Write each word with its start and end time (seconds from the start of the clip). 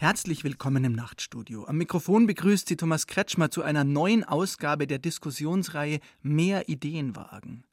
Herzlich 0.00 0.44
willkommen 0.44 0.82
im 0.84 0.92
Nachtstudio. 0.92 1.66
Am 1.66 1.76
Mikrofon 1.76 2.26
begrüßt 2.26 2.66
Sie 2.66 2.78
Thomas 2.78 3.06
Kretschmer 3.06 3.50
zu 3.50 3.62
einer 3.62 3.84
neuen 3.84 4.24
Ausgabe 4.24 4.86
der 4.86 4.98
Diskussionsreihe 4.98 6.00
Mehr 6.22 6.70
Ideen 6.70 7.16
wagen. 7.16 7.64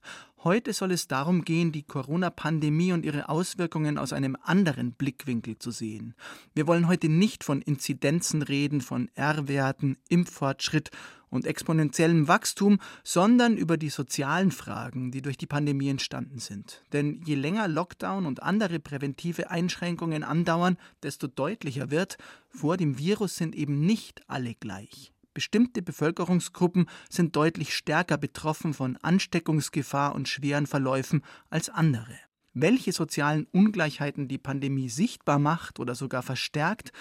Heute 0.43 0.73
soll 0.73 0.91
es 0.91 1.07
darum 1.07 1.45
gehen, 1.45 1.71
die 1.71 1.83
Corona-Pandemie 1.83 2.91
und 2.91 3.05
ihre 3.05 3.29
Auswirkungen 3.29 3.97
aus 3.97 4.11
einem 4.11 4.35
anderen 4.43 4.91
Blickwinkel 4.91 5.57
zu 5.57 5.71
sehen. 5.71 6.15
Wir 6.53 6.67
wollen 6.67 6.89
heute 6.89 7.07
nicht 7.07 7.45
von 7.45 7.61
Inzidenzen 7.61 8.41
reden, 8.41 8.81
von 8.81 9.09
R-Werten, 9.15 9.95
Impffortschritt 10.09 10.91
und 11.29 11.45
exponentiellem 11.45 12.27
Wachstum, 12.27 12.79
sondern 13.03 13.57
über 13.57 13.77
die 13.77 13.89
sozialen 13.89 14.51
Fragen, 14.51 15.11
die 15.11 15.21
durch 15.21 15.37
die 15.37 15.47
Pandemie 15.47 15.89
entstanden 15.89 16.39
sind. 16.39 16.83
Denn 16.93 17.21
je 17.25 17.35
länger 17.35 17.67
Lockdown 17.67 18.25
und 18.25 18.43
andere 18.43 18.79
präventive 18.79 19.49
Einschränkungen 19.49 20.23
andauern, 20.23 20.77
desto 21.03 21.27
deutlicher 21.27 21.91
wird, 21.91 22.17
vor 22.49 22.77
dem 22.77 22.97
Virus 22.97 23.35
sind 23.35 23.55
eben 23.55 23.81
nicht 23.81 24.21
alle 24.27 24.55
gleich. 24.55 25.11
Bestimmte 25.33 25.83
Bevölkerungsgruppen 25.83 26.89
sind 27.09 27.35
deutlich 27.35 27.75
stärker 27.75 28.17
betroffen 28.17 28.73
von 28.73 28.97
Ansteckungsgefahr 29.03 30.15
und 30.15 30.27
schweren 30.27 30.65
Verläufen 30.65 31.23
als 31.51 31.69
andere. 31.69 32.15
Welche 32.55 32.91
sozialen 32.91 33.45
Ungleichheiten 33.51 34.27
die 34.27 34.39
Pandemie 34.39 34.89
sichtbar 34.89 35.37
macht 35.37 35.79
oder 35.79 35.93
sogar 35.93 36.23
verstärkt, 36.23 36.91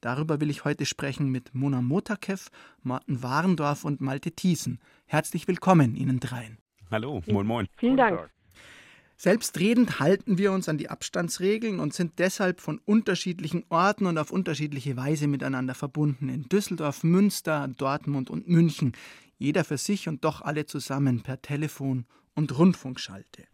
Darüber 0.00 0.40
will 0.40 0.50
ich 0.50 0.64
heute 0.64 0.86
sprechen 0.86 1.30
mit 1.30 1.54
Mona 1.54 1.82
Motakev, 1.82 2.50
Martin 2.82 3.22
Warendorf 3.22 3.84
und 3.84 4.00
Malte 4.00 4.30
Thiessen. 4.30 4.78
Herzlich 5.06 5.48
willkommen 5.48 5.96
Ihnen 5.96 6.20
dreien. 6.20 6.58
Hallo, 6.90 7.20
moin 7.26 7.46
moin. 7.46 7.68
Vielen 7.76 7.96
Dank. 7.96 8.30
Selbstredend 9.16 9.98
halten 9.98 10.38
wir 10.38 10.52
uns 10.52 10.68
an 10.68 10.78
die 10.78 10.88
Abstandsregeln 10.90 11.80
und 11.80 11.92
sind 11.92 12.20
deshalb 12.20 12.60
von 12.60 12.78
unterschiedlichen 12.84 13.64
Orten 13.68 14.06
und 14.06 14.16
auf 14.16 14.30
unterschiedliche 14.30 14.96
Weise 14.96 15.26
miteinander 15.26 15.74
verbunden. 15.74 16.28
In 16.28 16.44
Düsseldorf, 16.44 17.02
Münster, 17.02 17.66
Dortmund 17.66 18.30
und 18.30 18.46
München. 18.46 18.92
Jeder 19.36 19.64
für 19.64 19.78
sich 19.78 20.08
und 20.08 20.24
doch 20.24 20.42
alle 20.42 20.66
zusammen 20.66 21.24
per 21.24 21.42
Telefon 21.42 22.06
und 22.36 22.56
Rundfunkschalte. 22.56 23.48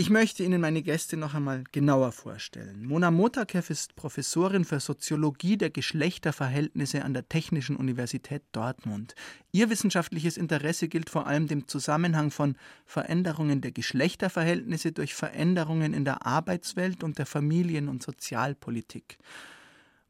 Ich 0.00 0.08
möchte 0.08 0.42
Ihnen 0.42 0.62
meine 0.62 0.80
Gäste 0.80 1.18
noch 1.18 1.34
einmal 1.34 1.62
genauer 1.72 2.12
vorstellen. 2.12 2.86
Mona 2.86 3.10
Motakev 3.10 3.68
ist 3.68 3.96
Professorin 3.96 4.64
für 4.64 4.80
Soziologie 4.80 5.58
der 5.58 5.68
Geschlechterverhältnisse 5.68 7.04
an 7.04 7.12
der 7.12 7.28
Technischen 7.28 7.76
Universität 7.76 8.42
Dortmund. 8.52 9.14
Ihr 9.52 9.68
wissenschaftliches 9.68 10.38
Interesse 10.38 10.88
gilt 10.88 11.10
vor 11.10 11.26
allem 11.26 11.48
dem 11.48 11.68
Zusammenhang 11.68 12.30
von 12.30 12.56
Veränderungen 12.86 13.60
der 13.60 13.72
Geschlechterverhältnisse 13.72 14.92
durch 14.92 15.12
Veränderungen 15.12 15.92
in 15.92 16.06
der 16.06 16.24
Arbeitswelt 16.24 17.04
und 17.04 17.18
der 17.18 17.26
Familien- 17.26 17.90
und 17.90 18.02
Sozialpolitik. 18.02 19.18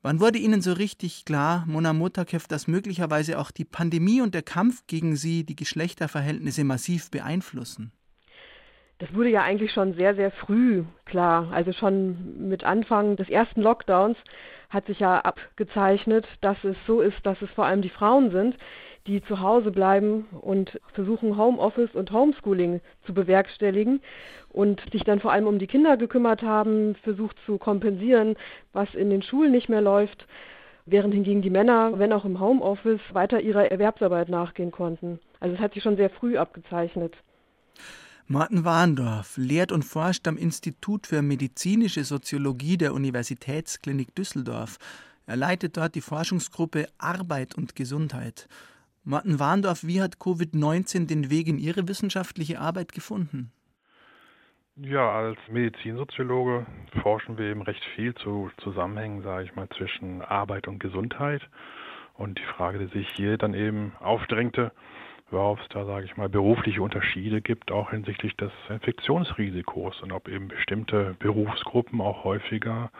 Wann 0.02 0.20
wurde 0.20 0.38
Ihnen 0.38 0.62
so 0.62 0.72
richtig 0.72 1.24
klar, 1.24 1.66
Mona 1.66 1.92
Motakev, 1.94 2.46
dass 2.46 2.68
möglicherweise 2.68 3.40
auch 3.40 3.50
die 3.50 3.64
Pandemie 3.64 4.20
und 4.20 4.36
der 4.36 4.42
Kampf 4.42 4.84
gegen 4.86 5.16
sie 5.16 5.42
die 5.42 5.56
Geschlechterverhältnisse 5.56 6.62
massiv 6.62 7.10
beeinflussen? 7.10 7.90
Das 9.00 9.14
wurde 9.14 9.30
ja 9.30 9.42
eigentlich 9.42 9.72
schon 9.72 9.94
sehr, 9.94 10.14
sehr 10.14 10.30
früh 10.30 10.84
klar. 11.06 11.48
Also 11.52 11.72
schon 11.72 12.48
mit 12.48 12.64
Anfang 12.64 13.16
des 13.16 13.30
ersten 13.30 13.62
Lockdowns 13.62 14.18
hat 14.68 14.86
sich 14.86 15.00
ja 15.00 15.20
abgezeichnet, 15.20 16.26
dass 16.42 16.62
es 16.64 16.76
so 16.86 17.00
ist, 17.00 17.16
dass 17.24 17.40
es 17.40 17.50
vor 17.52 17.64
allem 17.64 17.80
die 17.80 17.88
Frauen 17.88 18.30
sind, 18.30 18.56
die 19.06 19.22
zu 19.22 19.40
Hause 19.40 19.70
bleiben 19.70 20.26
und 20.42 20.78
versuchen, 20.92 21.38
Homeoffice 21.38 21.94
und 21.94 22.12
Homeschooling 22.12 22.82
zu 23.06 23.14
bewerkstelligen 23.14 24.02
und 24.50 24.82
sich 24.92 25.02
dann 25.02 25.18
vor 25.18 25.32
allem 25.32 25.46
um 25.46 25.58
die 25.58 25.66
Kinder 25.66 25.96
gekümmert 25.96 26.42
haben, 26.42 26.94
versucht 26.96 27.36
zu 27.46 27.56
kompensieren, 27.56 28.36
was 28.74 28.94
in 28.94 29.08
den 29.08 29.22
Schulen 29.22 29.50
nicht 29.50 29.70
mehr 29.70 29.80
läuft, 29.80 30.26
während 30.84 31.14
hingegen 31.14 31.40
die 31.40 31.48
Männer, 31.48 31.98
wenn 31.98 32.12
auch 32.12 32.26
im 32.26 32.38
Homeoffice, 32.38 33.00
weiter 33.14 33.40
ihrer 33.40 33.70
Erwerbsarbeit 33.70 34.28
nachgehen 34.28 34.72
konnten. 34.72 35.20
Also 35.40 35.54
es 35.54 35.60
hat 35.62 35.72
sich 35.72 35.82
schon 35.82 35.96
sehr 35.96 36.10
früh 36.10 36.36
abgezeichnet. 36.36 37.14
Martin 38.32 38.64
Warndorf 38.64 39.36
lehrt 39.36 39.72
und 39.72 39.84
forscht 39.84 40.28
am 40.28 40.36
Institut 40.36 41.08
für 41.08 41.20
medizinische 41.20 42.04
Soziologie 42.04 42.76
der 42.76 42.94
Universitätsklinik 42.94 44.14
Düsseldorf. 44.14 44.78
Er 45.26 45.34
leitet 45.34 45.76
dort 45.76 45.96
die 45.96 46.00
Forschungsgruppe 46.00 46.86
Arbeit 46.96 47.56
und 47.56 47.74
Gesundheit. 47.74 48.46
Martin 49.02 49.40
Warndorf, 49.40 49.82
wie 49.82 50.00
hat 50.00 50.18
Covid-19 50.18 51.08
den 51.08 51.28
Weg 51.28 51.48
in 51.48 51.58
Ihre 51.58 51.88
wissenschaftliche 51.88 52.60
Arbeit 52.60 52.92
gefunden? 52.92 53.50
Ja, 54.76 55.10
als 55.10 55.38
Medizinsoziologe 55.50 56.66
forschen 57.02 57.36
wir 57.36 57.46
eben 57.46 57.62
recht 57.62 57.82
viel 57.96 58.14
zu 58.14 58.52
Zusammenhängen, 58.58 59.22
sage 59.24 59.46
ich 59.46 59.56
mal, 59.56 59.68
zwischen 59.76 60.22
Arbeit 60.22 60.68
und 60.68 60.78
Gesundheit. 60.78 61.42
Und 62.14 62.38
die 62.38 62.54
Frage, 62.56 62.78
die 62.78 62.96
sich 62.96 63.08
hier 63.16 63.38
dann 63.38 63.54
eben 63.54 63.92
aufdrängte, 63.98 64.70
worauf 65.30 65.60
es 65.60 65.68
da, 65.68 65.84
sage 65.84 66.06
ich 66.06 66.16
mal, 66.16 66.28
berufliche 66.28 66.82
Unterschiede 66.82 67.40
gibt, 67.40 67.70
auch 67.70 67.90
hinsichtlich 67.90 68.36
des 68.36 68.52
Infektionsrisikos 68.68 70.00
und 70.02 70.12
ob 70.12 70.28
eben 70.28 70.48
bestimmte 70.48 71.14
Berufsgruppen 71.18 72.00
auch 72.00 72.24
häufiger 72.24 72.90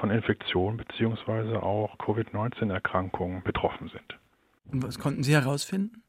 von 0.00 0.10
Infektionen 0.10 0.76
beziehungsweise 0.76 1.62
auch 1.62 1.96
Covid-19-Erkrankungen 1.98 3.42
betroffen 3.42 3.88
sind. 3.88 4.18
Und 4.72 4.82
was 4.82 4.98
konnten 4.98 5.22
Sie 5.22 5.32
herausfinden? 5.32 6.02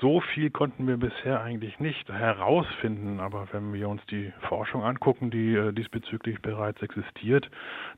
So 0.00 0.20
viel 0.20 0.50
konnten 0.50 0.88
wir 0.88 0.96
bisher 0.96 1.40
eigentlich 1.42 1.78
nicht 1.78 2.08
herausfinden, 2.08 3.20
aber 3.20 3.46
wenn 3.52 3.72
wir 3.72 3.88
uns 3.88 4.04
die 4.06 4.32
Forschung 4.48 4.82
angucken, 4.82 5.30
die 5.30 5.54
äh, 5.54 5.72
diesbezüglich 5.72 6.42
bereits 6.42 6.82
existiert, 6.82 7.48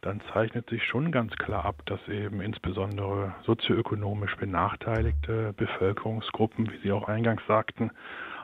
dann 0.02 0.20
zeichnet 0.32 0.68
sich 0.68 0.84
schon 0.84 1.10
ganz 1.10 1.34
klar 1.36 1.64
ab, 1.64 1.82
dass 1.86 2.06
eben 2.08 2.40
insbesondere 2.40 3.34
sozioökonomisch 3.44 4.36
benachteiligte 4.36 5.54
Bevölkerungsgruppen, 5.56 6.70
wie 6.70 6.78
Sie 6.78 6.92
auch 6.92 7.08
eingangs 7.08 7.42
sagten, 7.48 7.90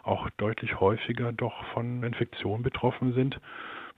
auch 0.02 0.30
deutlich 0.38 0.80
häufiger 0.80 1.32
doch 1.32 1.64
von 1.74 2.02
Infektionen 2.02 2.62
betroffen 2.62 3.12
sind 3.12 3.38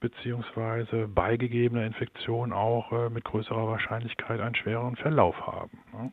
beziehungsweise 0.00 1.08
beigegebene 1.08 1.86
Infektionen 1.86 2.52
auch 2.52 2.92
äh, 2.92 3.08
mit 3.08 3.24
größerer 3.24 3.66
Wahrscheinlichkeit 3.68 4.38
einen 4.38 4.54
schwereren 4.54 4.96
Verlauf 4.96 5.46
haben. 5.46 6.12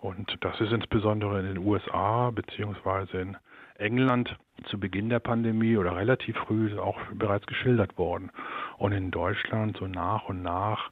Und 0.00 0.38
das 0.40 0.60
ist 0.60 0.72
insbesondere 0.72 1.40
in 1.40 1.46
den 1.46 1.58
USA 1.58 2.30
beziehungsweise 2.30 3.20
in 3.20 3.36
England 3.76 4.36
zu 4.64 4.78
Beginn 4.78 5.08
der 5.08 5.20
Pandemie 5.20 5.76
oder 5.76 5.96
relativ 5.96 6.36
früh 6.36 6.78
auch 6.78 6.98
bereits 7.14 7.46
geschildert 7.46 7.98
worden. 7.98 8.30
Und 8.78 8.92
in 8.92 9.10
Deutschland 9.10 9.76
so 9.78 9.86
nach 9.86 10.28
und 10.28 10.42
nach 10.42 10.90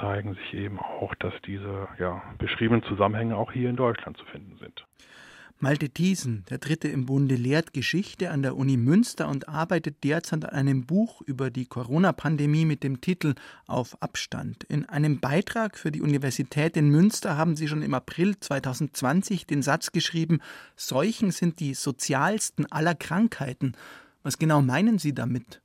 zeigen 0.00 0.34
sich 0.34 0.54
eben 0.54 0.78
auch, 0.78 1.14
dass 1.16 1.34
diese 1.46 1.88
ja, 1.98 2.22
beschriebenen 2.38 2.82
Zusammenhänge 2.84 3.36
auch 3.36 3.52
hier 3.52 3.70
in 3.70 3.76
Deutschland 3.76 4.16
zu 4.16 4.24
finden 4.26 4.56
sind. 4.58 4.86
Malte 5.62 5.90
Thiesen, 5.90 6.46
der 6.48 6.56
Dritte 6.56 6.88
im 6.88 7.04
Bunde, 7.04 7.34
lehrt 7.34 7.74
Geschichte 7.74 8.30
an 8.30 8.40
der 8.40 8.56
Uni 8.56 8.78
Münster 8.78 9.28
und 9.28 9.50
arbeitet 9.50 10.02
derzeit 10.04 10.46
an 10.46 10.54
einem 10.54 10.86
Buch 10.86 11.20
über 11.20 11.50
die 11.50 11.66
Corona-Pandemie 11.66 12.64
mit 12.64 12.82
dem 12.82 13.02
Titel 13.02 13.34
Auf 13.66 14.02
Abstand. 14.02 14.64
In 14.64 14.88
einem 14.88 15.20
Beitrag 15.20 15.76
für 15.76 15.92
die 15.92 16.00
Universität 16.00 16.78
in 16.78 16.88
Münster 16.88 17.36
haben 17.36 17.56
Sie 17.56 17.68
schon 17.68 17.82
im 17.82 17.92
April 17.92 18.40
2020 18.40 19.46
den 19.46 19.60
Satz 19.60 19.92
geschrieben, 19.92 20.40
Seuchen 20.76 21.30
sind 21.30 21.60
die 21.60 21.74
sozialsten 21.74 22.64
aller 22.72 22.94
Krankheiten. 22.94 23.74
Was 24.22 24.38
genau 24.38 24.62
meinen 24.62 24.98
Sie 24.98 25.12
damit? 25.12 25.60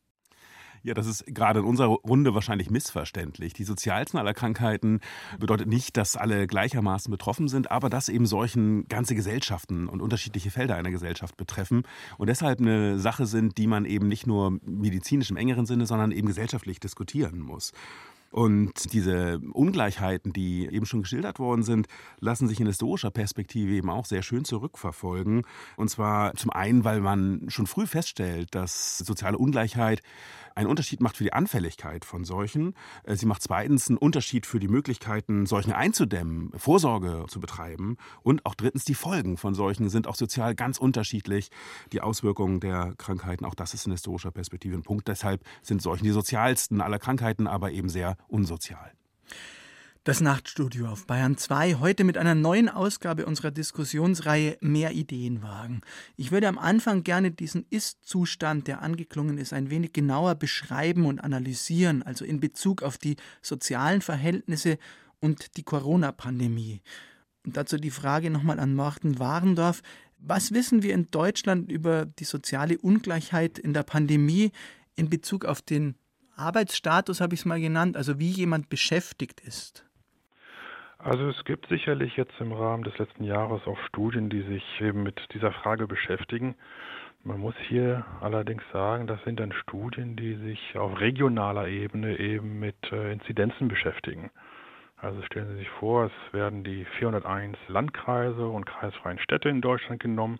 Ja, 0.85 0.93
das 0.93 1.07
ist 1.07 1.25
gerade 1.25 1.61
in 1.61 1.65
unserer 1.65 1.87
Runde 1.87 2.35
wahrscheinlich 2.35 2.69
missverständlich. 2.69 3.53
Die 3.53 3.63
sozialsten 3.63 4.19
aller 4.19 4.35
Krankheiten 4.35 4.99
bedeutet 5.39 5.67
nicht, 5.67 5.97
dass 5.97 6.15
alle 6.15 6.45
gleichermaßen 6.45 7.09
betroffen 7.09 7.47
sind, 7.47 7.71
aber 7.71 7.89
dass 7.89 8.07
eben 8.07 8.27
solchen 8.27 8.87
ganze 8.87 9.15
Gesellschaften 9.15 9.89
und 9.89 9.99
unterschiedliche 9.99 10.51
Felder 10.51 10.75
einer 10.75 10.91
Gesellschaft 10.91 11.37
betreffen 11.37 11.87
und 12.19 12.29
deshalb 12.29 12.59
eine 12.59 12.99
Sache 12.99 13.25
sind, 13.25 13.57
die 13.57 13.65
man 13.65 13.85
eben 13.85 14.07
nicht 14.07 14.27
nur 14.27 14.59
medizinisch 14.63 15.31
im 15.31 15.37
engeren 15.37 15.65
Sinne, 15.65 15.87
sondern 15.87 16.11
eben 16.11 16.27
gesellschaftlich 16.27 16.79
diskutieren 16.79 17.39
muss. 17.39 17.71
Und 18.35 18.91
diese 18.91 19.39
Ungleichheiten, 19.53 20.33
die 20.33 20.67
eben 20.67 20.85
schon 20.85 21.03
geschildert 21.03 21.39
worden 21.39 21.63
sind, 21.63 21.87
lassen 22.19 22.49
sich 22.49 22.59
in 22.59 22.67
historischer 22.67 23.09
Perspektive 23.09 23.71
eben 23.71 23.89
auch 23.89 24.05
sehr 24.05 24.23
schön 24.23 24.43
zurückverfolgen. 24.43 25.43
Und 25.77 25.89
zwar 25.89 26.33
zum 26.33 26.51
einen, 26.51 26.83
weil 26.83 26.99
man 26.99 27.45
schon 27.47 27.65
früh 27.65 27.87
feststellt, 27.87 28.53
dass 28.53 28.97
soziale 28.97 29.37
Ungleichheit 29.37 30.01
einen 30.55 30.69
Unterschied 30.69 31.01
macht 31.01 31.17
für 31.17 31.23
die 31.23 31.33
Anfälligkeit 31.33 32.05
von 32.05 32.23
Seuchen. 32.23 32.73
Äh, 33.03 33.15
sie 33.15 33.25
macht 33.25 33.41
zweitens 33.41 33.89
einen 33.89 33.97
Unterschied 33.97 34.45
für 34.45 34.59
die 34.59 34.67
Möglichkeiten, 34.67 35.45
Seuchen 35.45 35.73
einzudämmen, 35.73 36.51
Vorsorge 36.57 37.25
zu 37.27 37.39
betreiben. 37.39 37.97
Und 38.23 38.45
auch 38.45 38.55
drittens, 38.55 38.85
die 38.85 38.95
Folgen 38.95 39.37
von 39.37 39.53
Seuchen 39.53 39.89
sind 39.89 40.07
auch 40.07 40.15
sozial 40.15 40.55
ganz 40.55 40.77
unterschiedlich. 40.77 41.51
Die 41.91 42.01
Auswirkungen 42.01 42.59
der 42.61 42.93
Krankheiten, 42.97 43.45
auch 43.45 43.55
das 43.55 43.73
ist 43.73 43.85
in 43.85 43.91
historischer 43.91 44.31
Perspektive 44.31 44.75
ein 44.75 44.83
Punkt. 44.83 45.07
Deshalb 45.07 45.43
sind 45.61 45.81
Seuchen 45.81 46.05
die 46.05 46.11
sozialsten 46.11 46.81
aller 46.81 46.99
Krankheiten, 46.99 47.47
aber 47.47 47.71
eben 47.71 47.89
sehr 47.89 48.17
unsozial. 48.27 48.91
Das 50.05 50.21
Nachtstudio 50.21 50.85
auf 50.85 51.07
Bayern 51.07 51.35
2, 51.35 51.77
heute 51.79 52.03
mit 52.03 52.15
einer 52.15 52.35
neuen 52.35 52.69
Ausgabe 52.69 53.25
unserer 53.25 53.49
Diskussionsreihe 53.49 54.55
Mehr 54.61 54.91
Ideen 54.91 55.41
wagen. 55.41 55.81
Ich 56.15 56.31
würde 56.31 56.47
am 56.47 56.59
Anfang 56.59 57.03
gerne 57.03 57.31
diesen 57.31 57.65
Ist-Zustand, 57.71 58.67
der 58.67 58.83
angeklungen 58.83 59.39
ist, 59.39 59.51
ein 59.51 59.71
wenig 59.71 59.93
genauer 59.93 60.35
beschreiben 60.35 61.07
und 61.07 61.21
analysieren, 61.21 62.03
also 62.03 62.23
in 62.23 62.39
Bezug 62.39 62.83
auf 62.83 62.99
die 62.99 63.15
sozialen 63.41 64.01
Verhältnisse 64.01 64.77
und 65.21 65.57
die 65.57 65.63
Corona-Pandemie. 65.63 66.83
Und 67.43 67.57
dazu 67.57 67.77
die 67.77 67.89
Frage 67.89 68.29
nochmal 68.29 68.59
an 68.59 68.75
Morten 68.75 69.17
Warendorf. 69.17 69.81
Was 70.19 70.51
wissen 70.51 70.83
wir 70.83 70.93
in 70.93 71.09
Deutschland 71.09 71.71
über 71.71 72.05
die 72.05 72.25
soziale 72.25 72.77
Ungleichheit 72.77 73.57
in 73.57 73.73
der 73.73 73.81
Pandemie 73.81 74.51
in 74.95 75.09
Bezug 75.09 75.45
auf 75.45 75.63
den 75.63 75.95
Arbeitsstatus, 76.35 77.21
habe 77.21 77.33
ich 77.33 77.39
es 77.39 77.45
mal 77.45 77.59
genannt, 77.59 77.97
also 77.97 78.19
wie 78.19 78.29
jemand 78.29 78.69
beschäftigt 78.69 79.41
ist? 79.41 79.85
Also 81.05 81.29
es 81.29 81.45
gibt 81.45 81.67
sicherlich 81.67 82.17
jetzt 82.17 82.33
im 82.39 82.51
Rahmen 82.51 82.83
des 82.83 82.97
letzten 82.97 83.25
Jahres 83.25 83.61
auch 83.67 83.77
Studien, 83.89 84.27
die 84.27 84.41
sich 84.41 84.63
eben 84.81 85.03
mit 85.03 85.21
dieser 85.35 85.51
Frage 85.51 85.85
beschäftigen. 85.85 86.55
Man 87.23 87.39
muss 87.39 87.53
hier 87.67 88.03
allerdings 88.21 88.63
sagen, 88.73 89.05
das 89.05 89.23
sind 89.23 89.39
dann 89.39 89.51
Studien, 89.51 90.15
die 90.15 90.33
sich 90.33 90.75
auf 90.75 90.99
regionaler 90.99 91.67
Ebene 91.67 92.17
eben 92.17 92.57
mit 92.57 92.91
äh, 92.91 93.13
Inzidenzen 93.13 93.67
beschäftigen. 93.67 94.31
Also 94.97 95.21
stellen 95.21 95.49
Sie 95.49 95.57
sich 95.57 95.69
vor, 95.69 96.05
es 96.05 96.33
werden 96.33 96.63
die 96.63 96.85
401 96.97 97.55
Landkreise 97.67 98.47
und 98.47 98.65
kreisfreien 98.65 99.19
Städte 99.19 99.49
in 99.49 99.61
Deutschland 99.61 100.01
genommen 100.01 100.39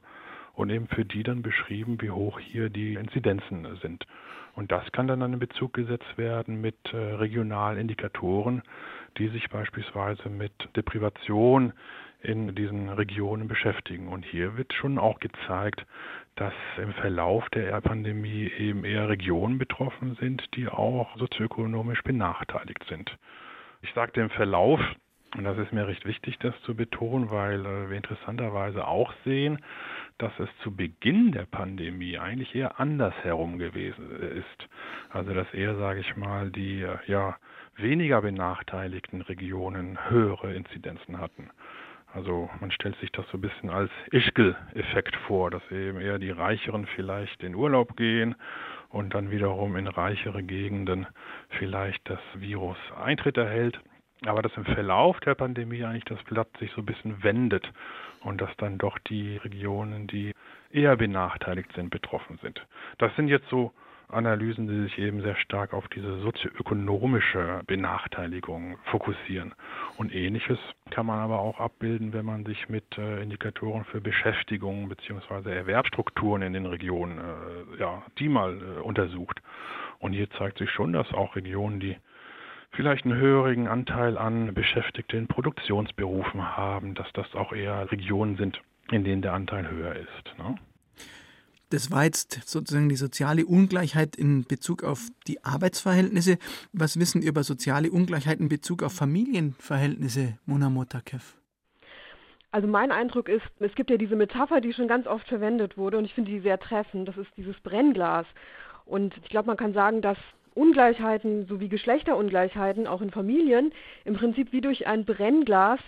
und 0.53 0.71
eben 0.71 0.88
für 0.88 1.06
die 1.06 1.21
dann 1.21 1.44
beschrieben, 1.44 2.01
wie 2.01 2.09
hoch 2.09 2.39
hier 2.39 2.71
die 2.71 2.95
Inzidenzen 2.95 3.67
sind. 3.83 4.07
Und 4.55 4.71
das 4.71 4.89
kann 4.91 5.07
dann 5.07 5.21
in 5.21 5.39
Bezug 5.39 5.73
gesetzt 5.73 6.17
werden 6.17 6.61
mit 6.61 6.77
äh, 6.93 6.97
regionalen 6.97 7.77
Indikatoren, 7.77 8.63
die 9.17 9.27
sich 9.27 9.49
beispielsweise 9.49 10.29
mit 10.29 10.53
Deprivation 10.75 11.73
in 12.21 12.55
diesen 12.55 12.89
Regionen 12.89 13.47
beschäftigen. 13.47 14.07
Und 14.07 14.25
hier 14.25 14.57
wird 14.57 14.73
schon 14.73 14.97
auch 14.97 15.19
gezeigt, 15.19 15.85
dass 16.35 16.53
im 16.81 16.93
Verlauf 16.93 17.47
der 17.49 17.79
Pandemie 17.81 18.51
eben 18.57 18.83
eher 18.83 19.09
Regionen 19.09 19.57
betroffen 19.57 20.15
sind, 20.19 20.43
die 20.55 20.67
auch 20.67 21.15
sozioökonomisch 21.17 22.01
benachteiligt 22.03 22.83
sind. 22.89 23.15
Ich 23.81 23.93
sagte 23.93 24.21
im 24.21 24.29
Verlauf, 24.29 24.79
und 25.37 25.43
das 25.43 25.57
ist 25.57 25.73
mir 25.73 25.87
recht 25.87 26.05
wichtig, 26.05 26.37
das 26.39 26.53
zu 26.61 26.75
betonen, 26.75 27.29
weil 27.29 27.65
äh, 27.65 27.89
wir 27.89 27.97
interessanterweise 27.97 28.87
auch 28.87 29.13
sehen, 29.25 29.59
dass 30.17 30.31
es 30.39 30.50
zu 30.63 30.75
Beginn 30.75 31.31
der 31.31 31.45
Pandemie 31.45 32.17
eigentlich 32.17 32.56
eher 32.56 32.79
andersherum 32.79 33.57
gewesen 33.57 34.09
ist. 34.21 34.69
Also 35.09 35.33
dass 35.33 35.53
eher, 35.53 35.75
sage 35.75 36.00
ich 36.00 36.15
mal, 36.15 36.51
die 36.51 36.81
äh, 36.81 36.97
ja 37.07 37.35
weniger 37.75 38.21
benachteiligten 38.21 39.21
Regionen 39.21 40.09
höhere 40.09 40.53
Inzidenzen 40.53 41.19
hatten. 41.19 41.50
Also 42.13 42.50
man 42.62 42.71
stellt 42.71 42.97
sich 43.00 43.12
das 43.12 43.25
so 43.29 43.38
ein 43.38 43.41
bisschen 43.41 43.69
als 43.69 43.91
Ischgl-Effekt 44.12 45.17
vor, 45.27 45.51
dass 45.51 45.69
eben 45.69 46.00
eher 46.00 46.17
die 46.17 46.31
Reicheren 46.31 46.85
vielleicht 46.95 47.44
in 47.44 47.56
Urlaub 47.56 47.97
gehen 47.97 48.35
und 48.88 49.13
dann 49.13 49.31
wiederum 49.31 49.75
in 49.75 49.88
reichere 49.88 50.41
Gegenden 50.41 51.07
vielleicht 51.50 52.09
das 52.09 52.19
Virus 52.35 52.77
Eintritt 52.97 53.35
erhält. 53.35 53.81
Aber 54.25 54.41
dass 54.41 54.56
im 54.56 54.63
Verlauf 54.63 55.19
der 55.19 55.35
Pandemie 55.35 55.83
eigentlich 55.83 56.06
das 56.06 56.23
Blatt 56.23 56.47
sich 56.57 56.71
so 56.71 56.81
ein 56.81 56.85
bisschen 56.85 57.21
wendet 57.21 57.69
und 58.25 58.42
dass 58.42 58.50
dann 58.57 58.77
doch 58.77 58.98
die 59.00 59.38
Regionen, 59.38 60.07
die 60.07 60.33
eher 60.72 60.95
benachteiligt 60.98 61.72
sind, 61.74 61.92
betroffen 61.92 62.39
sind. 62.42 62.66
Das 62.98 63.16
sind 63.16 63.27
jetzt 63.27 63.48
so 63.50 63.72
Analysen, 64.07 64.68
die 64.68 64.83
sich 64.83 64.98
eben 65.00 65.22
sehr 65.22 65.36
stark 65.36 65.74
auf 65.74 65.88
diese 65.88 66.19
sozioökonomische 66.19 67.62
Benachteiligung 67.66 68.77
fokussieren. 68.86 69.54
Und 69.98 70.13
ähnliches 70.13 70.60
kann 70.92 71.06
man 71.06 71.19
aber 71.19 71.39
auch 71.39 71.60
abbilden, 71.60 72.13
wenn 72.13 72.25
man 72.25 72.45
sich 72.45 72.69
mit 72.69 72.98
äh, 72.98 73.22
Indikatoren 73.22 73.83
für 73.86 74.01
Beschäftigung 74.01 74.89
bzw. 74.89 75.51
Erwerbsstrukturen 75.51 76.44
in 76.44 76.54
den 76.54 76.66
Regionen, 76.66 77.18
äh, 77.18 77.80
ja, 77.80 78.04
die 78.19 78.30
mal 78.30 78.56
äh, 78.56 78.81
untersucht. 78.81 79.42
Und 80.00 80.13
hier 80.13 80.30
zeigt 80.31 80.60
sich 80.60 80.69
schon, 80.69 80.94
dass 80.94 81.12
auch 81.13 81.36
Regionen, 81.36 81.80
die 81.80 81.98
vielleicht 82.75 83.06
einen 83.06 83.16
höheren 83.16 83.68
Anteil 83.68 84.18
an 84.18 84.54
Beschäftigten 84.54 85.18
in 85.18 85.27
Produktionsberufen 85.27 86.56
haben, 86.56 86.94
dass 86.95 87.07
das 87.13 87.33
auch 87.33 87.54
eher 87.54 87.92
Regionen 87.92 88.38
sind, 88.38 88.62
in 88.92 89.04
denen 89.04 89.22
der 89.22 89.33
Anteil 89.33 89.69
höher 89.69 89.95
ist. 89.95 90.38
Ne? 90.38 90.56
Das 91.69 91.92
war 91.92 92.04
jetzt 92.04 92.48
sozusagen 92.48 92.89
die 92.89 92.95
soziale 92.95 93.45
Ungleichheit 93.45 94.16
in 94.16 94.45
Bezug 94.45 94.83
auf 94.83 95.07
die 95.27 95.44
Arbeitsverhältnisse. 95.44 96.38
Was 96.74 97.00
wissen 97.00 97.22
Sie 97.22 97.27
über 97.27 97.44
soziale 97.44 97.92
Ungleichheit 97.92 98.39
in 98.39 98.50
Bezug 98.50 98.83
auf 98.83 98.94
Familienverhältnisse, 98.94 100.38
Mona 100.45 100.69
Motakev? 100.69 101.36
Also 102.51 102.68
mein 102.68 102.92
Eindruck 102.92 103.27
ist, 103.27 103.44
es 103.60 103.75
gibt 103.75 103.89
ja 103.89 103.98
diese 103.98 104.16
Metapher, 104.16 104.62
die 104.62 104.74
schon 104.74 104.88
ganz 104.88 105.07
oft 105.07 105.27
verwendet 105.27 105.77
wurde 105.77 105.98
und 105.98 106.06
ich 106.06 106.13
finde 106.13 106.31
die 106.31 106.39
sehr 106.39 106.60
treffend. 106.60 107.07
Das 107.07 107.18
ist 107.18 107.30
dieses 107.36 107.60
Brennglas. 107.62 108.25
Und 108.86 109.18
ich 109.18 109.30
glaube, 109.30 109.48
man 109.48 109.57
kann 109.57 109.74
sagen, 109.74 110.01
dass 110.01 110.18
Ungleichheiten 110.55 111.45
sowie 111.45 111.69
Geschlechterungleichheiten 111.69 112.87
auch 112.87 113.01
in 113.01 113.11
Familien 113.11 113.71
im 114.05 114.15
Prinzip 114.15 114.51
wie 114.51 114.61
durch 114.61 114.87
ein 114.87 115.05
Brennglas 115.05 115.79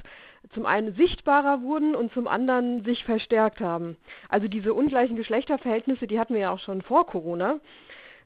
zum 0.54 0.66
einen 0.66 0.94
sichtbarer 0.96 1.62
wurden 1.62 1.96
und 1.96 2.14
zum 2.14 2.28
anderen 2.28 2.84
sich 2.84 3.04
verstärkt 3.04 3.60
haben. 3.60 3.98
Also 4.30 4.48
diese 4.48 4.74
ungleichen 4.74 5.16
Geschlechterverhältnisse, 5.16 6.08
die 6.08 6.20
hatten 6.20 6.34
wir 6.34 6.42
ja 6.42 6.52
auch 6.52 6.60
schon 6.60 6.82
vor 6.82 7.08
Corona, 7.08 7.60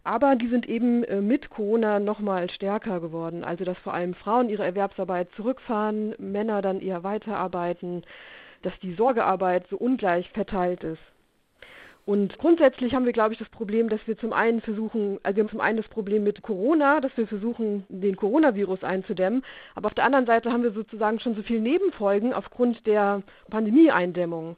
aber 0.03 0.35
die 0.35 0.47
sind 0.47 0.67
eben 0.67 1.03
äh, 1.03 1.21
mit 1.21 1.49
Corona 1.49 1.99
nochmal 1.99 2.49
stärker 2.49 2.99
geworden. 2.99 3.43
Also 3.43 3.63
dass 3.63 3.77
vor 3.79 3.93
allem 3.93 4.13
Frauen 4.15 4.49
ihre 4.49 4.65
Erwerbsarbeit 4.65 5.29
zurückfahren, 5.35 6.15
Männer 6.17 6.61
dann 6.61 6.81
eher 6.81 7.03
weiterarbeiten, 7.03 8.03
dass 8.63 8.77
die 8.81 8.93
Sorgearbeit 8.93 9.67
so 9.69 9.77
ungleich 9.77 10.29
verteilt 10.31 10.83
ist. 10.83 11.01
Und 12.05 12.39
grundsätzlich 12.39 12.95
haben 12.95 13.05
wir, 13.05 13.13
glaube 13.13 13.33
ich, 13.33 13.39
das 13.39 13.49
Problem, 13.49 13.87
dass 13.87 14.05
wir 14.07 14.17
zum 14.17 14.33
einen 14.33 14.61
versuchen, 14.61 15.19
also 15.21 15.35
wir 15.35 15.43
haben 15.43 15.51
zum 15.51 15.61
einen 15.61 15.77
das 15.77 15.87
Problem 15.87 16.23
mit 16.23 16.41
Corona, 16.41 16.99
dass 16.99 17.15
wir 17.15 17.27
versuchen, 17.27 17.85
den 17.89 18.15
Coronavirus 18.15 18.83
einzudämmen, 18.83 19.43
aber 19.75 19.87
auf 19.87 19.93
der 19.93 20.05
anderen 20.05 20.25
Seite 20.25 20.51
haben 20.51 20.63
wir 20.63 20.71
sozusagen 20.71 21.19
schon 21.19 21.35
so 21.35 21.43
viele 21.43 21.61
Nebenfolgen 21.61 22.33
aufgrund 22.33 22.87
der 22.87 23.21
Pandemieeindämmung. 23.49 24.57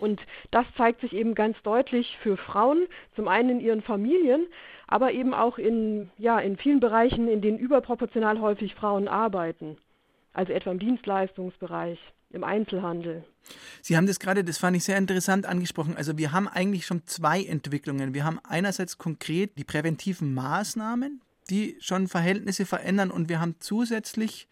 Und 0.00 0.20
das 0.50 0.66
zeigt 0.76 1.02
sich 1.02 1.12
eben 1.12 1.34
ganz 1.34 1.60
deutlich 1.62 2.18
für 2.22 2.36
Frauen, 2.36 2.86
zum 3.14 3.28
einen 3.28 3.50
in 3.50 3.60
ihren 3.60 3.82
Familien, 3.82 4.46
aber 4.88 5.12
eben 5.12 5.34
auch 5.34 5.58
in, 5.58 6.10
ja, 6.18 6.40
in 6.40 6.56
vielen 6.56 6.80
Bereichen, 6.80 7.28
in 7.28 7.40
denen 7.40 7.58
überproportional 7.58 8.40
häufig 8.40 8.74
Frauen 8.74 9.06
arbeiten, 9.06 9.76
also 10.32 10.52
etwa 10.52 10.72
im 10.72 10.78
Dienstleistungsbereich 10.80 12.00
im 12.30 12.44
Einzelhandel. 12.44 13.24
Sie 13.82 13.96
haben 13.96 14.06
das 14.06 14.20
gerade, 14.20 14.44
das 14.44 14.58
fand 14.58 14.76
ich 14.76 14.84
sehr 14.84 14.96
interessant 14.96 15.46
angesprochen. 15.46 15.96
Also 15.96 16.16
wir 16.18 16.32
haben 16.32 16.48
eigentlich 16.48 16.86
schon 16.86 17.06
zwei 17.06 17.42
Entwicklungen. 17.42 18.14
Wir 18.14 18.24
haben 18.24 18.38
einerseits 18.44 18.98
konkret 18.98 19.58
die 19.58 19.64
präventiven 19.64 20.32
Maßnahmen, 20.34 21.20
die 21.48 21.76
schon 21.80 22.08
Verhältnisse 22.08 22.66
verändern 22.66 23.10
und 23.10 23.28
wir 23.28 23.40
haben 23.40 23.56
zusätzlich 23.58 24.48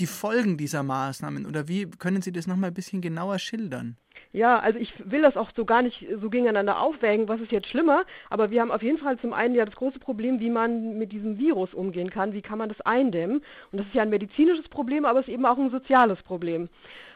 die 0.00 0.06
Folgen 0.06 0.56
dieser 0.56 0.82
Maßnahmen. 0.82 1.46
Oder 1.46 1.68
wie 1.68 1.88
können 1.90 2.22
Sie 2.22 2.32
das 2.32 2.46
nochmal 2.46 2.70
ein 2.70 2.74
bisschen 2.74 3.00
genauer 3.00 3.38
schildern? 3.38 3.96
Ja, 4.32 4.58
also 4.58 4.78
ich 4.78 4.92
will 4.98 5.20
das 5.20 5.36
auch 5.36 5.50
so 5.54 5.66
gar 5.66 5.82
nicht 5.82 6.06
so 6.20 6.30
gegeneinander 6.30 6.80
aufwägen, 6.80 7.28
was 7.28 7.40
ist 7.40 7.52
jetzt 7.52 7.68
schlimmer, 7.68 8.04
aber 8.30 8.50
wir 8.50 8.62
haben 8.62 8.70
auf 8.70 8.82
jeden 8.82 8.96
Fall 8.96 9.18
zum 9.18 9.34
einen 9.34 9.54
ja 9.54 9.66
das 9.66 9.74
große 9.74 9.98
Problem, 9.98 10.40
wie 10.40 10.48
man 10.48 10.96
mit 10.96 11.12
diesem 11.12 11.38
Virus 11.38 11.74
umgehen 11.74 12.08
kann, 12.08 12.32
wie 12.32 12.40
kann 12.40 12.58
man 12.58 12.70
das 12.70 12.80
eindämmen. 12.80 13.42
Und 13.70 13.78
das 13.78 13.86
ist 13.86 13.94
ja 13.94 14.02
ein 14.02 14.10
medizinisches 14.10 14.68
Problem, 14.68 15.04
aber 15.04 15.20
es 15.20 15.28
ist 15.28 15.34
eben 15.34 15.44
auch 15.44 15.58
ein 15.58 15.70
soziales 15.70 16.22
Problem. 16.22 16.70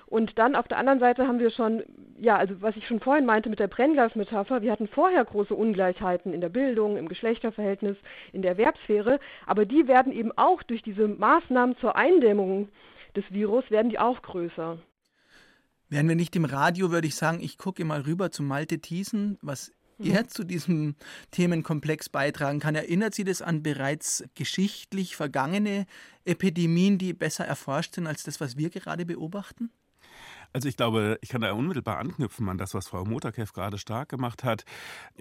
Und 0.06 0.38
dann 0.38 0.54
auf 0.54 0.68
der 0.68 0.78
anderen 0.78 1.00
Seite 1.00 1.26
haben 1.26 1.40
wir 1.40 1.50
schon, 1.50 1.82
ja, 2.20 2.36
also 2.36 2.54
was 2.62 2.76
ich 2.76 2.86
schon 2.86 3.00
vorhin 3.00 3.26
meinte 3.26 3.50
mit 3.50 3.58
der 3.58 3.66
Brennglasmetapher, 3.66 4.62
wir 4.62 4.70
hatten 4.70 4.86
vorher 4.86 5.24
große 5.24 5.54
Ungleichheiten 5.54 6.32
in 6.32 6.40
der 6.40 6.48
Bildung, 6.48 6.96
im 6.96 7.08
Geschlechterverhältnis, 7.08 7.96
in 8.32 8.42
der 8.42 8.52
Erwerbssphäre, 8.52 9.18
aber 9.46 9.66
die 9.66 9.88
werden 9.88 10.12
eben 10.12 10.30
auch 10.36 10.62
durch 10.62 10.82
diese 10.82 11.08
Maßnahmen 11.08 11.76
zur 11.78 11.96
Eindämmung 11.96 12.68
des 13.16 13.24
Virus, 13.30 13.68
werden 13.70 13.90
die 13.90 13.98
auch 13.98 14.22
größer. 14.22 14.78
Wären 15.88 16.08
wir 16.08 16.16
nicht 16.16 16.36
im 16.36 16.44
Radio, 16.44 16.92
würde 16.92 17.08
ich 17.08 17.16
sagen, 17.16 17.40
ich 17.40 17.58
gucke 17.58 17.84
mal 17.84 18.02
rüber 18.02 18.30
zu 18.30 18.44
Malte 18.44 18.78
Thiesen, 18.78 19.38
was 19.42 19.72
mhm. 19.98 20.12
er 20.12 20.28
zu 20.28 20.44
diesem 20.44 20.94
Themenkomplex 21.32 22.08
beitragen 22.10 22.60
kann. 22.60 22.76
Erinnert 22.76 23.14
Sie 23.14 23.24
das 23.24 23.42
an 23.42 23.62
bereits 23.62 24.24
geschichtlich 24.36 25.16
vergangene 25.16 25.86
Epidemien, 26.24 26.98
die 26.98 27.12
besser 27.12 27.44
erforscht 27.44 27.94
sind 27.94 28.06
als 28.06 28.22
das, 28.22 28.40
was 28.40 28.56
wir 28.56 28.70
gerade 28.70 29.04
beobachten? 29.04 29.70
Also 30.56 30.70
ich 30.70 30.78
glaube, 30.78 31.18
ich 31.20 31.28
kann 31.28 31.42
da 31.42 31.52
unmittelbar 31.52 31.98
anknüpfen 31.98 32.48
an 32.48 32.56
das, 32.56 32.72
was 32.72 32.88
Frau 32.88 33.04
Motakev 33.04 33.52
gerade 33.52 33.76
stark 33.76 34.08
gemacht 34.08 34.42
hat. 34.42 34.64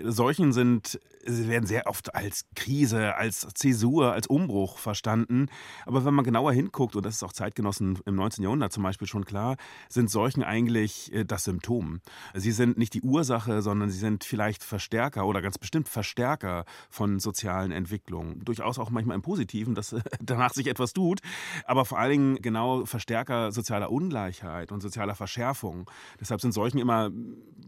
Seuchen 0.02 0.54
sind, 0.54 0.98
sie 1.26 1.50
werden 1.50 1.66
sehr 1.66 1.88
oft 1.88 2.16
als 2.16 2.46
Krise, 2.56 3.16
als 3.18 3.46
Zäsur, 3.54 4.14
als 4.14 4.28
Umbruch 4.28 4.78
verstanden. 4.78 5.48
Aber 5.86 6.06
wenn 6.06 6.14
man 6.14 6.24
genauer 6.24 6.54
hinguckt, 6.54 6.96
und 6.96 7.06
das 7.06 7.16
ist 7.16 7.24
auch 7.24 7.34
Zeitgenossen 7.34 8.00
im 8.06 8.16
19. 8.16 8.46
Jahrhundert 8.46 8.72
zum 8.72 8.84
Beispiel 8.84 9.10
schon 9.10 9.26
klar, 9.26 9.58
sind 9.90 10.10
Seuchen 10.10 10.42
eigentlich 10.42 11.12
äh, 11.12 11.26
das 11.26 11.44
Symptom. 11.44 12.00
Sie 12.34 12.52
sind 12.54 12.78
nicht 12.78 12.94
die 12.94 13.02
Ursache, 13.02 13.62
sondern 13.62 13.90
sie 13.90 14.00
sind 14.00 14.24
vielleicht 14.24 14.64
Verstärker 14.64 15.26
oder 15.26 15.42
ganz 15.42 15.58
bestimmt 15.58 15.90
Verstärker 15.90 16.64
von 16.90 17.20
sozialen 17.20 17.74
Entwicklungen. 17.74 18.40
Durchaus 18.46 18.80
auch 18.80 18.90
manchmal 18.90 19.16
im 19.16 19.22
Positiven, 19.22 19.76
dass 19.76 19.94
danach 20.22 20.54
sich 20.54 20.68
etwas 20.68 20.94
tut, 20.94 21.20
aber 21.66 21.84
vor 21.84 22.00
allen 22.00 22.12
Dingen 22.12 22.36
genau 22.42 22.86
Verstärker 22.86 23.52
sozialer 23.52 23.92
Ungleichheit 23.92 24.72
und 24.72 24.80
sozialer 24.80 25.14
Verschwörung. 25.14 25.25
Verschärfung. 25.26 25.90
Deshalb 26.20 26.40
sind 26.40 26.52
Seuchen 26.52 26.80
immer, 26.80 27.10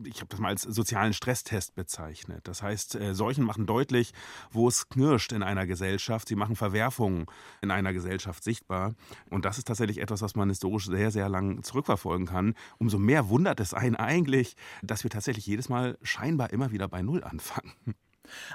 ich 0.05 0.17
habe 0.17 0.27
das 0.29 0.39
mal 0.39 0.49
als 0.49 0.61
sozialen 0.61 1.13
Stresstest 1.13 1.73
bezeichnet. 1.73 2.47
Das 2.47 2.61
heißt, 2.61 2.95
äh, 2.95 3.15
Seuchen 3.15 3.43
machen 3.43 3.65
deutlich, 3.65 4.13
wo 4.51 4.67
es 4.67 4.89
knirscht 4.89 5.31
in 5.31 5.41
einer 5.41 5.65
Gesellschaft. 5.65 6.27
Sie 6.27 6.35
machen 6.35 6.55
Verwerfungen 6.55 7.25
in 7.63 7.71
einer 7.71 7.93
Gesellschaft 7.93 8.43
sichtbar. 8.43 8.93
Und 9.31 9.43
das 9.43 9.57
ist 9.57 9.67
tatsächlich 9.67 9.97
etwas, 9.97 10.21
was 10.21 10.35
man 10.35 10.49
historisch 10.49 10.85
sehr, 10.85 11.09
sehr 11.09 11.29
lang 11.29 11.63
zurückverfolgen 11.63 12.27
kann. 12.27 12.53
Umso 12.77 12.99
mehr 12.99 13.27
wundert 13.29 13.59
es 13.59 13.73
einen 13.73 13.95
eigentlich, 13.95 14.55
dass 14.83 15.03
wir 15.03 15.09
tatsächlich 15.09 15.47
jedes 15.47 15.67
Mal 15.67 15.97
scheinbar 16.03 16.53
immer 16.53 16.71
wieder 16.71 16.87
bei 16.87 17.01
Null 17.01 17.23
anfangen. 17.23 17.73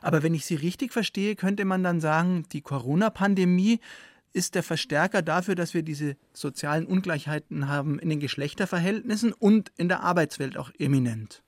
Aber 0.00 0.22
wenn 0.22 0.34
ich 0.34 0.46
Sie 0.46 0.54
richtig 0.54 0.92
verstehe, 0.92 1.34
könnte 1.34 1.64
man 1.64 1.82
dann 1.82 2.00
sagen, 2.00 2.44
die 2.52 2.60
Corona-Pandemie 2.60 3.80
ist 4.32 4.54
der 4.54 4.62
Verstärker 4.62 5.22
dafür, 5.22 5.54
dass 5.54 5.74
wir 5.74 5.82
diese 5.82 6.16
sozialen 6.32 6.86
Ungleichheiten 6.86 7.68
haben 7.68 7.98
in 7.98 8.10
den 8.10 8.20
Geschlechterverhältnissen 8.20 9.32
und 9.32 9.72
in 9.76 9.88
der 9.88 10.00
Arbeitswelt 10.00 10.56
auch 10.56 10.70
eminent. 10.78 11.42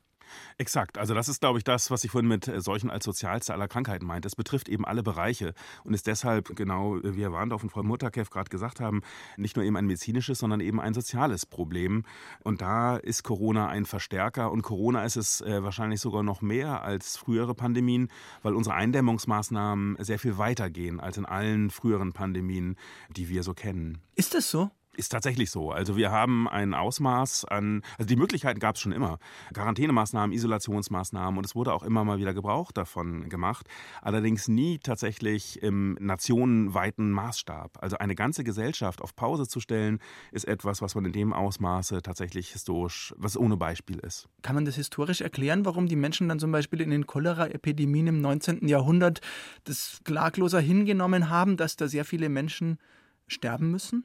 Exakt. 0.58 0.98
Also 0.98 1.14
das 1.14 1.28
ist, 1.28 1.40
glaube 1.40 1.58
ich, 1.58 1.64
das, 1.64 1.90
was 1.90 2.04
ich 2.04 2.10
vorhin 2.10 2.28
mit 2.28 2.48
äh, 2.48 2.60
Seuchen 2.60 2.90
als 2.90 3.04
sozialste 3.04 3.52
aller 3.52 3.68
Krankheiten 3.68 4.06
meinte. 4.06 4.28
Es 4.28 4.36
betrifft 4.36 4.68
eben 4.68 4.84
alle 4.84 5.02
Bereiche 5.02 5.54
und 5.84 5.94
ist 5.94 6.06
deshalb, 6.06 6.54
genau 6.56 6.98
wie 7.02 7.22
Herr 7.22 7.32
Warndorf 7.32 7.62
und 7.62 7.70
Frau 7.70 7.82
Mutterkev 7.82 8.30
gerade 8.30 8.50
gesagt 8.50 8.80
haben, 8.80 9.02
nicht 9.36 9.56
nur 9.56 9.64
eben 9.64 9.76
ein 9.76 9.86
medizinisches, 9.86 10.38
sondern 10.38 10.60
eben 10.60 10.80
ein 10.80 10.94
soziales 10.94 11.46
Problem. 11.46 12.04
Und 12.42 12.60
da 12.60 12.96
ist 12.96 13.22
Corona 13.22 13.68
ein 13.68 13.86
Verstärker 13.86 14.52
und 14.52 14.62
Corona 14.62 15.04
ist 15.04 15.16
es 15.16 15.40
äh, 15.40 15.62
wahrscheinlich 15.62 16.00
sogar 16.00 16.22
noch 16.22 16.42
mehr 16.42 16.82
als 16.82 17.16
frühere 17.16 17.54
Pandemien, 17.54 18.08
weil 18.42 18.54
unsere 18.54 18.76
Eindämmungsmaßnahmen 18.76 19.96
sehr 20.00 20.18
viel 20.18 20.38
weiter 20.38 20.70
gehen 20.70 21.00
als 21.00 21.16
in 21.16 21.26
allen 21.26 21.70
früheren 21.70 22.12
Pandemien, 22.12 22.76
die 23.10 23.28
wir 23.28 23.42
so 23.42 23.54
kennen. 23.54 23.98
Ist 24.14 24.34
das 24.34 24.50
so? 24.50 24.70
Ist 24.96 25.10
tatsächlich 25.10 25.50
so. 25.50 25.72
Also 25.72 25.96
wir 25.96 26.12
haben 26.12 26.48
ein 26.48 26.72
Ausmaß 26.72 27.46
an, 27.46 27.82
also 27.98 28.06
die 28.06 28.16
Möglichkeiten 28.16 28.60
gab 28.60 28.76
es 28.76 28.80
schon 28.80 28.92
immer. 28.92 29.18
Quarantänemaßnahmen, 29.52 30.32
Isolationsmaßnahmen 30.32 31.36
und 31.36 31.44
es 31.44 31.56
wurde 31.56 31.72
auch 31.72 31.82
immer 31.82 32.04
mal 32.04 32.18
wieder 32.18 32.32
Gebrauch 32.32 32.70
davon 32.70 33.28
gemacht. 33.28 33.66
Allerdings 34.02 34.46
nie 34.46 34.78
tatsächlich 34.78 35.62
im 35.62 35.96
nationenweiten 36.00 37.10
Maßstab. 37.10 37.78
Also 37.82 37.98
eine 37.98 38.14
ganze 38.14 38.44
Gesellschaft 38.44 39.02
auf 39.02 39.16
Pause 39.16 39.48
zu 39.48 39.58
stellen, 39.58 39.98
ist 40.30 40.46
etwas, 40.46 40.80
was 40.80 40.94
man 40.94 41.04
in 41.06 41.12
dem 41.12 41.32
Ausmaße 41.32 42.02
tatsächlich 42.02 42.50
historisch, 42.50 43.14
was 43.16 43.36
ohne 43.36 43.56
Beispiel 43.56 43.98
ist. 43.98 44.28
Kann 44.42 44.54
man 44.54 44.64
das 44.64 44.76
historisch 44.76 45.20
erklären, 45.20 45.64
warum 45.64 45.88
die 45.88 45.96
Menschen 45.96 46.28
dann 46.28 46.38
zum 46.38 46.52
Beispiel 46.52 46.80
in 46.80 46.90
den 46.90 47.06
Cholera-Epidemien 47.06 48.06
im 48.06 48.20
19. 48.20 48.68
Jahrhundert 48.68 49.20
das 49.64 50.00
klagloser 50.04 50.60
hingenommen 50.60 51.30
haben, 51.30 51.56
dass 51.56 51.76
da 51.76 51.88
sehr 51.88 52.04
viele 52.04 52.28
Menschen 52.28 52.78
sterben 53.26 53.70
müssen? 53.70 54.04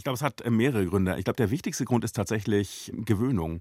Ich 0.00 0.04
glaube, 0.04 0.14
es 0.14 0.22
hat 0.22 0.40
äh, 0.40 0.48
mehrere 0.48 0.86
Gründe. 0.86 1.14
Ich 1.18 1.24
glaube, 1.24 1.36
der 1.36 1.50
wichtigste 1.50 1.84
Grund 1.84 2.04
ist 2.04 2.16
tatsächlich 2.16 2.90
Gewöhnung. 3.04 3.60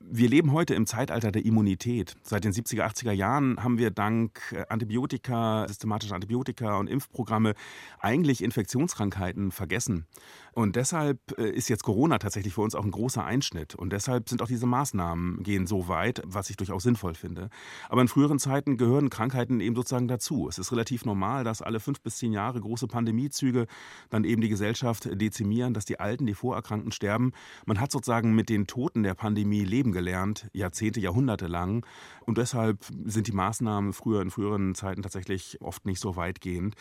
Wir 0.00 0.30
leben 0.30 0.52
heute 0.52 0.74
im 0.74 0.86
Zeitalter 0.86 1.30
der 1.30 1.44
Immunität. 1.44 2.16
Seit 2.22 2.44
den 2.44 2.54
70er, 2.54 2.86
80er 2.86 3.12
Jahren 3.12 3.62
haben 3.62 3.76
wir 3.76 3.90
dank 3.90 4.40
äh, 4.52 4.64
Antibiotika, 4.70 5.68
systematischer 5.68 6.14
Antibiotika 6.14 6.78
und 6.78 6.88
Impfprogramme 6.88 7.52
eigentlich 8.00 8.42
Infektionskrankheiten 8.42 9.50
vergessen. 9.50 10.06
Und 10.54 10.76
deshalb 10.76 11.18
äh, 11.36 11.50
ist 11.50 11.68
jetzt 11.68 11.82
Corona 11.82 12.18
tatsächlich 12.18 12.54
für 12.54 12.60
uns 12.60 12.74
auch 12.74 12.84
ein 12.84 12.90
großer 12.90 13.24
Einschnitt. 13.24 13.74
Und 13.74 13.92
deshalb 13.92 14.28
sind 14.28 14.40
auch 14.40 14.46
diese 14.46 14.66
Maßnahmen 14.66 15.42
gehen 15.42 15.66
so 15.66 15.88
weit, 15.88 16.22
was 16.24 16.48
ich 16.50 16.56
durchaus 16.56 16.84
sinnvoll 16.84 17.14
finde. 17.14 17.50
Aber 17.88 18.02
in 18.02 18.08
früheren 18.08 18.38
Zeiten 18.38 18.76
gehören 18.76 19.10
Krankheiten 19.10 19.60
eben 19.60 19.74
sozusagen 19.74 20.06
dazu. 20.06 20.48
Es 20.48 20.58
ist 20.58 20.70
relativ 20.70 21.04
normal, 21.04 21.42
dass 21.42 21.60
alle 21.60 21.80
fünf 21.80 22.00
bis 22.00 22.18
zehn 22.18 22.32
Jahre 22.32 22.60
große 22.60 22.86
Pandemiezüge 22.86 23.66
dann 24.10 24.24
eben 24.24 24.42
die 24.42 24.48
Gesellschaft 24.48 25.08
dezimieren, 25.20 25.74
dass 25.74 25.84
die 25.84 25.98
Alten, 25.98 26.26
die 26.26 26.34
Vorerkrankten 26.34 26.92
sterben. 26.92 27.32
Man 27.66 27.80
hat 27.80 27.90
sozusagen 27.90 28.34
mit 28.34 28.48
den 28.48 28.66
Toten 28.66 29.02
der 29.02 29.14
Pandemie 29.14 29.64
leben 29.64 29.90
gelernt, 29.90 30.48
Jahrzehnte, 30.52 31.00
Jahrhunderte 31.00 31.48
lang. 31.48 31.84
Und 32.26 32.38
deshalb 32.38 32.84
sind 33.04 33.26
die 33.26 33.32
Maßnahmen 33.32 33.92
früher 33.92 34.22
in 34.22 34.30
früheren 34.30 34.74
Zeiten 34.74 35.02
tatsächlich 35.02 35.58
oft 35.60 35.84
nicht 35.84 36.00
so 36.00 36.16
weitgehend. 36.16 36.76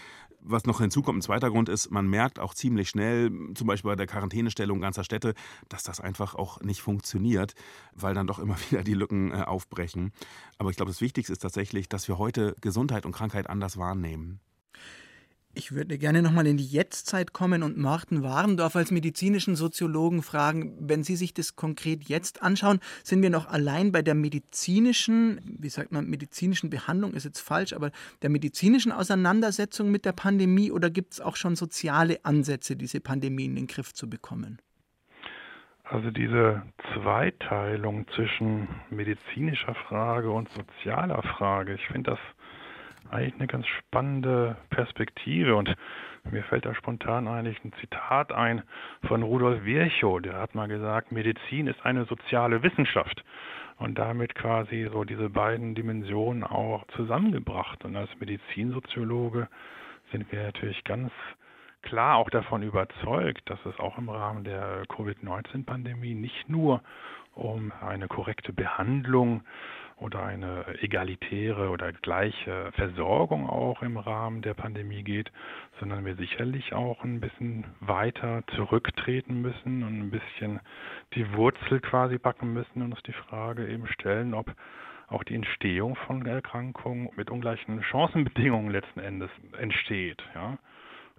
Was 0.45 0.65
noch 0.65 0.81
hinzukommt, 0.81 1.19
ein 1.19 1.21
zweiter 1.21 1.49
Grund 1.49 1.69
ist, 1.69 1.89
man 1.89 2.07
merkt 2.07 2.37
auch 2.37 2.53
ziemlich 2.53 2.89
schnell, 2.89 3.31
zum 3.63 3.69
Beispiel 3.69 3.91
bei 3.91 3.95
der 3.95 4.07
Quarantänestellung 4.07 4.81
ganzer 4.81 5.05
Städte, 5.05 5.35
dass 5.69 5.83
das 5.83 6.01
einfach 6.01 6.35
auch 6.35 6.59
nicht 6.59 6.81
funktioniert, 6.81 7.55
weil 7.93 8.13
dann 8.13 8.27
doch 8.27 8.39
immer 8.39 8.57
wieder 8.69 8.83
die 8.83 8.93
Lücken 8.93 9.31
äh, 9.31 9.43
aufbrechen. 9.43 10.11
Aber 10.57 10.69
ich 10.69 10.75
glaube, 10.75 10.91
das 10.91 10.99
Wichtigste 10.99 11.31
ist 11.31 11.41
tatsächlich, 11.41 11.87
dass 11.87 12.09
wir 12.09 12.17
heute 12.17 12.57
Gesundheit 12.59 13.05
und 13.05 13.13
Krankheit 13.13 13.49
anders 13.49 13.77
wahrnehmen. 13.77 14.41
Ich 15.55 15.71
würde 15.71 15.99
gerne 15.99 16.23
nochmal 16.23 16.47
in 16.47 16.57
die 16.57 16.65
Jetztzeit 16.65 17.31
kommen 17.31 17.61
und 17.61 17.77
Martin 17.77 18.23
Warendorf 18.23 18.75
als 18.75 18.89
medizinischen 18.89 19.55
Soziologen 19.55 20.23
fragen, 20.23 20.75
wenn 20.79 21.03
Sie 21.03 21.15
sich 21.15 21.31
das 21.31 21.55
konkret 21.55 22.05
jetzt 22.05 22.41
anschauen, 22.41 22.79
sind 23.03 23.21
wir 23.21 23.29
noch 23.29 23.47
allein 23.47 23.91
bei 23.91 24.01
der 24.01 24.15
medizinischen, 24.15 25.39
wie 25.59 25.69
sagt 25.69 25.91
man, 25.91 26.09
medizinischen 26.09 26.71
Behandlung 26.71 27.13
ist 27.13 27.25
jetzt 27.25 27.39
falsch, 27.39 27.73
aber 27.73 27.91
der 28.23 28.31
medizinischen 28.31 28.91
Auseinandersetzung 28.91 29.91
mit 29.91 30.05
der 30.05 30.13
Pandemie 30.13 30.71
oder 30.71 30.89
gibt 30.89 31.13
es 31.13 31.21
auch 31.21 31.35
schon 31.35 31.55
soziale 31.55 32.25
Ansätze, 32.25 32.75
diese 32.75 32.99
Pandemie 32.99 33.45
in 33.45 33.55
den 33.55 33.67
Griff 33.67 33.93
zu 33.93 34.09
bekommen? 34.09 34.59
Also 35.83 36.09
diese 36.09 36.63
Zweiteilung 36.95 38.07
zwischen 38.15 38.67
medizinischer 38.89 39.75
Frage 39.87 40.31
und 40.31 40.49
sozialer 40.49 41.21
Frage, 41.37 41.75
ich 41.75 41.85
finde 41.85 42.11
das 42.11 42.19
eigentlich 43.13 43.35
eine 43.35 43.47
ganz 43.47 43.67
spannende 43.67 44.57
Perspektive 44.69 45.55
und 45.55 45.73
mir 46.31 46.43
fällt 46.43 46.65
da 46.65 46.73
spontan 46.73 47.27
eigentlich 47.27 47.63
ein 47.63 47.73
Zitat 47.79 48.31
ein 48.31 48.63
von 49.07 49.23
Rudolf 49.23 49.63
Virchow, 49.65 50.21
der 50.21 50.35
hat 50.35 50.55
mal 50.55 50.67
gesagt, 50.67 51.11
Medizin 51.11 51.67
ist 51.67 51.85
eine 51.85 52.05
soziale 52.05 52.63
Wissenschaft 52.63 53.23
und 53.77 53.97
damit 53.97 54.35
quasi 54.35 54.89
so 54.91 55.03
diese 55.03 55.29
beiden 55.29 55.75
Dimensionen 55.75 56.43
auch 56.43 56.85
zusammengebracht. 56.95 57.83
Und 57.83 57.95
als 57.95 58.09
Medizinsoziologe 58.19 59.47
sind 60.11 60.31
wir 60.31 60.43
natürlich 60.43 60.83
ganz 60.83 61.11
klar 61.81 62.15
auch 62.15 62.29
davon 62.29 62.63
überzeugt, 62.63 63.49
dass 63.49 63.59
es 63.65 63.77
auch 63.79 63.97
im 63.97 64.09
Rahmen 64.09 64.43
der 64.43 64.83
Covid-19-Pandemie 64.87 66.15
nicht 66.15 66.47
nur 66.47 66.81
um 67.35 67.73
eine 67.81 68.07
korrekte 68.07 68.53
Behandlung 68.53 69.41
oder 70.03 70.23
eine 70.23 70.65
egalitäre 70.81 71.69
oder 71.69 71.91
gleiche 71.93 72.71
Versorgung 72.73 73.49
auch 73.49 73.81
im 73.81 73.97
Rahmen 73.97 74.41
der 74.41 74.53
Pandemie 74.53 75.03
geht, 75.03 75.31
sondern 75.79 76.05
wir 76.05 76.15
sicherlich 76.15 76.73
auch 76.73 77.03
ein 77.03 77.21
bisschen 77.21 77.65
weiter 77.79 78.43
zurücktreten 78.55 79.41
müssen 79.41 79.83
und 79.83 79.99
ein 79.99 80.11
bisschen 80.11 80.59
die 81.13 81.33
Wurzel 81.33 81.79
quasi 81.79 82.17
backen 82.17 82.53
müssen 82.53 82.81
und 82.81 82.91
uns 82.91 83.03
die 83.03 83.13
Frage 83.13 83.67
eben 83.67 83.87
stellen, 83.87 84.33
ob 84.33 84.53
auch 85.07 85.23
die 85.23 85.35
Entstehung 85.35 85.95
von 85.95 86.25
Erkrankungen 86.25 87.09
mit 87.15 87.29
ungleichen 87.29 87.81
Chancenbedingungen 87.83 88.71
letzten 88.71 88.99
Endes 88.99 89.29
entsteht. 89.57 90.21
Ja. 90.35 90.57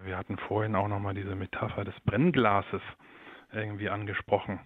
Wir 0.03 0.17
hatten 0.17 0.37
vorhin 0.37 0.75
auch 0.75 0.87
nochmal 0.87 1.13
diese 1.13 1.35
Metapher 1.35 1.85
des 1.85 1.99
Brennglases 2.01 2.81
irgendwie 3.53 3.89
angesprochen. 3.89 4.59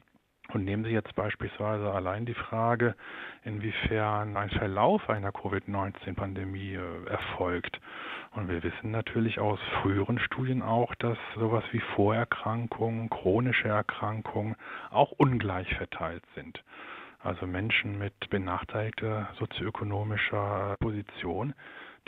Und 0.51 0.65
nehmen 0.65 0.83
Sie 0.83 0.91
jetzt 0.91 1.13
beispielsweise 1.15 1.91
allein 1.91 2.25
die 2.25 2.33
Frage, 2.33 2.95
inwiefern 3.43 4.35
ein 4.35 4.49
Verlauf 4.49 5.07
einer 5.09 5.31
Covid-19-Pandemie 5.31 6.73
äh, 6.73 7.09
erfolgt. 7.09 7.79
Und 8.31 8.49
wir 8.49 8.63
wissen 8.63 8.89
natürlich 8.91 9.39
aus 9.39 9.59
früheren 9.81 10.17
Studien 10.19 10.63
auch, 10.63 10.95
dass 10.95 11.17
sowas 11.35 11.63
wie 11.71 11.81
Vorerkrankungen, 11.95 13.09
chronische 13.09 13.67
Erkrankungen 13.67 14.55
auch 14.89 15.11
ungleich 15.11 15.71
verteilt 15.75 16.23
sind. 16.33 16.63
Also 17.21 17.45
Menschen 17.45 17.99
mit 17.99 18.13
benachteiligter 18.29 19.29
sozioökonomischer 19.37 20.77
Position 20.79 21.53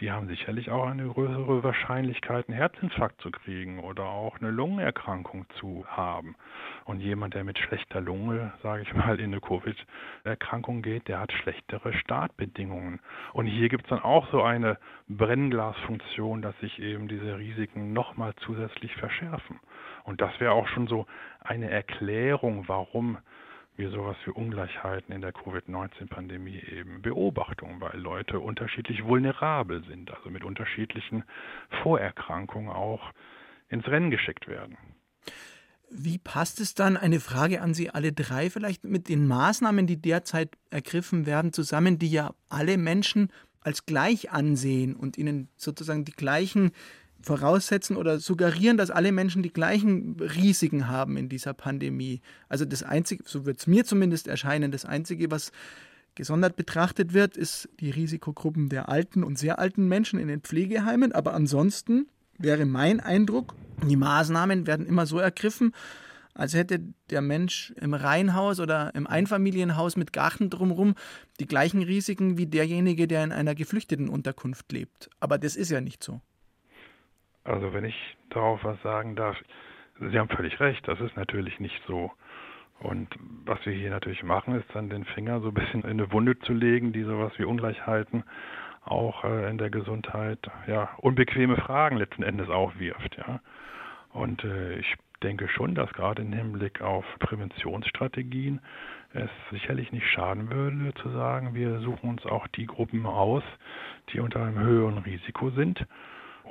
die 0.01 0.11
haben 0.11 0.27
sicherlich 0.27 0.71
auch 0.71 0.87
eine 0.87 1.07
größere 1.07 1.63
Wahrscheinlichkeit, 1.63 2.49
einen 2.49 2.57
Herzinfarkt 2.57 3.21
zu 3.21 3.29
kriegen 3.29 3.79
oder 3.79 4.05
auch 4.05 4.39
eine 4.41 4.49
Lungenerkrankung 4.49 5.45
zu 5.59 5.85
haben. 5.87 6.35
Und 6.85 7.01
jemand, 7.01 7.35
der 7.35 7.43
mit 7.43 7.59
schlechter 7.59 8.01
Lunge, 8.01 8.51
sage 8.63 8.81
ich 8.81 8.93
mal, 8.95 9.19
in 9.19 9.31
eine 9.31 9.39
Covid-Erkrankung 9.39 10.81
geht, 10.81 11.07
der 11.07 11.19
hat 11.19 11.31
schlechtere 11.31 11.93
Startbedingungen. 11.93 12.99
Und 13.33 13.45
hier 13.45 13.69
gibt 13.69 13.83
es 13.83 13.89
dann 13.89 14.01
auch 14.01 14.29
so 14.31 14.41
eine 14.41 14.79
Brennglasfunktion, 15.07 16.41
dass 16.41 16.59
sich 16.59 16.79
eben 16.79 17.07
diese 17.07 17.37
Risiken 17.37 17.93
nochmal 17.93 18.33
zusätzlich 18.37 18.95
verschärfen. 18.95 19.59
Und 20.03 20.19
das 20.19 20.37
wäre 20.39 20.53
auch 20.53 20.67
schon 20.69 20.87
so 20.87 21.05
eine 21.41 21.69
Erklärung, 21.69 22.67
warum 22.67 23.19
wir 23.77 23.89
sowas 23.89 24.17
wie 24.25 24.31
Ungleichheiten 24.31 25.13
in 25.13 25.21
der 25.21 25.31
Covid-19-Pandemie 25.31 26.61
eben 26.71 27.01
beobachten, 27.01 27.79
weil 27.79 27.99
Leute 27.99 28.39
unterschiedlich 28.39 29.03
vulnerabel 29.03 29.83
sind, 29.85 30.11
also 30.11 30.29
mit 30.29 30.43
unterschiedlichen 30.43 31.23
Vorerkrankungen 31.81 32.69
auch 32.69 33.11
ins 33.69 33.87
Rennen 33.87 34.11
geschickt 34.11 34.47
werden. 34.47 34.77
Wie 35.89 36.17
passt 36.17 36.61
es 36.61 36.73
dann, 36.73 36.95
eine 36.95 37.19
Frage 37.19 37.61
an 37.61 37.73
Sie 37.73 37.89
alle 37.89 38.13
drei, 38.13 38.49
vielleicht 38.49 38.85
mit 38.85 39.09
den 39.09 39.27
Maßnahmen, 39.27 39.87
die 39.87 40.01
derzeit 40.01 40.57
ergriffen 40.69 41.25
werden, 41.25 41.51
zusammen, 41.51 41.99
die 41.99 42.11
ja 42.11 42.33
alle 42.49 42.77
Menschen 42.77 43.29
als 43.59 43.85
gleich 43.85 44.31
ansehen 44.31 44.95
und 44.95 45.17
ihnen 45.17 45.49
sozusagen 45.55 46.05
die 46.05 46.13
gleichen 46.13 46.71
voraussetzen 47.21 47.97
oder 47.97 48.19
suggerieren, 48.19 48.77
dass 48.77 48.91
alle 48.91 49.11
Menschen 49.11 49.43
die 49.43 49.53
gleichen 49.53 50.17
Risiken 50.19 50.87
haben 50.87 51.17
in 51.17 51.29
dieser 51.29 51.53
Pandemie. 51.53 52.21
Also 52.49 52.65
das 52.65 52.83
Einzige, 52.83 53.23
so 53.25 53.45
wird 53.45 53.59
es 53.59 53.67
mir 53.67 53.85
zumindest 53.85 54.27
erscheinen, 54.27 54.71
das 54.71 54.85
Einzige, 54.85 55.31
was 55.31 55.51
gesondert 56.15 56.55
betrachtet 56.55 57.13
wird, 57.13 57.37
ist 57.37 57.69
die 57.79 57.89
Risikogruppen 57.89 58.69
der 58.69 58.89
alten 58.89 59.23
und 59.23 59.37
sehr 59.37 59.59
alten 59.59 59.87
Menschen 59.87 60.19
in 60.19 60.27
den 60.27 60.41
Pflegeheimen. 60.41 61.11
Aber 61.11 61.33
ansonsten 61.33 62.07
wäre 62.37 62.65
mein 62.65 62.99
Eindruck, 62.99 63.55
die 63.87 63.95
Maßnahmen 63.95 64.67
werden 64.67 64.85
immer 64.85 65.05
so 65.05 65.19
ergriffen, 65.19 65.73
als 66.33 66.53
hätte 66.53 66.81
der 67.09 67.21
Mensch 67.21 67.73
im 67.77 67.93
Reihenhaus 67.93 68.59
oder 68.59 68.95
im 68.95 69.05
Einfamilienhaus 69.05 69.97
mit 69.97 70.13
Garten 70.13 70.49
drumherum 70.49 70.95
die 71.39 71.45
gleichen 71.45 71.83
Risiken 71.83 72.37
wie 72.37 72.47
derjenige, 72.47 73.07
der 73.07 73.23
in 73.23 73.31
einer 73.31 73.53
geflüchteten 73.53 74.07
Unterkunft 74.07 74.71
lebt. 74.71 75.09
Aber 75.19 75.37
das 75.37 75.55
ist 75.55 75.71
ja 75.71 75.81
nicht 75.81 76.03
so. 76.03 76.21
Also 77.43 77.73
wenn 77.73 77.85
ich 77.85 78.17
darauf 78.29 78.63
was 78.63 78.81
sagen 78.81 79.15
darf, 79.15 79.37
Sie 79.99 80.17
haben 80.17 80.29
völlig 80.29 80.59
recht, 80.59 80.87
das 80.87 80.99
ist 80.99 81.15
natürlich 81.15 81.59
nicht 81.59 81.79
so. 81.85 82.11
Und 82.79 83.07
was 83.45 83.63
wir 83.65 83.73
hier 83.73 83.91
natürlich 83.91 84.23
machen, 84.23 84.55
ist 84.55 84.65
dann 84.73 84.89
den 84.89 85.05
Finger 85.05 85.39
so 85.41 85.49
ein 85.49 85.53
bisschen 85.53 85.83
in 85.83 85.91
eine 85.91 86.11
Wunde 86.11 86.39
zu 86.39 86.53
legen, 86.53 86.91
die 86.91 87.03
sowas 87.03 87.31
wie 87.37 87.43
Ungleichheiten 87.43 88.23
auch 88.83 89.23
äh, 89.23 89.49
in 89.49 89.59
der 89.59 89.69
Gesundheit 89.69 90.39
ja 90.65 90.89
unbequeme 90.97 91.55
Fragen 91.57 91.97
letzten 91.97 92.23
Endes 92.23 92.49
aufwirft, 92.49 93.15
ja. 93.17 93.41
Und 94.11 94.43
äh, 94.43 94.79
ich 94.79 94.95
denke 95.21 95.47
schon, 95.47 95.75
dass 95.75 95.93
gerade 95.93 96.23
im 96.23 96.33
Hinblick 96.33 96.81
auf 96.81 97.05
Präventionsstrategien 97.19 98.59
es 99.13 99.29
sicherlich 99.51 99.91
nicht 99.91 100.07
schaden 100.07 100.49
würde, 100.49 100.95
zu 100.95 101.09
sagen, 101.11 101.53
wir 101.53 101.79
suchen 101.81 102.09
uns 102.09 102.25
auch 102.25 102.47
die 102.47 102.65
Gruppen 102.65 103.05
aus, 103.05 103.43
die 104.11 104.19
unter 104.19 104.43
einem 104.43 104.57
höheren 104.57 104.97
Risiko 104.97 105.51
sind 105.51 105.85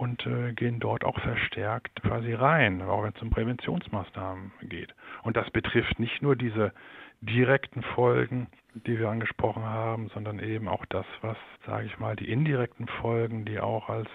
und 0.00 0.26
äh, 0.26 0.54
gehen 0.54 0.80
dort 0.80 1.04
auch 1.04 1.20
verstärkt 1.20 2.02
quasi 2.02 2.32
rein, 2.32 2.80
auch 2.80 3.02
wenn 3.02 3.12
es 3.14 3.20
um 3.20 3.28
Präventionsmaßnahmen 3.28 4.50
geht. 4.62 4.94
Und 5.22 5.36
das 5.36 5.50
betrifft 5.50 5.98
nicht 5.98 6.22
nur 6.22 6.36
diese 6.36 6.72
direkten 7.20 7.82
Folgen, 7.82 8.46
die 8.74 8.98
wir 8.98 9.10
angesprochen 9.10 9.62
haben, 9.62 10.08
sondern 10.14 10.38
eben 10.38 10.68
auch 10.68 10.86
das, 10.86 11.04
was, 11.20 11.36
sage 11.66 11.86
ich 11.86 11.98
mal, 11.98 12.16
die 12.16 12.30
indirekten 12.30 12.86
Folgen, 12.86 13.44
die 13.44 13.60
auch 13.60 13.90
als 13.90 14.08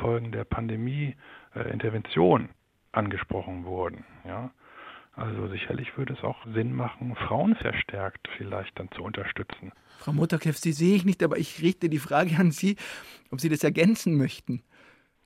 Folgen 0.00 0.30
der 0.30 0.44
Pandemie 0.44 1.16
äh, 1.54 1.76
angesprochen 2.92 3.64
wurden. 3.64 4.04
Ja. 4.24 4.52
Also 5.12 5.48
sicherlich 5.48 5.96
würde 5.96 6.12
es 6.12 6.22
auch 6.22 6.36
Sinn 6.54 6.72
machen, 6.72 7.16
Frauen 7.16 7.56
verstärkt 7.56 8.28
vielleicht 8.36 8.78
dann 8.78 8.90
zu 8.92 9.02
unterstützen. 9.02 9.72
Frau 9.98 10.12
Mutterkeff, 10.12 10.58
Sie 10.58 10.72
sehe 10.72 10.94
ich 10.94 11.04
nicht, 11.04 11.22
aber 11.22 11.38
ich 11.38 11.62
richte 11.62 11.88
die 11.88 11.98
Frage 11.98 12.36
an 12.38 12.52
Sie, 12.52 12.76
ob 13.30 13.40
Sie 13.40 13.48
das 13.48 13.64
ergänzen 13.64 14.16
möchten. 14.16 14.62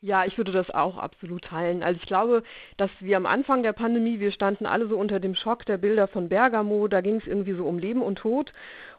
Ja, 0.03 0.25
ich 0.25 0.39
würde 0.39 0.51
das 0.53 0.71
auch 0.71 0.97
absolut 0.97 1.45
teilen. 1.45 1.83
Also 1.83 2.01
ich 2.01 2.07
glaube, 2.07 2.43
dass 2.79 2.91
wir 3.01 3.19
am 3.19 3.27
Anfang 3.27 3.63
der 3.63 3.75
Pandemie, 3.75 4.19
wir 4.19 4.33
standen 4.33 4.65
alle 4.65 4.89
so 4.89 4.97
unter 4.97 5.21
dem 5.21 5.35
Schock 5.35 5.67
der 5.67 5.77
Bilder 5.77 6.09
von 6.09 6.31
Bergamo, 6.31 6.89
da 6.89 7.03
ging 7.03 7.17
es 7.17 7.27
irgendwie 7.27 7.53
so 7.53 7.67
um 7.67 7.79
Leben 7.79 8.01
und 8.01 8.17
Tod. 8.17 8.53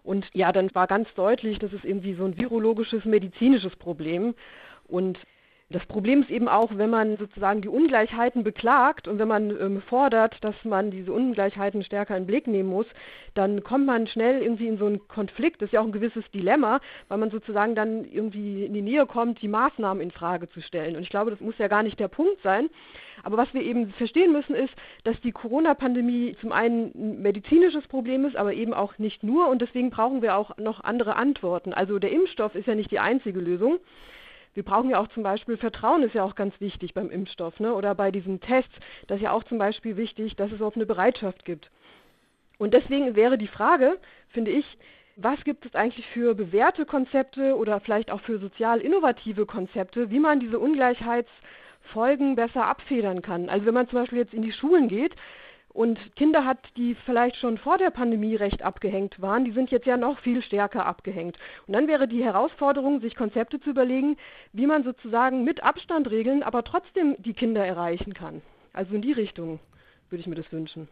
Und 0.04 0.28
ja, 0.34 0.52
dann 0.52 0.74
war 0.76 0.86
ganz 0.86 1.12
deutlich, 1.16 1.58
das 1.58 1.74
ist 1.74 1.86
irgendwie 1.86 2.14
so 2.14 2.26
ein 2.26 2.38
virologisches, 2.38 3.04
medizinisches 3.06 3.76
Problem. 3.78 4.36
Und 4.88 5.18
das 5.72 5.86
Problem 5.86 6.22
ist 6.22 6.30
eben 6.30 6.48
auch, 6.48 6.70
wenn 6.76 6.90
man 6.90 7.18
sozusagen 7.18 7.62
die 7.62 7.68
Ungleichheiten 7.68 8.44
beklagt 8.44 9.08
und 9.08 9.20
wenn 9.20 9.28
man 9.28 9.50
ähm, 9.50 9.82
fordert, 9.82 10.36
dass 10.42 10.56
man 10.64 10.92
diese 10.92 11.12
Ungleichheiten 11.12 11.84
stärker 11.84 12.16
in 12.16 12.24
den 12.24 12.28
Blick 12.28 12.48
nehmen 12.48 12.70
muss, 12.70 12.86
dann 13.34 13.64
kommt 13.64 13.86
man 13.86 14.08
schnell 14.08 14.42
irgendwie 14.42 14.68
in 14.68 14.78
so 14.78 14.86
einen 14.86 15.08
Konflikt. 15.08 15.62
Das 15.62 15.68
ist 15.68 15.74
ja 15.74 15.82
auch 15.82 15.86
ein 15.86 15.92
gewisses 15.92 16.30
Dilemma, 16.32 16.80
weil 17.08 17.18
man 17.18 17.32
sozusagen 17.32 17.76
dann 17.76 18.06
irgendwie 18.06 18.66
in 18.66 18.74
die 18.74 18.82
Nähe 18.82 19.06
kommt, 19.06 19.42
die 19.42 19.48
Maßnahmen 19.48 20.04
in 20.04 20.12
Frage 20.12 20.50
zu 20.50 20.62
stellen. 20.62 20.96
Und 20.96 21.04
ich 21.04 21.10
glaube, 21.10 21.32
das 21.32 21.40
muss 21.40 21.58
ja 21.58 21.68
gar 21.68 21.84
nicht 21.84 22.00
der 22.00 22.10
Punkt 22.10 22.42
sein. 22.44 22.70
Aber 23.24 23.38
was 23.38 23.54
wir 23.54 23.62
eben 23.62 23.92
verstehen 23.94 24.32
müssen, 24.32 24.56
ist, 24.56 24.74
dass 25.04 25.20
die 25.22 25.32
Corona-Pandemie 25.32 26.36
zum 26.42 26.52
einen 26.52 26.92
ein 26.96 27.22
medizinisches 27.22 27.88
Problem 27.88 28.26
ist, 28.26 28.36
aber 28.36 28.54
eben 28.54 28.74
auch 28.74 28.98
nicht 28.98 29.24
nur. 29.24 29.48
Und 29.48 29.62
deswegen 29.62 29.92
brauchen 29.92 30.22
wir 30.22 30.36
auch 30.36 30.58
noch 30.58 30.84
andere 30.84 31.16
Antworten. 31.16 31.74
Also 31.74 32.00
der 32.00 32.12
Impfstoff 32.12 32.56
ist 32.56 32.68
ja 32.68 32.76
nicht 32.76 32.92
die 32.92 33.00
einzige 33.00 33.40
Lösung. 33.40 33.80
Wir 34.54 34.64
brauchen 34.64 34.90
ja 34.90 35.00
auch 35.00 35.08
zum 35.10 35.24
Beispiel 35.24 35.58
Vertrauen 35.58 36.04
ist 36.04 36.14
ja 36.14 36.24
auch 36.24 36.36
ganz 36.36 36.60
wichtig 36.60 36.94
beim 36.94 37.10
Impfstoff, 37.10 37.60
ne? 37.60 37.74
Oder 37.74 37.96
bei 37.96 38.12
diesen 38.12 38.42
Tests, 38.42 38.74
das 39.08 39.18
ist 39.18 39.24
ja 39.24 39.32
auch 39.32 39.44
zum 39.46 39.58
Beispiel 39.58 39.96
wichtig, 39.96 40.36
dass 40.36 40.52
es 40.52 40.62
auch 40.62 40.76
eine 40.76 40.86
Bereitschaft 40.86 41.46
gibt. 41.46 41.72
Und 42.58 42.74
deswegen 42.74 43.16
wäre 43.16 43.38
die 43.38 43.48
Frage, 43.48 43.98
finde 44.30 44.52
ich, 44.52 44.66
was 45.16 45.44
gibt 45.44 45.66
es 45.66 45.76
eigentlich 45.76 46.06
für 46.08 46.36
bewährte 46.36 46.86
Konzepte 46.86 47.56
oder 47.56 47.80
vielleicht 47.80 48.12
auch 48.12 48.22
für 48.22 48.40
sozial 48.40 48.80
innovative 48.82 49.46
Konzepte, 49.46 50.10
wie 50.10 50.20
man 50.20 50.40
diese 50.40 50.60
Ungleichheitsfolgen 50.60 52.36
besser 52.36 52.66
abfedern 52.66 53.22
kann? 53.22 53.50
Also 53.50 53.66
wenn 53.66 53.74
man 53.74 53.88
zum 53.88 54.00
Beispiel 54.00 54.20
jetzt 54.20 54.34
in 54.34 54.42
die 54.42 54.52
Schulen 54.52 54.88
geht, 54.88 55.16
und 55.74 56.00
Kinder 56.16 56.46
hat, 56.46 56.60
die 56.78 56.96
vielleicht 57.06 57.38
schon 57.38 57.58
vor 57.58 57.78
der 57.78 57.90
Pandemie 57.90 58.36
recht 58.36 58.62
abgehängt 58.62 59.22
waren, 59.22 59.46
die 59.46 59.52
sind 59.52 59.72
jetzt 59.72 59.86
ja 59.86 59.98
noch 59.98 60.20
viel 60.20 60.42
stärker 60.42 60.86
abgehängt. 60.86 61.38
Und 61.68 61.74
dann 61.74 61.88
wäre 61.88 62.08
die 62.08 62.24
Herausforderung, 62.24 63.00
sich 63.02 63.16
Konzepte 63.16 63.60
zu 63.60 63.70
überlegen, 63.70 64.18
wie 64.54 64.68
man 64.68 64.84
sozusagen 64.84 65.44
mit 65.44 65.64
Abstand 65.64 66.10
regeln, 66.10 66.44
aber 66.44 66.64
trotzdem 66.64 67.16
die 67.20 67.34
Kinder 67.34 67.66
erreichen 67.66 68.14
kann. 68.14 68.42
Also 68.74 68.96
in 68.96 69.02
die 69.02 69.14
Richtung 69.14 69.60
würde 70.10 70.22
ich 70.22 70.28
mir 70.28 70.36
das 70.36 70.52
wünschen. 70.52 70.88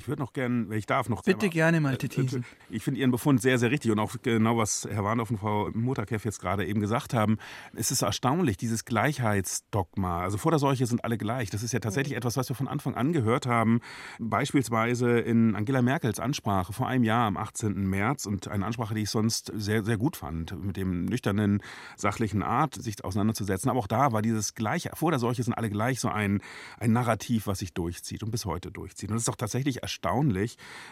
Ich 0.00 0.08
würde 0.08 0.22
noch 0.22 0.32
gern, 0.32 0.70
wenn 0.70 0.78
ich 0.78 0.86
darf, 0.86 1.10
noch. 1.10 1.22
Bitte 1.22 1.40
selber, 1.40 1.52
gerne, 1.52 1.80
Malte 1.82 2.06
äh, 2.06 2.08
Thiesen. 2.08 2.46
Ich 2.70 2.82
finde 2.82 3.00
Ihren 3.00 3.10
Befund 3.10 3.42
sehr, 3.42 3.58
sehr 3.58 3.70
richtig 3.70 3.90
und 3.90 3.98
auch 3.98 4.14
genau, 4.22 4.56
was 4.56 4.88
Herr 4.90 5.04
Warndorf 5.04 5.30
und 5.30 5.36
Frau 5.36 5.68
Mutterkeff 5.74 6.24
jetzt 6.24 6.40
gerade 6.40 6.64
eben 6.64 6.80
gesagt 6.80 7.12
haben. 7.12 7.36
Es 7.74 7.90
ist 7.90 8.00
erstaunlich, 8.00 8.56
dieses 8.56 8.86
Gleichheitsdogma. 8.86 10.22
Also 10.22 10.38
vor 10.38 10.52
der 10.52 10.58
Seuche 10.58 10.86
sind 10.86 11.04
alle 11.04 11.18
gleich. 11.18 11.50
Das 11.50 11.62
ist 11.62 11.72
ja 11.72 11.80
tatsächlich 11.80 12.16
etwas, 12.16 12.38
was 12.38 12.48
wir 12.48 12.56
von 12.56 12.66
Anfang 12.66 12.94
an 12.94 13.12
gehört 13.12 13.44
haben. 13.44 13.80
Beispielsweise 14.18 15.18
in 15.18 15.54
Angela 15.54 15.82
Merkels 15.82 16.18
Ansprache 16.18 16.72
vor 16.72 16.88
einem 16.88 17.04
Jahr 17.04 17.26
am 17.26 17.36
18. 17.36 17.74
März 17.86 18.24
und 18.24 18.48
eine 18.48 18.64
Ansprache, 18.64 18.94
die 18.94 19.02
ich 19.02 19.10
sonst 19.10 19.52
sehr, 19.54 19.84
sehr 19.84 19.98
gut 19.98 20.16
fand, 20.16 20.58
mit 20.64 20.78
dem 20.78 21.04
nüchternen, 21.04 21.62
sachlichen 21.98 22.42
Art, 22.42 22.74
sich 22.74 23.04
auseinanderzusetzen. 23.04 23.70
Aber 23.70 23.80
auch 23.80 23.86
da 23.86 24.12
war 24.12 24.22
dieses 24.22 24.54
Gleiche, 24.54 24.92
vor 24.94 25.10
der 25.10 25.20
Seuche 25.20 25.42
sind 25.42 25.52
alle 25.52 25.68
gleich 25.68 26.00
so 26.00 26.08
ein, 26.08 26.40
ein 26.78 26.92
Narrativ, 26.92 27.46
was 27.46 27.58
sich 27.58 27.74
durchzieht 27.74 28.22
und 28.22 28.30
bis 28.30 28.46
heute 28.46 28.70
durchzieht. 28.70 29.10
Und 29.10 29.16
das 29.16 29.24
ist 29.24 29.28
auch 29.28 29.36
tatsächlich 29.36 29.82
erstaunlich, 29.82 29.89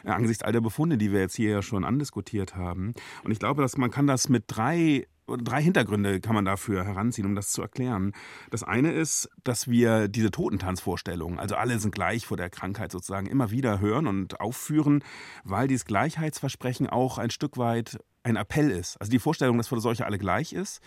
äh, 0.05 0.11
angesichts 0.11 0.43
all 0.43 0.53
der 0.53 0.61
Befunde, 0.61 0.99
die 0.99 1.13
wir 1.13 1.21
jetzt 1.21 1.37
hier 1.37 1.51
ja 1.51 1.63
schon 1.63 1.85
andiskutiert 1.85 2.57
haben. 2.57 2.95
Und 3.25 3.33
ich 3.33 3.39
glaube, 3.39 3.63
dass 3.63 3.77
man 3.77 3.91
kann 3.91 4.07
das 4.07 4.29
mit 4.29 4.45
drei 4.47 5.07
drei 5.37 5.63
Hintergründe 5.63 6.21
kann 6.21 6.35
man 6.35 6.45
dafür 6.45 6.85
heranziehen, 6.85 7.27
um 7.27 7.35
das 7.35 7.51
zu 7.51 7.61
erklären. 7.61 8.13
Das 8.51 8.63
eine 8.63 8.93
ist, 8.93 9.29
dass 9.45 9.69
wir 9.69 10.09
diese 10.09 10.31
Totentanzvorstellung, 10.31 11.39
also 11.39 11.55
alle 11.57 11.79
sind 11.79 11.95
gleich 11.95 12.27
vor 12.27 12.37
der 12.37 12.51
Krankheit 12.51 12.93
sozusagen, 12.93 13.27
immer 13.27 13.51
wieder 13.51 13.81
hören 13.81 14.07
und 14.07 14.41
aufführen, 14.41 15.05
weil 15.45 15.69
dieses 15.69 15.85
Gleichheitsversprechen 15.85 16.87
auch 16.87 17.19
ein 17.19 17.31
Stück 17.31 17.59
weit 17.59 17.99
ein 18.23 18.37
Appell 18.37 18.71
ist. 18.71 18.97
Also 19.01 19.11
die 19.11 19.19
Vorstellung, 19.19 19.59
dass 19.59 19.69
vor 19.69 19.77
der 19.77 19.83
Seuche 19.83 20.07
alle 20.07 20.19
gleich 20.19 20.53
ist, 20.53 20.81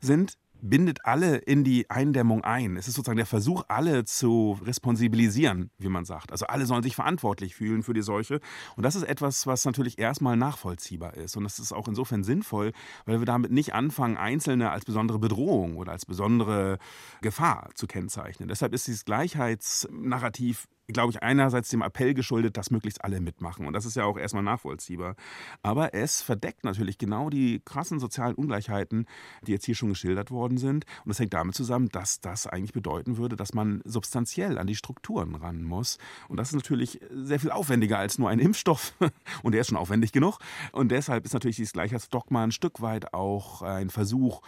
sind 0.00 0.34
bindet 0.60 1.04
alle 1.04 1.36
in 1.36 1.64
die 1.64 1.88
Eindämmung 1.90 2.44
ein. 2.44 2.76
Es 2.76 2.88
ist 2.88 2.94
sozusagen 2.94 3.16
der 3.16 3.26
Versuch, 3.26 3.64
alle 3.68 4.04
zu 4.04 4.58
responsibilisieren, 4.64 5.70
wie 5.78 5.88
man 5.88 6.04
sagt. 6.04 6.32
Also 6.32 6.46
alle 6.46 6.66
sollen 6.66 6.82
sich 6.82 6.96
verantwortlich 6.96 7.54
fühlen 7.54 7.82
für 7.82 7.94
die 7.94 8.02
Seuche. 8.02 8.40
Und 8.76 8.82
das 8.82 8.94
ist 8.94 9.04
etwas, 9.04 9.46
was 9.46 9.64
natürlich 9.64 9.98
erstmal 9.98 10.36
nachvollziehbar 10.36 11.14
ist. 11.14 11.36
Und 11.36 11.44
das 11.44 11.58
ist 11.58 11.72
auch 11.72 11.88
insofern 11.88 12.24
sinnvoll, 12.24 12.72
weil 13.06 13.20
wir 13.20 13.26
damit 13.26 13.52
nicht 13.52 13.74
anfangen, 13.74 14.16
Einzelne 14.16 14.70
als 14.70 14.84
besondere 14.84 15.18
Bedrohung 15.18 15.76
oder 15.76 15.92
als 15.92 16.06
besondere 16.06 16.78
Gefahr 17.20 17.70
zu 17.74 17.86
kennzeichnen. 17.86 18.48
Deshalb 18.48 18.74
ist 18.74 18.86
dieses 18.86 19.04
Gleichheitsnarrativ 19.04 20.68
glaube 20.88 21.10
ich, 21.12 21.22
einerseits 21.22 21.68
dem 21.68 21.82
Appell 21.82 22.14
geschuldet, 22.14 22.56
dass 22.56 22.70
möglichst 22.70 23.04
alle 23.04 23.20
mitmachen. 23.20 23.66
Und 23.66 23.74
das 23.74 23.84
ist 23.84 23.96
ja 23.96 24.04
auch 24.04 24.16
erstmal 24.16 24.42
nachvollziehbar. 24.42 25.16
Aber 25.62 25.94
es 25.94 26.22
verdeckt 26.22 26.64
natürlich 26.64 26.98
genau 26.98 27.28
die 27.28 27.60
krassen 27.64 28.00
sozialen 28.00 28.34
Ungleichheiten, 28.34 29.06
die 29.46 29.52
jetzt 29.52 29.66
hier 29.66 29.74
schon 29.74 29.90
geschildert 29.90 30.30
worden 30.30 30.56
sind. 30.56 30.86
Und 31.04 31.10
das 31.10 31.18
hängt 31.18 31.34
damit 31.34 31.54
zusammen, 31.54 31.88
dass 31.90 32.20
das 32.20 32.46
eigentlich 32.46 32.72
bedeuten 32.72 33.18
würde, 33.18 33.36
dass 33.36 33.52
man 33.52 33.82
substanziell 33.84 34.56
an 34.58 34.66
die 34.66 34.76
Strukturen 34.76 35.34
ran 35.34 35.62
muss. 35.62 35.98
Und 36.28 36.38
das 36.38 36.48
ist 36.48 36.54
natürlich 36.54 37.00
sehr 37.10 37.38
viel 37.38 37.50
aufwendiger 37.50 37.98
als 37.98 38.18
nur 38.18 38.30
ein 38.30 38.38
Impfstoff. 38.38 38.94
Und 39.42 39.52
der 39.52 39.60
ist 39.60 39.68
schon 39.68 39.76
aufwendig 39.76 40.12
genug. 40.12 40.38
Und 40.72 40.90
deshalb 40.90 41.24
ist 41.26 41.34
natürlich 41.34 41.56
dieses 41.56 41.74
Gleichheitsdogma 41.74 42.44
ein 42.44 42.52
Stück 42.52 42.80
weit 42.80 43.12
auch 43.12 43.60
ein 43.62 43.90
Versuch, 43.90 44.40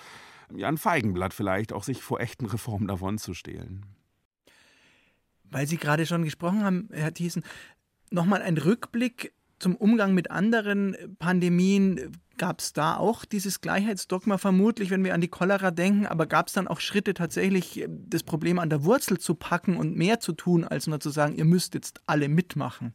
ja, 0.55 0.69
ein 0.69 0.79
Feigenblatt 0.79 1.35
vielleicht, 1.35 1.73
auch 1.73 1.85
sich 1.85 2.03
vor 2.03 2.21
echten 2.21 2.47
Reformen 2.47 2.89
davon 2.89 3.19
zu 3.19 3.35
stehlen. 3.35 3.85
Weil 5.51 5.67
Sie 5.67 5.77
gerade 5.77 6.07
schon 6.07 6.25
gesprochen 6.25 6.65
haben, 6.65 6.89
Herr 6.93 7.13
Thiessen, 7.13 7.43
nochmal 8.11 8.43
ein 8.43 8.57
Rückblick 8.57 9.33
zum 9.59 9.77
Umgang 9.77 10.15
mit 10.15 10.31
anderen 10.31 10.97
Pandemien 11.19 12.13
Gab 12.41 12.61
es 12.61 12.73
da 12.73 12.97
auch 12.97 13.27
dieses 13.27 13.61
Gleichheitsdogma 13.61 14.39
vermutlich, 14.39 14.89
wenn 14.89 15.05
wir 15.05 15.13
an 15.13 15.21
die 15.21 15.29
Cholera 15.29 15.71
denken, 15.71 16.07
aber 16.07 16.25
gab 16.25 16.47
es 16.47 16.55
dann 16.55 16.69
auch 16.69 16.81
Schritte 16.81 17.13
tatsächlich, 17.13 17.87
das 17.87 18.23
Problem 18.23 18.59
an 18.59 18.71
der 18.71 18.83
Wurzel 18.83 19.19
zu 19.19 19.35
packen 19.35 19.77
und 19.77 19.95
mehr 19.95 20.21
zu 20.21 20.33
tun, 20.33 20.65
als 20.65 20.87
nur 20.87 21.01
zu 21.01 21.11
sagen, 21.11 21.35
ihr 21.35 21.45
müsst 21.45 21.75
jetzt 21.75 22.01
alle 22.07 22.31
mitmachen? 22.31 22.95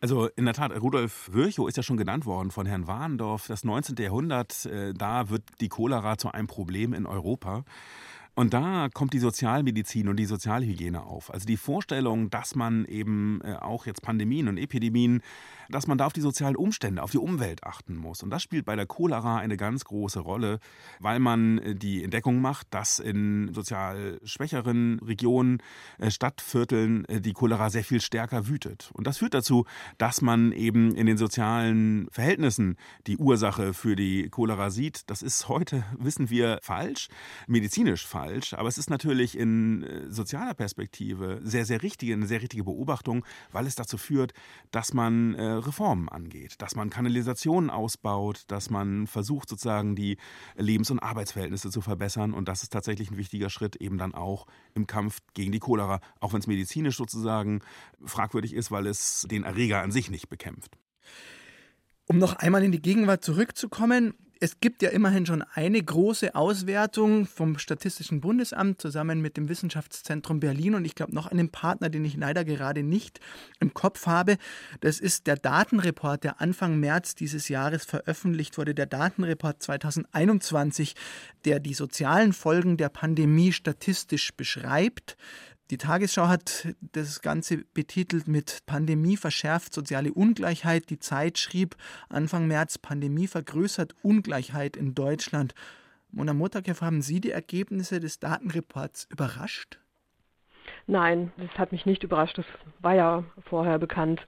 Also 0.00 0.28
in 0.36 0.44
der 0.44 0.54
Tat, 0.54 0.70
Rudolf 0.80 1.30
Virchow 1.32 1.68
ist 1.68 1.76
ja 1.76 1.82
schon 1.82 1.96
genannt 1.96 2.26
worden 2.26 2.52
von 2.52 2.64
Herrn 2.64 2.86
Warendorf. 2.86 3.48
Das 3.48 3.64
19. 3.64 3.96
Jahrhundert, 3.96 4.66
äh, 4.66 4.94
da 4.94 5.30
wird 5.30 5.42
die 5.60 5.68
Cholera 5.68 6.16
zu 6.16 6.30
einem 6.30 6.46
Problem 6.46 6.94
in 6.94 7.06
Europa. 7.06 7.64
Und 8.34 8.52
da 8.52 8.88
kommt 8.92 9.12
die 9.12 9.20
Sozialmedizin 9.20 10.08
und 10.08 10.16
die 10.16 10.24
Sozialhygiene 10.24 11.04
auf. 11.04 11.32
Also 11.32 11.46
die 11.46 11.56
Vorstellung, 11.56 12.30
dass 12.30 12.56
man 12.56 12.84
eben 12.86 13.40
äh, 13.44 13.54
auch 13.54 13.86
jetzt 13.86 14.02
Pandemien 14.02 14.48
und 14.48 14.58
Epidemien, 14.58 15.22
dass 15.68 15.86
man 15.86 15.98
da 15.98 16.06
auf 16.06 16.12
die 16.12 16.20
sozialen 16.20 16.56
Umstände, 16.56 17.02
auf 17.02 17.10
die 17.10 17.18
Umwelt 17.18 17.64
achten 17.64 17.96
muss. 17.96 18.22
Und 18.22 18.30
das 18.30 18.42
spielt 18.42 18.64
bei 18.64 18.76
der 18.76 18.86
Cholera 18.86 19.38
eine 19.38 19.56
ganz 19.56 19.84
große 19.84 20.20
Rolle, 20.20 20.60
weil 21.00 21.18
man 21.18 21.58
äh, 21.58 21.74
die 21.74 22.02
Entdeckung 22.02 22.40
macht, 22.40 22.68
dass 22.70 22.98
in 22.98 23.52
sozial 23.52 24.20
schwächeren 24.24 24.98
Regionen, 25.00 25.58
äh, 25.98 26.10
Stadtvierteln 26.10 27.06
die 27.08 27.32
Cholera 27.32 27.70
sehr 27.70 27.84
viel 27.84 28.00
stärker 28.00 28.48
wütet. 28.48 28.90
Und 28.94 29.06
das 29.06 29.18
führt 29.18 29.34
dazu, 29.34 29.66
dass 29.98 30.22
man 30.22 30.52
eben 30.52 30.94
in 30.94 31.06
den 31.06 31.16
sozialen 31.16 32.08
Verhältnissen 32.10 32.76
die 33.06 33.16
Ursache 33.16 33.74
für 33.74 33.96
die 33.96 34.28
Cholera 34.28 34.70
sieht. 34.70 35.02
Das 35.10 35.22
ist 35.22 35.48
heute, 35.48 35.84
wissen 35.98 36.30
wir, 36.30 36.58
falsch, 36.62 37.08
medizinisch 37.46 38.06
falsch 38.06 38.54
aber 38.56 38.68
es 38.68 38.78
ist 38.78 38.90
natürlich 38.90 39.38
in 39.38 39.82
äh, 39.82 40.10
sozialer 40.10 40.54
Perspektive 40.54 41.40
sehr, 41.42 41.64
sehr 41.64 41.82
richtige, 41.82 42.12
eine 42.12 42.26
sehr 42.26 42.42
richtige 42.42 42.64
Beobachtung, 42.64 43.24
weil 43.52 43.66
es 43.66 43.74
dazu 43.74 43.98
führt, 43.98 44.32
dass 44.70 44.94
man 44.94 45.34
äh, 45.34 45.53
Reformen 45.58 46.08
angeht, 46.08 46.56
dass 46.58 46.74
man 46.74 46.90
Kanalisationen 46.90 47.70
ausbaut, 47.70 48.44
dass 48.48 48.70
man 48.70 49.06
versucht 49.06 49.48
sozusagen 49.48 49.96
die 49.96 50.16
Lebens- 50.56 50.90
und 50.90 51.00
Arbeitsverhältnisse 51.00 51.70
zu 51.70 51.80
verbessern 51.80 52.32
und 52.32 52.48
das 52.48 52.62
ist 52.62 52.72
tatsächlich 52.72 53.10
ein 53.10 53.16
wichtiger 53.16 53.50
Schritt 53.50 53.76
eben 53.76 53.98
dann 53.98 54.14
auch 54.14 54.46
im 54.74 54.86
Kampf 54.86 55.20
gegen 55.34 55.52
die 55.52 55.60
Cholera, 55.60 56.00
auch 56.20 56.32
wenn 56.32 56.40
es 56.40 56.46
medizinisch 56.46 56.96
sozusagen 56.96 57.60
fragwürdig 58.04 58.54
ist, 58.54 58.70
weil 58.70 58.86
es 58.86 59.26
den 59.30 59.44
Erreger 59.44 59.82
an 59.82 59.92
sich 59.92 60.10
nicht 60.10 60.28
bekämpft. 60.28 60.76
Um 62.06 62.18
noch 62.18 62.34
einmal 62.36 62.62
in 62.62 62.72
die 62.72 62.82
Gegenwart 62.82 63.24
zurückzukommen, 63.24 64.14
es 64.40 64.60
gibt 64.60 64.82
ja 64.82 64.90
immerhin 64.90 65.26
schon 65.26 65.42
eine 65.54 65.82
große 65.82 66.34
Auswertung 66.34 67.26
vom 67.26 67.58
Statistischen 67.58 68.20
Bundesamt 68.20 68.80
zusammen 68.80 69.20
mit 69.20 69.36
dem 69.36 69.48
Wissenschaftszentrum 69.48 70.40
Berlin 70.40 70.74
und 70.74 70.84
ich 70.84 70.94
glaube 70.94 71.14
noch 71.14 71.26
einen 71.26 71.50
Partner, 71.50 71.88
den 71.88 72.04
ich 72.04 72.16
leider 72.16 72.44
gerade 72.44 72.82
nicht 72.82 73.20
im 73.60 73.74
Kopf 73.74 74.06
habe. 74.06 74.36
Das 74.80 75.00
ist 75.00 75.26
der 75.26 75.36
Datenreport, 75.36 76.24
der 76.24 76.40
Anfang 76.40 76.80
März 76.80 77.14
dieses 77.14 77.48
Jahres 77.48 77.84
veröffentlicht 77.84 78.58
wurde, 78.58 78.74
der 78.74 78.86
Datenreport 78.86 79.62
2021, 79.62 80.94
der 81.44 81.60
die 81.60 81.74
sozialen 81.74 82.32
Folgen 82.32 82.76
der 82.76 82.88
Pandemie 82.88 83.52
statistisch 83.52 84.34
beschreibt. 84.34 85.16
Die 85.70 85.78
Tagesschau 85.78 86.28
hat 86.28 86.74
das 86.92 87.22
Ganze 87.22 87.64
betitelt 87.72 88.28
mit 88.28 88.66
Pandemie 88.66 89.16
verschärft 89.16 89.72
soziale 89.72 90.12
Ungleichheit. 90.12 90.90
Die 90.90 90.98
Zeit 90.98 91.38
schrieb 91.38 91.76
Anfang 92.10 92.46
März, 92.46 92.76
Pandemie 92.76 93.26
vergrößert 93.26 93.94
Ungleichheit 94.02 94.76
in 94.76 94.94
Deutschland. 94.94 95.54
Mona 96.10 96.34
Motakev, 96.34 96.82
haben 96.82 97.00
Sie 97.00 97.20
die 97.20 97.30
Ergebnisse 97.30 97.98
des 97.98 98.20
Datenreports 98.20 99.08
überrascht? 99.10 99.78
Nein, 100.86 101.32
das 101.38 101.50
hat 101.58 101.72
mich 101.72 101.86
nicht 101.86 102.02
überrascht. 102.02 102.36
Das 102.36 102.46
war 102.80 102.94
ja 102.94 103.24
vorher 103.48 103.78
bekannt. 103.78 104.20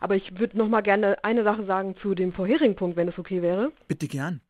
Aber 0.00 0.14
ich 0.14 0.38
würde 0.38 0.58
noch 0.58 0.68
mal 0.68 0.82
gerne 0.82 1.24
eine 1.24 1.42
Sache 1.42 1.64
sagen 1.64 1.96
zu 2.02 2.14
dem 2.14 2.34
vorherigen 2.34 2.76
Punkt, 2.76 2.96
wenn 2.96 3.08
es 3.08 3.18
okay 3.18 3.40
wäre. 3.40 3.72
Bitte 3.88 4.08
gern. 4.08 4.42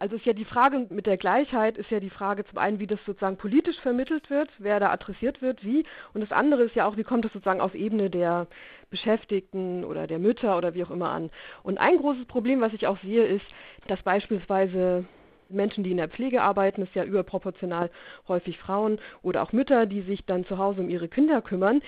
Also 0.00 0.16
ist 0.16 0.26
ja 0.26 0.32
die 0.32 0.44
Frage 0.44 0.86
mit 0.90 1.06
der 1.06 1.16
Gleichheit, 1.16 1.76
ist 1.76 1.90
ja 1.90 1.98
die 1.98 2.10
Frage 2.10 2.44
zum 2.44 2.58
einen, 2.58 2.78
wie 2.78 2.86
das 2.86 3.00
sozusagen 3.04 3.36
politisch 3.36 3.78
vermittelt 3.80 4.30
wird, 4.30 4.48
wer 4.58 4.78
da 4.78 4.90
adressiert 4.90 5.42
wird, 5.42 5.64
wie. 5.64 5.84
Und 6.14 6.20
das 6.20 6.30
andere 6.30 6.62
ist 6.62 6.76
ja 6.76 6.86
auch, 6.86 6.96
wie 6.96 7.02
kommt 7.02 7.24
das 7.24 7.32
sozusagen 7.32 7.60
auf 7.60 7.74
Ebene 7.74 8.08
der 8.08 8.46
Beschäftigten 8.90 9.84
oder 9.84 10.06
der 10.06 10.18
Mütter 10.18 10.56
oder 10.56 10.74
wie 10.74 10.84
auch 10.84 10.90
immer 10.90 11.10
an. 11.10 11.30
Und 11.62 11.78
ein 11.78 11.98
großes 11.98 12.26
Problem, 12.26 12.60
was 12.60 12.72
ich 12.72 12.86
auch 12.86 12.98
sehe, 13.00 13.24
ist, 13.24 13.44
dass 13.88 14.00
beispielsweise 14.02 15.04
Menschen, 15.48 15.82
die 15.82 15.90
in 15.90 15.96
der 15.96 16.08
Pflege 16.08 16.42
arbeiten, 16.42 16.82
ist 16.82 16.94
ja 16.94 17.04
überproportional 17.04 17.90
häufig 18.28 18.58
Frauen 18.58 19.00
oder 19.22 19.42
auch 19.42 19.52
Mütter, 19.52 19.86
die 19.86 20.02
sich 20.02 20.24
dann 20.26 20.44
zu 20.44 20.58
Hause 20.58 20.80
um 20.80 20.90
ihre 20.90 21.08
Kinder 21.08 21.42
kümmern, 21.42 21.82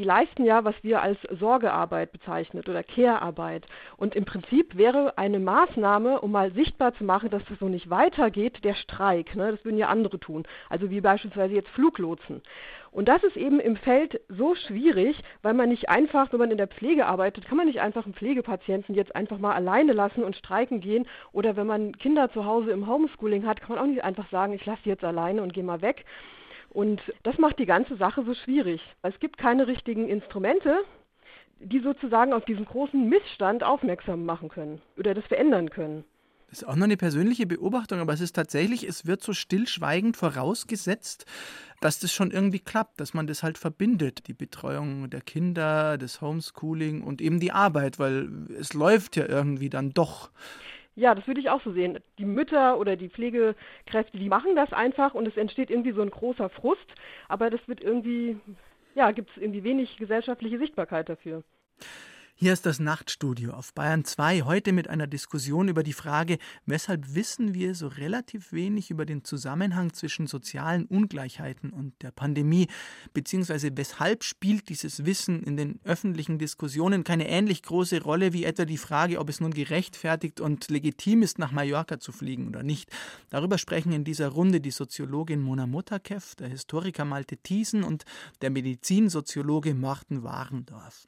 die 0.00 0.06
leisten 0.06 0.46
ja, 0.46 0.64
was 0.64 0.74
wir 0.80 1.02
als 1.02 1.18
Sorgearbeit 1.38 2.10
bezeichnet 2.10 2.70
oder 2.70 2.82
Care-Arbeit. 2.82 3.66
Und 3.98 4.14
im 4.14 4.24
Prinzip 4.24 4.78
wäre 4.78 5.18
eine 5.18 5.38
Maßnahme, 5.38 6.22
um 6.22 6.32
mal 6.32 6.52
sichtbar 6.52 6.94
zu 6.94 7.04
machen, 7.04 7.28
dass 7.28 7.42
es 7.52 7.58
so 7.58 7.68
nicht 7.68 7.90
weitergeht, 7.90 8.64
der 8.64 8.72
Streik. 8.72 9.36
Ne? 9.36 9.50
Das 9.50 9.62
würden 9.62 9.76
ja 9.76 9.88
andere 9.88 10.18
tun. 10.18 10.44
Also 10.70 10.88
wie 10.88 11.02
beispielsweise 11.02 11.52
jetzt 11.52 11.68
Fluglotsen. 11.68 12.40
Und 12.90 13.08
das 13.08 13.22
ist 13.22 13.36
eben 13.36 13.60
im 13.60 13.76
Feld 13.76 14.22
so 14.30 14.54
schwierig, 14.54 15.20
weil 15.42 15.52
man 15.52 15.68
nicht 15.68 15.90
einfach, 15.90 16.32
wenn 16.32 16.40
man 16.40 16.50
in 16.50 16.56
der 16.56 16.66
Pflege 16.66 17.04
arbeitet, 17.04 17.44
kann 17.44 17.58
man 17.58 17.66
nicht 17.66 17.82
einfach 17.82 18.06
einen 18.06 18.14
Pflegepatienten 18.14 18.94
jetzt 18.94 19.14
einfach 19.14 19.38
mal 19.38 19.52
alleine 19.52 19.92
lassen 19.92 20.24
und 20.24 20.34
streiken 20.34 20.80
gehen. 20.80 21.06
Oder 21.32 21.56
wenn 21.56 21.66
man 21.66 21.92
Kinder 21.98 22.30
zu 22.32 22.46
Hause 22.46 22.70
im 22.70 22.86
Homeschooling 22.86 23.46
hat, 23.46 23.60
kann 23.60 23.76
man 23.76 23.84
auch 23.84 23.86
nicht 23.86 24.02
einfach 24.02 24.30
sagen, 24.30 24.54
ich 24.54 24.64
lasse 24.64 24.80
sie 24.84 24.88
jetzt 24.88 25.04
alleine 25.04 25.42
und 25.42 25.52
gehe 25.52 25.62
mal 25.62 25.82
weg. 25.82 26.06
Und 26.70 27.00
das 27.24 27.36
macht 27.38 27.58
die 27.58 27.66
ganze 27.66 27.96
Sache 27.96 28.24
so 28.24 28.34
schwierig. 28.34 28.80
Es 29.02 29.18
gibt 29.18 29.38
keine 29.38 29.66
richtigen 29.66 30.08
Instrumente, 30.08 30.78
die 31.58 31.80
sozusagen 31.80 32.32
auf 32.32 32.44
diesen 32.44 32.64
großen 32.64 33.08
Missstand 33.08 33.62
aufmerksam 33.62 34.24
machen 34.24 34.48
können 34.48 34.80
oder 34.96 35.14
das 35.14 35.24
verändern 35.26 35.70
können. 35.70 36.04
Das 36.48 36.62
ist 36.62 36.68
auch 36.68 36.74
noch 36.74 36.84
eine 36.84 36.96
persönliche 36.96 37.46
Beobachtung, 37.46 38.00
aber 38.00 38.12
es 38.12 38.20
ist 38.20 38.34
tatsächlich, 38.34 38.82
es 38.82 39.06
wird 39.06 39.22
so 39.22 39.32
stillschweigend 39.32 40.16
vorausgesetzt, 40.16 41.24
dass 41.80 42.00
das 42.00 42.12
schon 42.12 42.32
irgendwie 42.32 42.58
klappt, 42.58 43.00
dass 43.00 43.14
man 43.14 43.28
das 43.28 43.44
halt 43.44 43.56
verbindet, 43.56 44.26
die 44.26 44.32
Betreuung 44.32 45.10
der 45.10 45.20
Kinder, 45.20 45.96
das 45.96 46.20
Homeschooling 46.20 47.02
und 47.02 47.20
eben 47.20 47.38
die 47.38 47.52
Arbeit, 47.52 48.00
weil 48.00 48.28
es 48.58 48.74
läuft 48.74 49.14
ja 49.14 49.26
irgendwie 49.28 49.70
dann 49.70 49.90
doch. 49.90 50.30
Ja, 50.96 51.14
das 51.14 51.26
würde 51.26 51.40
ich 51.40 51.50
auch 51.50 51.62
so 51.62 51.72
sehen. 51.72 51.98
Die 52.18 52.24
Mütter 52.24 52.78
oder 52.78 52.96
die 52.96 53.08
Pflegekräfte, 53.08 54.18
die 54.18 54.28
machen 54.28 54.56
das 54.56 54.72
einfach 54.72 55.14
und 55.14 55.26
es 55.26 55.36
entsteht 55.36 55.70
irgendwie 55.70 55.92
so 55.92 56.02
ein 56.02 56.10
großer 56.10 56.48
Frust, 56.48 56.94
aber 57.28 57.48
das 57.48 57.66
wird 57.68 57.80
irgendwie, 57.80 58.38
ja, 58.94 59.10
gibt 59.12 59.30
es 59.30 59.36
irgendwie 59.36 59.64
wenig 59.64 59.96
gesellschaftliche 59.96 60.58
Sichtbarkeit 60.58 61.08
dafür. 61.08 61.42
Hier 62.42 62.54
ist 62.54 62.64
das 62.64 62.80
Nachtstudio 62.80 63.52
auf 63.52 63.74
Bayern 63.74 64.02
2, 64.02 64.44
heute 64.44 64.72
mit 64.72 64.88
einer 64.88 65.06
Diskussion 65.06 65.68
über 65.68 65.82
die 65.82 65.92
Frage, 65.92 66.38
weshalb 66.64 67.14
wissen 67.14 67.52
wir 67.52 67.74
so 67.74 67.86
relativ 67.86 68.54
wenig 68.54 68.90
über 68.90 69.04
den 69.04 69.24
Zusammenhang 69.24 69.92
zwischen 69.92 70.26
sozialen 70.26 70.86
Ungleichheiten 70.86 71.68
und 71.68 71.92
der 72.00 72.12
Pandemie, 72.12 72.68
beziehungsweise 73.12 73.76
weshalb 73.76 74.24
spielt 74.24 74.70
dieses 74.70 75.04
Wissen 75.04 75.42
in 75.42 75.58
den 75.58 75.80
öffentlichen 75.84 76.38
Diskussionen 76.38 77.04
keine 77.04 77.28
ähnlich 77.28 77.62
große 77.62 78.00
Rolle 78.00 78.32
wie 78.32 78.44
etwa 78.44 78.64
die 78.64 78.78
Frage, 78.78 79.18
ob 79.18 79.28
es 79.28 79.40
nun 79.40 79.52
gerechtfertigt 79.52 80.40
und 80.40 80.70
legitim 80.70 81.20
ist, 81.20 81.38
nach 81.38 81.52
Mallorca 81.52 82.00
zu 82.00 82.10
fliegen 82.10 82.48
oder 82.48 82.62
nicht. 82.62 82.88
Darüber 83.28 83.58
sprechen 83.58 83.92
in 83.92 84.04
dieser 84.04 84.28
Runde 84.28 84.62
die 84.62 84.70
Soziologin 84.70 85.42
Mona 85.42 85.66
Mutakev, 85.66 86.36
der 86.36 86.48
Historiker 86.48 87.04
Malte 87.04 87.36
Thiesen 87.36 87.84
und 87.84 88.06
der 88.40 88.48
Medizinsoziologe 88.48 89.74
Morten 89.74 90.22
Warendorf. 90.22 91.06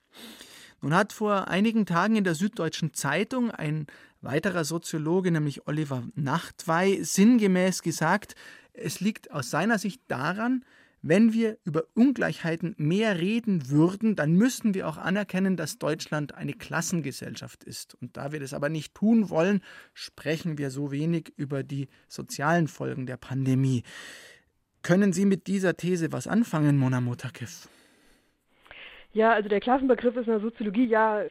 Nun 0.83 0.95
hat 0.95 1.13
vor 1.13 1.47
einigen 1.47 1.87
Tagen 1.87 2.17
in 2.17 2.25
der 2.25 2.35
Süddeutschen 2.35 2.93
Zeitung 2.93 3.53
ein 3.53 3.87
weiterer 4.21 4.65
Soziologe, 4.65 5.31
nämlich 5.31 5.67
Oliver 5.69 6.03
Nachtwey, 6.17 7.05
sinngemäß 7.05 7.83
gesagt, 7.83 8.35
es 8.73 9.01
liegt 9.01 9.31
aus 9.31 9.49
seiner 9.49 9.79
Sicht 9.79 10.03
daran, 10.09 10.65
wenn 11.01 11.33
wir 11.33 11.59
über 11.65 11.85
Ungleichheiten 11.95 12.75
mehr 12.79 13.19
reden 13.19 13.69
würden, 13.69 14.17
dann 14.17 14.35
müssten 14.35 14.75
wir 14.75 14.89
auch 14.89 14.97
anerkennen, 14.97 15.57
dass 15.57 15.79
Deutschland 15.79 16.35
eine 16.35 16.53
Klassengesellschaft 16.53 17.65
ist. 17.65 17.95
Und 17.95 18.17
da 18.17 18.31
wir 18.33 18.39
das 18.39 18.55
aber 18.55 18.69
nicht 18.69 18.95
tun 18.95 19.29
wollen, 19.29 19.63
sprechen 19.95 20.59
wir 20.59 20.71
so 20.71 20.93
wenig 20.93 21.33
über 21.37 21.65
die 21.65 21.89
sozialen 22.09 22.69
Folgen 22.69 23.07
der 23.07 23.17
Pandemie. 23.17 23.83
Können 24.83 25.13
Sie 25.13 25.27
mit 25.27 25.47
dieser 25.47 25.77
These 25.77 26.13
was 26.13 26.27
anfangen, 26.27 26.77
Mona 26.77 27.01
Motakev? 27.01 27.69
Ja, 29.13 29.33
also 29.33 29.49
der 29.49 29.61
Klassenbegriff 29.61 30.17
ist 30.17 30.27
in 30.27 30.33
der 30.33 30.41
Soziologie 30.41 30.87
ja 30.87 31.23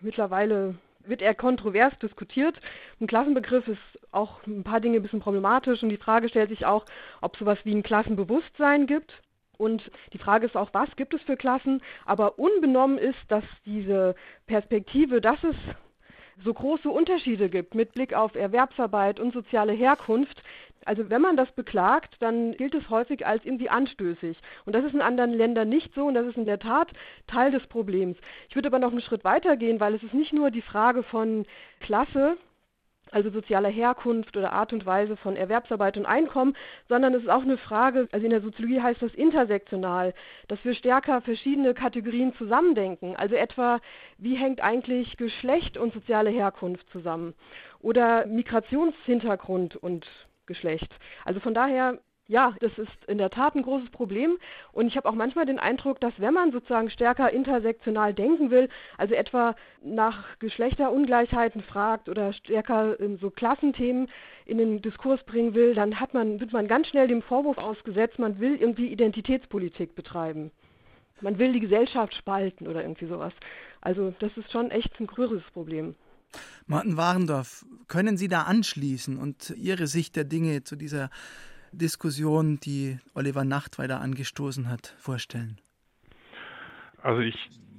mittlerweile 0.00 0.74
wird 1.04 1.22
eher 1.22 1.34
kontrovers 1.34 1.98
diskutiert. 1.98 2.60
Ein 3.00 3.06
Klassenbegriff 3.06 3.66
ist 3.66 3.78
auch 4.12 4.46
ein 4.46 4.64
paar 4.64 4.80
Dinge 4.80 4.96
ein 4.96 5.02
bisschen 5.02 5.20
problematisch 5.20 5.82
und 5.82 5.88
die 5.88 5.96
Frage 5.96 6.28
stellt 6.28 6.50
sich 6.50 6.66
auch, 6.66 6.84
ob 7.22 7.36
sowas 7.36 7.58
wie 7.64 7.74
ein 7.74 7.82
Klassenbewusstsein 7.82 8.86
gibt. 8.86 9.12
Und 9.56 9.90
die 10.12 10.18
Frage 10.18 10.46
ist 10.46 10.56
auch, 10.56 10.70
was 10.72 10.94
gibt 10.96 11.14
es 11.14 11.22
für 11.22 11.36
Klassen? 11.36 11.82
Aber 12.06 12.38
unbenommen 12.38 12.98
ist, 12.98 13.18
dass 13.28 13.44
diese 13.66 14.14
Perspektive, 14.46 15.20
dass 15.20 15.42
es 15.44 15.56
so 16.42 16.54
große 16.54 16.88
Unterschiede 16.88 17.50
gibt 17.50 17.74
mit 17.74 17.92
Blick 17.92 18.14
auf 18.14 18.34
Erwerbsarbeit 18.34 19.20
und 19.20 19.34
soziale 19.34 19.72
Herkunft, 19.72 20.42
Also 20.86 21.10
wenn 21.10 21.20
man 21.20 21.36
das 21.36 21.50
beklagt, 21.52 22.16
dann 22.20 22.52
gilt 22.52 22.74
es 22.74 22.88
häufig 22.88 23.26
als 23.26 23.44
irgendwie 23.44 23.68
anstößig. 23.68 24.38
Und 24.64 24.74
das 24.74 24.84
ist 24.84 24.94
in 24.94 25.02
anderen 25.02 25.32
Ländern 25.32 25.68
nicht 25.68 25.94
so 25.94 26.06
und 26.06 26.14
das 26.14 26.26
ist 26.26 26.36
in 26.36 26.46
der 26.46 26.58
Tat 26.58 26.88
Teil 27.26 27.50
des 27.50 27.66
Problems. 27.66 28.16
Ich 28.48 28.54
würde 28.54 28.68
aber 28.68 28.78
noch 28.78 28.90
einen 28.90 29.02
Schritt 29.02 29.24
weiter 29.24 29.56
gehen, 29.56 29.80
weil 29.80 29.94
es 29.94 30.02
ist 30.02 30.14
nicht 30.14 30.32
nur 30.32 30.50
die 30.50 30.62
Frage 30.62 31.02
von 31.02 31.44
Klasse, 31.80 32.36
also 33.12 33.30
sozialer 33.30 33.68
Herkunft 33.68 34.36
oder 34.36 34.52
Art 34.52 34.72
und 34.72 34.86
Weise 34.86 35.16
von 35.16 35.36
Erwerbsarbeit 35.36 35.96
und 35.96 36.06
Einkommen, 36.06 36.56
sondern 36.88 37.14
es 37.14 37.22
ist 37.22 37.28
auch 37.28 37.42
eine 37.42 37.58
Frage, 37.58 38.08
also 38.12 38.24
in 38.24 38.30
der 38.30 38.40
Soziologie 38.40 38.80
heißt 38.80 39.02
das 39.02 39.14
intersektional, 39.14 40.14
dass 40.48 40.64
wir 40.64 40.74
stärker 40.74 41.20
verschiedene 41.20 41.74
Kategorien 41.74 42.34
zusammendenken. 42.34 43.16
Also 43.16 43.34
etwa, 43.34 43.80
wie 44.18 44.36
hängt 44.36 44.60
eigentlich 44.60 45.16
Geschlecht 45.16 45.76
und 45.76 45.92
soziale 45.92 46.30
Herkunft 46.30 46.88
zusammen? 46.90 47.34
Oder 47.80 48.26
Migrationshintergrund 48.26 49.76
und 49.76 50.06
Geschlecht. 50.50 50.92
Also 51.24 51.38
von 51.38 51.54
daher 51.54 52.00
ja, 52.30 52.54
das 52.60 52.70
ist 52.78 53.04
in 53.08 53.18
der 53.18 53.30
Tat 53.30 53.56
ein 53.56 53.62
großes 53.62 53.90
Problem. 53.90 54.38
Und 54.72 54.86
ich 54.86 54.96
habe 54.96 55.08
auch 55.08 55.16
manchmal 55.16 55.46
den 55.46 55.58
Eindruck, 55.58 55.98
dass 55.98 56.12
wenn 56.18 56.32
man 56.32 56.52
sozusagen 56.52 56.88
stärker 56.88 57.32
intersektional 57.32 58.14
denken 58.14 58.52
will, 58.52 58.68
also 58.96 59.14
etwa 59.16 59.56
nach 59.82 60.38
Geschlechterungleichheiten 60.38 61.60
fragt 61.60 62.08
oder 62.08 62.32
stärker 62.32 62.96
so 63.20 63.30
Klassenthemen 63.30 64.06
in 64.46 64.58
den 64.58 64.80
Diskurs 64.80 65.20
bringen 65.24 65.54
will, 65.54 65.74
dann 65.74 65.98
hat 65.98 66.14
man, 66.14 66.38
wird 66.38 66.52
man 66.52 66.68
ganz 66.68 66.86
schnell 66.86 67.08
dem 67.08 67.22
Vorwurf 67.22 67.58
ausgesetzt, 67.58 68.20
man 68.20 68.38
will 68.38 68.54
irgendwie 68.60 68.86
Identitätspolitik 68.86 69.96
betreiben. 69.96 70.52
Man 71.20 71.36
will 71.36 71.52
die 71.52 71.60
Gesellschaft 71.60 72.14
spalten 72.14 72.68
oder 72.68 72.82
irgendwie 72.82 73.06
sowas. 73.06 73.32
Also 73.80 74.14
das 74.20 74.36
ist 74.36 74.52
schon 74.52 74.70
echt 74.70 75.00
ein 75.00 75.08
größeres 75.08 75.50
Problem. 75.52 75.96
Martin 76.66 76.96
Warendorf, 76.96 77.64
können 77.88 78.16
Sie 78.16 78.28
da 78.28 78.42
anschließen 78.42 79.16
und 79.16 79.50
Ihre 79.56 79.86
Sicht 79.86 80.16
der 80.16 80.24
Dinge 80.24 80.62
zu 80.62 80.76
dieser 80.76 81.10
Diskussion, 81.72 82.58
die 82.60 82.98
Oliver 83.14 83.44
Nachtweiler 83.44 84.00
angestoßen 84.00 84.68
hat, 84.68 84.94
vorstellen? 84.98 85.58
Also 87.02 87.20
ich 87.20 87.36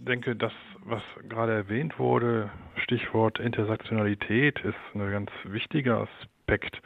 denke, 0.07 0.35
das, 0.35 0.53
was 0.83 1.03
gerade 1.29 1.53
erwähnt 1.53 1.99
wurde, 1.99 2.49
Stichwort 2.83 3.39
Intersektionalität, 3.39 4.59
ist 4.59 4.75
ein 4.93 5.11
ganz 5.11 5.29
wichtiger 5.43 6.07
Aspekt 6.07 6.81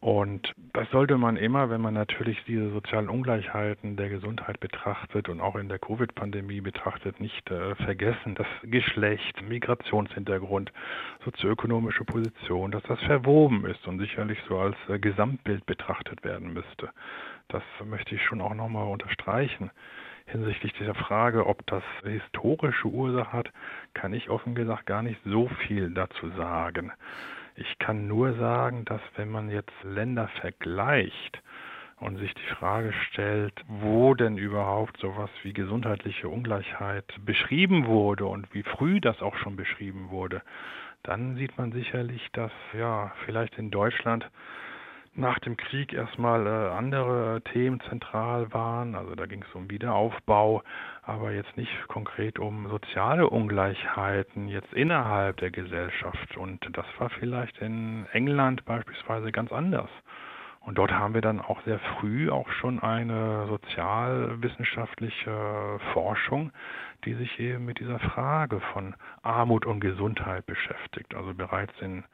und 0.00 0.54
das 0.72 0.88
sollte 0.90 1.18
man 1.18 1.36
immer, 1.36 1.68
wenn 1.68 1.82
man 1.82 1.92
natürlich 1.92 2.42
diese 2.46 2.70
sozialen 2.70 3.10
Ungleichheiten 3.10 3.96
der 3.96 4.08
Gesundheit 4.08 4.58
betrachtet 4.58 5.28
und 5.28 5.42
auch 5.42 5.56
in 5.56 5.68
der 5.68 5.78
Covid-Pandemie 5.78 6.62
betrachtet, 6.62 7.20
nicht 7.20 7.50
äh, 7.50 7.74
vergessen, 7.74 8.34
dass 8.34 8.46
Geschlecht, 8.62 9.42
Migrationshintergrund, 9.42 10.72
sozioökonomische 11.26 12.04
Position, 12.04 12.70
dass 12.70 12.82
das 12.84 12.98
verwoben 13.02 13.66
ist 13.66 13.86
und 13.86 13.98
sicherlich 13.98 14.38
so 14.48 14.58
als 14.58 14.76
äh, 14.88 14.98
Gesamtbild 14.98 15.66
betrachtet 15.66 16.24
werden 16.24 16.54
müsste. 16.54 16.88
Das 17.48 17.62
möchte 17.84 18.14
ich 18.14 18.24
schon 18.24 18.40
auch 18.40 18.54
nochmal 18.54 18.88
unterstreichen. 18.88 19.70
Hinsichtlich 20.24 20.72
dieser 20.74 20.94
Frage, 20.94 21.46
ob 21.46 21.66
das 21.66 21.82
historische 22.04 22.88
Ursache 22.88 23.32
hat, 23.34 23.52
kann 23.92 24.14
ich 24.14 24.30
offen 24.30 24.54
gesagt 24.54 24.86
gar 24.86 25.02
nicht 25.02 25.20
so 25.24 25.48
viel 25.66 25.90
dazu 25.90 26.30
sagen. 26.30 26.92
Ich 27.60 27.78
kann 27.78 28.08
nur 28.08 28.32
sagen, 28.38 28.86
dass 28.86 29.02
wenn 29.16 29.28
man 29.28 29.50
jetzt 29.50 29.74
Länder 29.84 30.28
vergleicht 30.40 31.42
und 31.98 32.16
sich 32.16 32.32
die 32.32 32.54
Frage 32.54 32.90
stellt, 33.10 33.52
wo 33.68 34.14
denn 34.14 34.38
überhaupt 34.38 34.96
sowas 34.96 35.28
wie 35.42 35.52
gesundheitliche 35.52 36.30
Ungleichheit 36.30 37.04
beschrieben 37.22 37.84
wurde 37.84 38.24
und 38.24 38.54
wie 38.54 38.62
früh 38.62 38.98
das 38.98 39.20
auch 39.20 39.36
schon 39.36 39.56
beschrieben 39.56 40.08
wurde, 40.08 40.40
dann 41.02 41.36
sieht 41.36 41.58
man 41.58 41.72
sicherlich, 41.72 42.26
dass 42.32 42.52
ja 42.72 43.12
vielleicht 43.26 43.58
in 43.58 43.70
Deutschland 43.70 44.30
nach 45.20 45.38
dem 45.38 45.56
Krieg 45.56 45.92
erstmal 45.92 46.46
äh, 46.46 46.70
andere 46.70 47.42
Themen 47.52 47.80
zentral 47.88 48.52
waren. 48.52 48.94
Also 48.94 49.14
da 49.14 49.26
ging 49.26 49.44
es 49.48 49.54
um 49.54 49.70
Wiederaufbau, 49.70 50.62
aber 51.02 51.32
jetzt 51.32 51.56
nicht 51.56 51.70
konkret 51.88 52.38
um 52.38 52.68
soziale 52.68 53.28
Ungleichheiten 53.28 54.48
jetzt 54.48 54.72
innerhalb 54.72 55.36
der 55.36 55.50
Gesellschaft. 55.50 56.36
Und 56.36 56.66
das 56.72 56.86
war 56.98 57.10
vielleicht 57.10 57.58
in 57.58 58.06
England 58.12 58.64
beispielsweise 58.64 59.30
ganz 59.30 59.52
anders. 59.52 59.90
Und 60.60 60.76
dort 60.76 60.92
haben 60.92 61.14
wir 61.14 61.22
dann 61.22 61.40
auch 61.40 61.62
sehr 61.62 61.78
früh 61.78 62.30
auch 62.30 62.50
schon 62.52 62.80
eine 62.80 63.46
sozialwissenschaftliche 63.48 65.78
Forschung, 65.94 66.52
die 67.04 67.14
sich 67.14 67.40
eben 67.40 67.64
mit 67.64 67.80
dieser 67.80 67.98
Frage 67.98 68.60
von 68.72 68.94
Armut 69.22 69.64
und 69.64 69.80
Gesundheit 69.80 70.44
beschäftigt. 70.44 71.14
Also 71.14 71.32
bereits 71.32 71.72
in 71.80 72.04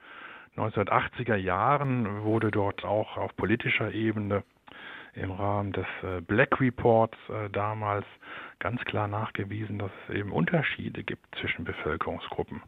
1980er 0.56 1.36
Jahren 1.36 2.22
wurde 2.22 2.50
dort 2.50 2.84
auch 2.84 3.16
auf 3.16 3.34
politischer 3.36 3.92
Ebene 3.92 4.42
im 5.16 5.30
Rahmen 5.30 5.72
des 5.72 5.86
äh, 6.02 6.20
Black 6.20 6.60
Reports 6.60 7.16
äh, 7.28 7.48
damals 7.50 8.04
ganz 8.58 8.82
klar 8.84 9.08
nachgewiesen, 9.08 9.78
dass 9.78 9.90
es 10.08 10.14
eben 10.14 10.32
Unterschiede 10.32 11.02
gibt 11.02 11.34
zwischen 11.40 11.64
Bevölkerungsgruppen. 11.64 12.62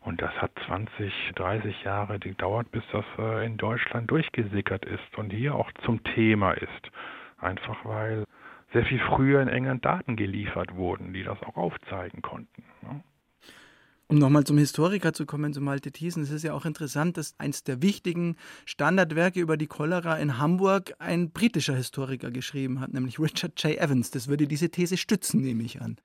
Und 0.00 0.20
das 0.20 0.32
hat 0.42 0.50
20, 0.66 1.32
30 1.36 1.84
Jahre 1.84 2.18
gedauert, 2.18 2.70
bis 2.72 2.82
das 2.92 3.04
äh, 3.18 3.46
in 3.46 3.56
Deutschland 3.56 4.10
durchgesickert 4.10 4.84
ist 4.84 5.16
und 5.16 5.30
hier 5.30 5.54
auch 5.54 5.70
zum 5.84 6.02
Thema 6.02 6.52
ist. 6.52 6.90
Einfach 7.38 7.84
weil 7.84 8.24
sehr 8.72 8.84
viel 8.84 9.00
früher 9.00 9.40
in 9.40 9.48
England 9.48 9.84
Daten 9.84 10.16
geliefert 10.16 10.74
wurden, 10.74 11.12
die 11.12 11.22
das 11.22 11.40
auch 11.42 11.56
aufzeigen 11.56 12.22
konnten. 12.22 12.64
Um 14.12 14.18
nochmal 14.18 14.44
zum 14.44 14.58
Historiker 14.58 15.14
zu 15.14 15.24
kommen, 15.24 15.54
zu 15.54 15.62
Malte 15.62 15.90
Thiesen, 15.90 16.22
es 16.22 16.30
ist 16.30 16.42
ja 16.42 16.52
auch 16.52 16.66
interessant, 16.66 17.16
dass 17.16 17.34
eins 17.38 17.64
der 17.64 17.80
wichtigen 17.80 18.36
Standardwerke 18.66 19.40
über 19.40 19.56
die 19.56 19.68
Cholera 19.68 20.18
in 20.18 20.36
Hamburg 20.36 20.92
ein 20.98 21.30
britischer 21.30 21.74
Historiker 21.74 22.30
geschrieben 22.30 22.80
hat, 22.80 22.92
nämlich 22.92 23.18
Richard 23.18 23.58
J. 23.62 23.78
Evans. 23.78 24.10
Das 24.10 24.28
würde 24.28 24.46
diese 24.46 24.68
These 24.68 24.98
stützen, 24.98 25.40
nehme 25.40 25.62
ich 25.62 25.80
an. 25.80 25.96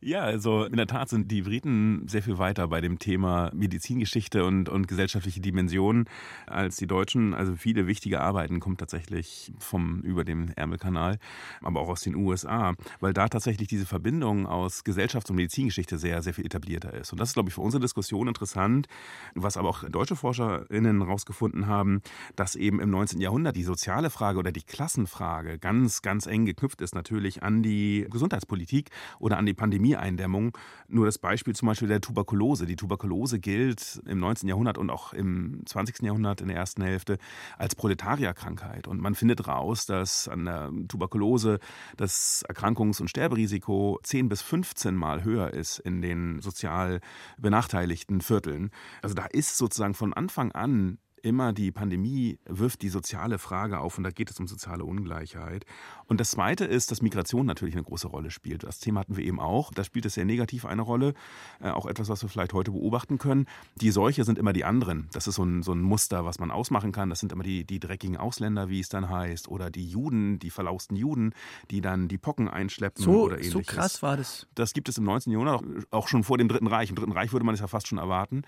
Ja, 0.00 0.22
also 0.22 0.64
in 0.64 0.78
der 0.78 0.86
Tat 0.86 1.10
sind 1.10 1.30
die 1.30 1.42
Briten 1.42 2.08
sehr 2.08 2.22
viel 2.22 2.38
weiter 2.38 2.68
bei 2.68 2.80
dem 2.80 2.98
Thema 2.98 3.50
Medizingeschichte 3.52 4.46
und, 4.46 4.70
und 4.70 4.88
gesellschaftliche 4.88 5.42
Dimensionen 5.42 6.06
als 6.46 6.76
die 6.76 6.86
Deutschen. 6.86 7.34
Also 7.34 7.54
viele 7.54 7.86
wichtige 7.86 8.22
Arbeiten 8.22 8.60
kommen 8.60 8.78
tatsächlich 8.78 9.52
vom 9.58 10.00
über 10.00 10.24
dem 10.24 10.48
Ärmelkanal, 10.56 11.18
aber 11.60 11.80
auch 11.80 11.90
aus 11.90 12.00
den 12.00 12.14
USA, 12.14 12.72
weil 13.00 13.12
da 13.12 13.28
tatsächlich 13.28 13.68
diese 13.68 13.84
Verbindung 13.84 14.46
aus 14.46 14.86
Gesellschafts- 14.86 15.28
und 15.28 15.36
Medizingeschichte 15.36 15.98
sehr, 15.98 16.22
sehr 16.22 16.32
viel 16.32 16.46
etablierter 16.46 16.94
ist. 16.94 17.12
Und 17.12 17.20
das 17.20 17.28
ist, 17.28 17.41
glaube 17.42 17.50
ich, 17.50 17.54
für 17.54 17.60
unsere 17.62 17.80
Diskussion 17.80 18.28
interessant, 18.28 18.86
was 19.34 19.56
aber 19.56 19.68
auch 19.68 19.82
deutsche 19.88 20.14
ForscherInnen 20.14 21.02
herausgefunden 21.02 21.66
haben, 21.66 22.00
dass 22.36 22.54
eben 22.54 22.78
im 22.78 22.90
19. 22.90 23.20
Jahrhundert 23.20 23.56
die 23.56 23.64
soziale 23.64 24.10
Frage 24.10 24.38
oder 24.38 24.52
die 24.52 24.62
Klassenfrage 24.62 25.58
ganz, 25.58 26.02
ganz 26.02 26.26
eng 26.26 26.46
geknüpft 26.46 26.80
ist 26.80 26.94
natürlich 26.94 27.42
an 27.42 27.64
die 27.64 28.06
Gesundheitspolitik 28.08 28.90
oder 29.18 29.38
an 29.38 29.46
die 29.46 29.54
Pandemieeindämmung. 29.54 30.56
Nur 30.86 31.06
das 31.06 31.18
Beispiel 31.18 31.56
zum 31.56 31.66
Beispiel 31.66 31.88
der 31.88 32.00
Tuberkulose. 32.00 32.64
Die 32.64 32.76
Tuberkulose 32.76 33.40
gilt 33.40 34.00
im 34.06 34.20
19. 34.20 34.48
Jahrhundert 34.48 34.78
und 34.78 34.90
auch 34.90 35.12
im 35.12 35.62
20. 35.66 36.02
Jahrhundert 36.02 36.40
in 36.42 36.46
der 36.46 36.56
ersten 36.56 36.82
Hälfte 36.82 37.18
als 37.58 37.74
Proletarierkrankheit. 37.74 38.86
Und 38.86 39.00
man 39.00 39.16
findet 39.16 39.48
raus, 39.48 39.84
dass 39.84 40.28
an 40.28 40.44
der 40.44 40.70
Tuberkulose 40.86 41.58
das 41.96 42.44
Erkrankungs- 42.48 43.00
und 43.00 43.08
Sterberisiko 43.08 43.98
10 44.04 44.28
bis 44.28 44.42
15 44.42 44.94
Mal 44.94 45.24
höher 45.24 45.52
ist 45.52 45.80
in 45.80 46.02
den 46.02 46.40
sozial 46.40 47.00
benachteiligten 47.38 48.20
Vierteln. 48.20 48.70
Also 49.02 49.14
da 49.14 49.26
ist 49.26 49.58
sozusagen 49.58 49.94
von 49.94 50.12
Anfang 50.12 50.52
an 50.52 50.98
immer 51.22 51.52
die 51.52 51.70
Pandemie 51.70 52.38
wirft 52.44 52.82
die 52.82 52.88
soziale 52.88 53.38
Frage 53.38 53.78
auf 53.78 53.96
und 53.96 54.04
da 54.04 54.10
geht 54.10 54.30
es 54.30 54.38
um 54.38 54.46
soziale 54.46 54.84
Ungleichheit. 54.84 55.64
Und 56.06 56.20
das 56.20 56.32
Zweite 56.32 56.64
ist, 56.64 56.90
dass 56.90 57.00
Migration 57.00 57.46
natürlich 57.46 57.74
eine 57.74 57.84
große 57.84 58.08
Rolle 58.08 58.30
spielt. 58.30 58.64
Das 58.64 58.80
Thema 58.80 59.00
hatten 59.00 59.16
wir 59.16 59.24
eben 59.24 59.40
auch. 59.40 59.72
Da 59.72 59.84
spielt 59.84 60.04
es 60.04 60.14
sehr 60.14 60.24
negativ 60.24 60.64
eine 60.64 60.82
Rolle. 60.82 61.14
Äh, 61.60 61.70
auch 61.70 61.86
etwas, 61.86 62.08
was 62.08 62.22
wir 62.22 62.28
vielleicht 62.28 62.52
heute 62.52 62.72
beobachten 62.72 63.18
können. 63.18 63.46
Die 63.76 63.90
Seuche 63.90 64.24
sind 64.24 64.38
immer 64.38 64.52
die 64.52 64.64
anderen. 64.64 65.08
Das 65.12 65.26
ist 65.26 65.36
so 65.36 65.44
ein, 65.44 65.62
so 65.62 65.72
ein 65.72 65.80
Muster, 65.80 66.24
was 66.24 66.38
man 66.38 66.50
ausmachen 66.50 66.92
kann. 66.92 67.08
Das 67.08 67.20
sind 67.20 67.32
immer 67.32 67.44
die, 67.44 67.64
die 67.64 67.80
dreckigen 67.80 68.16
Ausländer, 68.16 68.68
wie 68.68 68.80
es 68.80 68.88
dann 68.88 69.08
heißt. 69.08 69.48
Oder 69.48 69.70
die 69.70 69.86
Juden, 69.86 70.38
die 70.38 70.50
verlausten 70.50 70.96
Juden, 70.96 71.34
die 71.70 71.80
dann 71.80 72.08
die 72.08 72.18
Pocken 72.18 72.48
einschleppen 72.48 73.04
so, 73.04 73.24
oder 73.24 73.36
ähnliches. 73.36 73.52
So 73.52 73.62
krass 73.62 74.02
war 74.02 74.16
das. 74.16 74.48
Das 74.54 74.72
gibt 74.72 74.88
es 74.88 74.98
im 74.98 75.04
19. 75.04 75.32
Jahrhundert 75.32 75.86
auch 75.92 76.08
schon 76.08 76.24
vor 76.24 76.36
dem 76.38 76.48
Dritten 76.48 76.66
Reich. 76.66 76.90
Im 76.90 76.96
Dritten 76.96 77.12
Reich 77.12 77.32
würde 77.32 77.46
man 77.46 77.54
es 77.54 77.60
ja 77.60 77.68
fast 77.68 77.86
schon 77.86 77.98
erwarten, 77.98 78.42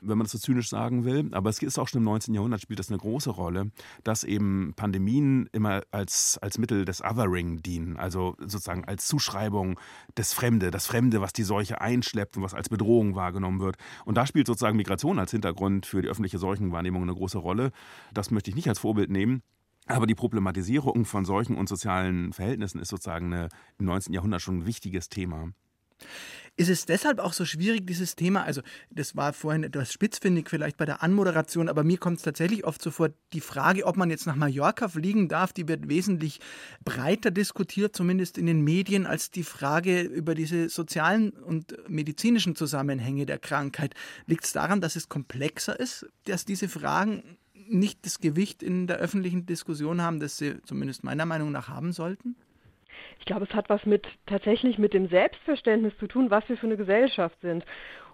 wenn 0.00 0.18
man 0.18 0.26
das 0.26 0.32
so 0.32 0.38
zynisch 0.38 0.68
sagen 0.68 1.04
will. 1.04 1.28
Aber 1.32 1.50
es 1.50 1.62
ist 1.62 1.78
auch 1.78 1.88
schon 1.88 1.98
im 1.98 2.04
19. 2.04 2.17
Jahrhundert 2.26 2.60
spielt 2.60 2.78
das 2.78 2.88
eine 2.88 2.98
große 2.98 3.30
Rolle, 3.30 3.70
dass 4.04 4.24
eben 4.24 4.72
Pandemien 4.76 5.48
immer 5.52 5.82
als, 5.90 6.38
als 6.42 6.58
Mittel 6.58 6.84
des 6.84 7.02
Othering 7.02 7.62
dienen, 7.62 7.96
also 7.96 8.34
sozusagen 8.38 8.84
als 8.84 9.06
Zuschreibung 9.06 9.78
des 10.16 10.32
Fremde, 10.32 10.70
das 10.70 10.86
Fremde, 10.86 11.20
was 11.20 11.32
die 11.32 11.44
Seuche 11.44 11.80
einschleppt 11.80 12.36
und 12.36 12.42
was 12.42 12.54
als 12.54 12.68
Bedrohung 12.68 13.14
wahrgenommen 13.14 13.60
wird. 13.60 13.76
Und 14.04 14.16
da 14.16 14.26
spielt 14.26 14.46
sozusagen 14.46 14.76
Migration 14.76 15.18
als 15.18 15.30
Hintergrund 15.30 15.86
für 15.86 16.02
die 16.02 16.08
öffentliche 16.08 16.38
Seuchenwahrnehmung 16.38 17.02
eine 17.02 17.14
große 17.14 17.38
Rolle. 17.38 17.70
Das 18.12 18.30
möchte 18.30 18.50
ich 18.50 18.56
nicht 18.56 18.68
als 18.68 18.78
Vorbild 18.78 19.10
nehmen. 19.10 19.42
Aber 19.86 20.06
die 20.06 20.14
Problematisierung 20.14 21.06
von 21.06 21.24
Seuchen 21.24 21.56
und 21.56 21.68
sozialen 21.68 22.34
Verhältnissen 22.34 22.78
ist 22.78 22.88
sozusagen 22.88 23.32
eine, 23.32 23.48
im 23.78 23.86
19. 23.86 24.12
Jahrhundert 24.12 24.42
schon 24.42 24.58
ein 24.58 24.66
wichtiges 24.66 25.08
Thema. 25.08 25.48
Ist 26.58 26.70
es 26.70 26.86
deshalb 26.86 27.20
auch 27.20 27.34
so 27.34 27.44
schwierig, 27.44 27.86
dieses 27.86 28.16
Thema, 28.16 28.42
also 28.42 28.62
das 28.90 29.14
war 29.14 29.32
vorhin 29.32 29.62
etwas 29.62 29.92
spitzfindig 29.92 30.50
vielleicht 30.50 30.76
bei 30.76 30.86
der 30.86 31.04
Anmoderation, 31.04 31.68
aber 31.68 31.84
mir 31.84 31.98
kommt 31.98 32.16
es 32.16 32.24
tatsächlich 32.24 32.64
oft 32.64 32.82
so 32.82 32.90
vor, 32.90 33.10
die 33.32 33.40
Frage, 33.40 33.86
ob 33.86 33.96
man 33.96 34.10
jetzt 34.10 34.26
nach 34.26 34.34
Mallorca 34.34 34.88
fliegen 34.88 35.28
darf, 35.28 35.52
die 35.52 35.68
wird 35.68 35.88
wesentlich 35.88 36.40
breiter 36.84 37.30
diskutiert, 37.30 37.94
zumindest 37.94 38.38
in 38.38 38.46
den 38.46 38.62
Medien, 38.62 39.06
als 39.06 39.30
die 39.30 39.44
Frage 39.44 40.00
über 40.00 40.34
diese 40.34 40.68
sozialen 40.68 41.30
und 41.30 41.76
medizinischen 41.88 42.56
Zusammenhänge 42.56 43.24
der 43.24 43.38
Krankheit. 43.38 43.94
Liegt 44.26 44.44
es 44.44 44.52
daran, 44.52 44.80
dass 44.80 44.96
es 44.96 45.08
komplexer 45.08 45.78
ist, 45.78 46.08
dass 46.24 46.44
diese 46.44 46.68
Fragen 46.68 47.38
nicht 47.68 48.04
das 48.04 48.18
Gewicht 48.18 48.64
in 48.64 48.88
der 48.88 48.96
öffentlichen 48.96 49.46
Diskussion 49.46 50.02
haben, 50.02 50.18
das 50.18 50.38
sie 50.38 50.60
zumindest 50.64 51.04
meiner 51.04 51.24
Meinung 51.24 51.52
nach 51.52 51.68
haben 51.68 51.92
sollten? 51.92 52.34
Ich 53.18 53.24
glaube, 53.24 53.46
es 53.48 53.54
hat 53.54 53.68
was 53.68 53.84
mit 53.84 54.06
tatsächlich 54.26 54.78
mit 54.78 54.94
dem 54.94 55.08
Selbstverständnis 55.08 55.96
zu 55.98 56.06
tun, 56.06 56.30
was 56.30 56.48
wir 56.48 56.56
für 56.56 56.66
eine 56.66 56.76
Gesellschaft 56.76 57.40
sind. 57.40 57.64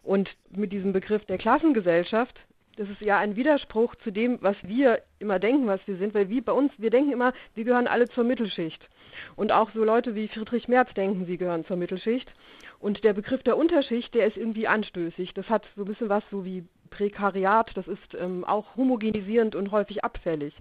Und 0.03 0.31
mit 0.51 0.73
diesem 0.73 0.93
Begriff 0.93 1.25
der 1.25 1.39
Klassengesellschaft, 1.39 2.39
das 2.77 2.89
ist 2.89 3.01
ja 3.01 3.19
ein 3.19 3.37
Widerspruch 3.37 3.95
zu 3.97 4.11
dem, 4.11 4.39
was 4.43 4.57
wir 4.63 5.03
immer 5.19 5.39
denken, 5.39 5.67
was 5.67 5.81
wir 5.87 5.97
sind, 5.97 6.15
weil 6.15 6.29
wir 6.29 6.45
bei 6.45 6.53
uns, 6.53 6.73
wir 6.79 6.91
denken 6.91 7.13
immer, 7.13 7.33
wir 7.55 7.65
gehören 7.65 7.87
alle 7.87 8.09
zur 8.09 8.25
Mittelschicht. 8.25 8.89
Und 9.37 9.53
auch 9.53 9.71
so 9.73 9.85
Leute 9.85 10.15
wie 10.15 10.29
Friedrich 10.29 10.69
Merz 10.69 10.93
denken, 10.95 11.25
sie 11.27 11.39
gehören 11.39 11.65
zur 11.65 11.77
Mittelschicht. 11.77 12.33
Und 12.81 13.05
der 13.05 13.13
Begriff 13.13 13.43
der 13.43 13.57
Unterschicht, 13.57 14.13
der 14.15 14.27
ist 14.27 14.37
irgendwie 14.37 14.67
anstößig. 14.67 15.33
Das 15.35 15.49
hat 15.49 15.65
so 15.77 15.83
ein 15.83 15.87
bisschen 15.87 16.09
was 16.09 16.25
so 16.31 16.45
wie 16.45 16.65
Prekariat, 16.95 17.71
das 17.75 17.89
ist 17.89 18.15
ähm, 18.19 18.45
auch 18.45 18.77
homogenisierend 18.77 19.57
und 19.57 19.73
häufig 19.73 20.05
abfällig. 20.05 20.55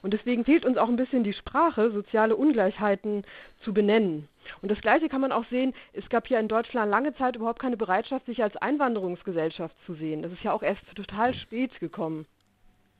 Und 0.00 0.14
deswegen 0.14 0.44
fehlt 0.44 0.64
uns 0.64 0.76
auch 0.78 0.88
ein 0.88 0.96
bisschen 0.96 1.24
die 1.24 1.32
Sprache, 1.32 1.90
soziale 1.90 2.36
Ungleichheiten 2.36 3.24
zu 3.64 3.74
benennen. 3.74 4.28
Und 4.60 4.70
das 4.70 4.80
Gleiche 4.80 5.08
kann 5.08 5.20
man 5.20 5.32
auch 5.32 5.44
sehen, 5.50 5.74
es 5.92 6.08
gab 6.08 6.28
ja 6.28 6.38
in 6.38 6.48
Deutschland 6.48 6.90
lange 6.90 7.14
Zeit 7.16 7.36
überhaupt 7.36 7.60
keine 7.60 7.76
Bereitschaft, 7.76 8.26
sich 8.26 8.42
als 8.42 8.56
Einwanderungsgesellschaft 8.56 9.74
zu 9.86 9.94
sehen. 9.94 10.22
Das 10.22 10.32
ist 10.32 10.42
ja 10.42 10.52
auch 10.52 10.62
erst 10.62 10.82
total 10.94 11.34
spät 11.34 11.78
gekommen. 11.80 12.26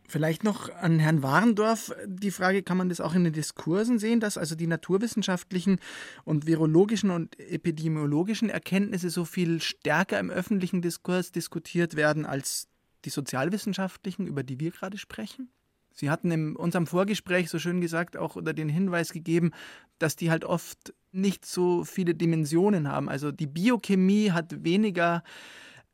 Vielleicht 0.09 0.45
noch 0.45 0.69
an 0.75 0.99
Herrn 0.99 1.23
Warendorf 1.23 1.95
die 2.07 2.33
Frage, 2.33 2.63
kann 2.63 2.77
man 2.77 2.89
das 2.89 3.01
auch 3.01 3.15
in 3.15 3.25
den 3.25 3.33
Diskursen 3.33 3.99
sehen, 3.99 4.21
dass 4.21 4.37
also 4.37 4.55
die 4.55 4.67
naturwissenschaftlichen 4.67 5.79
und 6.25 6.47
virologischen 6.47 7.11
und 7.11 7.39
epidemiologischen 7.39 8.51
Erkenntnisse 8.51 9.11
so 9.11 9.25
viel 9.25 9.63
stärker 9.63 10.19
im 10.19 10.31
öffentlichen 10.31 10.83
Diskurs 10.83 11.33
diskutiert 11.33 11.97
werden 11.97 12.27
als 12.27 12.69
die 13.05 13.11
sozialwissenschaftlichen, 13.11 14.27
über 14.27 14.43
die 14.43 14.61
wir 14.61 14.71
gerade 14.71 14.99
sprechen? 14.99 15.51
Sie 15.95 16.11
hatten 16.11 16.31
in 16.31 16.57
unserem 16.57 16.87
Vorgespräch 16.87 17.51
so 17.51 17.59
schön 17.59 17.81
gesagt 17.81 18.17
auch 18.17 18.37
oder 18.37 18.53
den 18.55 18.69
Hinweis 18.69 19.13
gegeben, 19.13 19.53
dass 19.99 20.17
die 20.17 20.31
halt 20.31 20.45
oft 20.45 20.95
nicht 21.13 21.45
so 21.45 21.85
viele 21.85 22.15
Dimensionen 22.15 22.89
haben. 22.89 23.09
Also 23.09 23.31
die 23.31 23.47
Biochemie 23.47 24.31
hat 24.31 24.65
weniger 24.65 25.23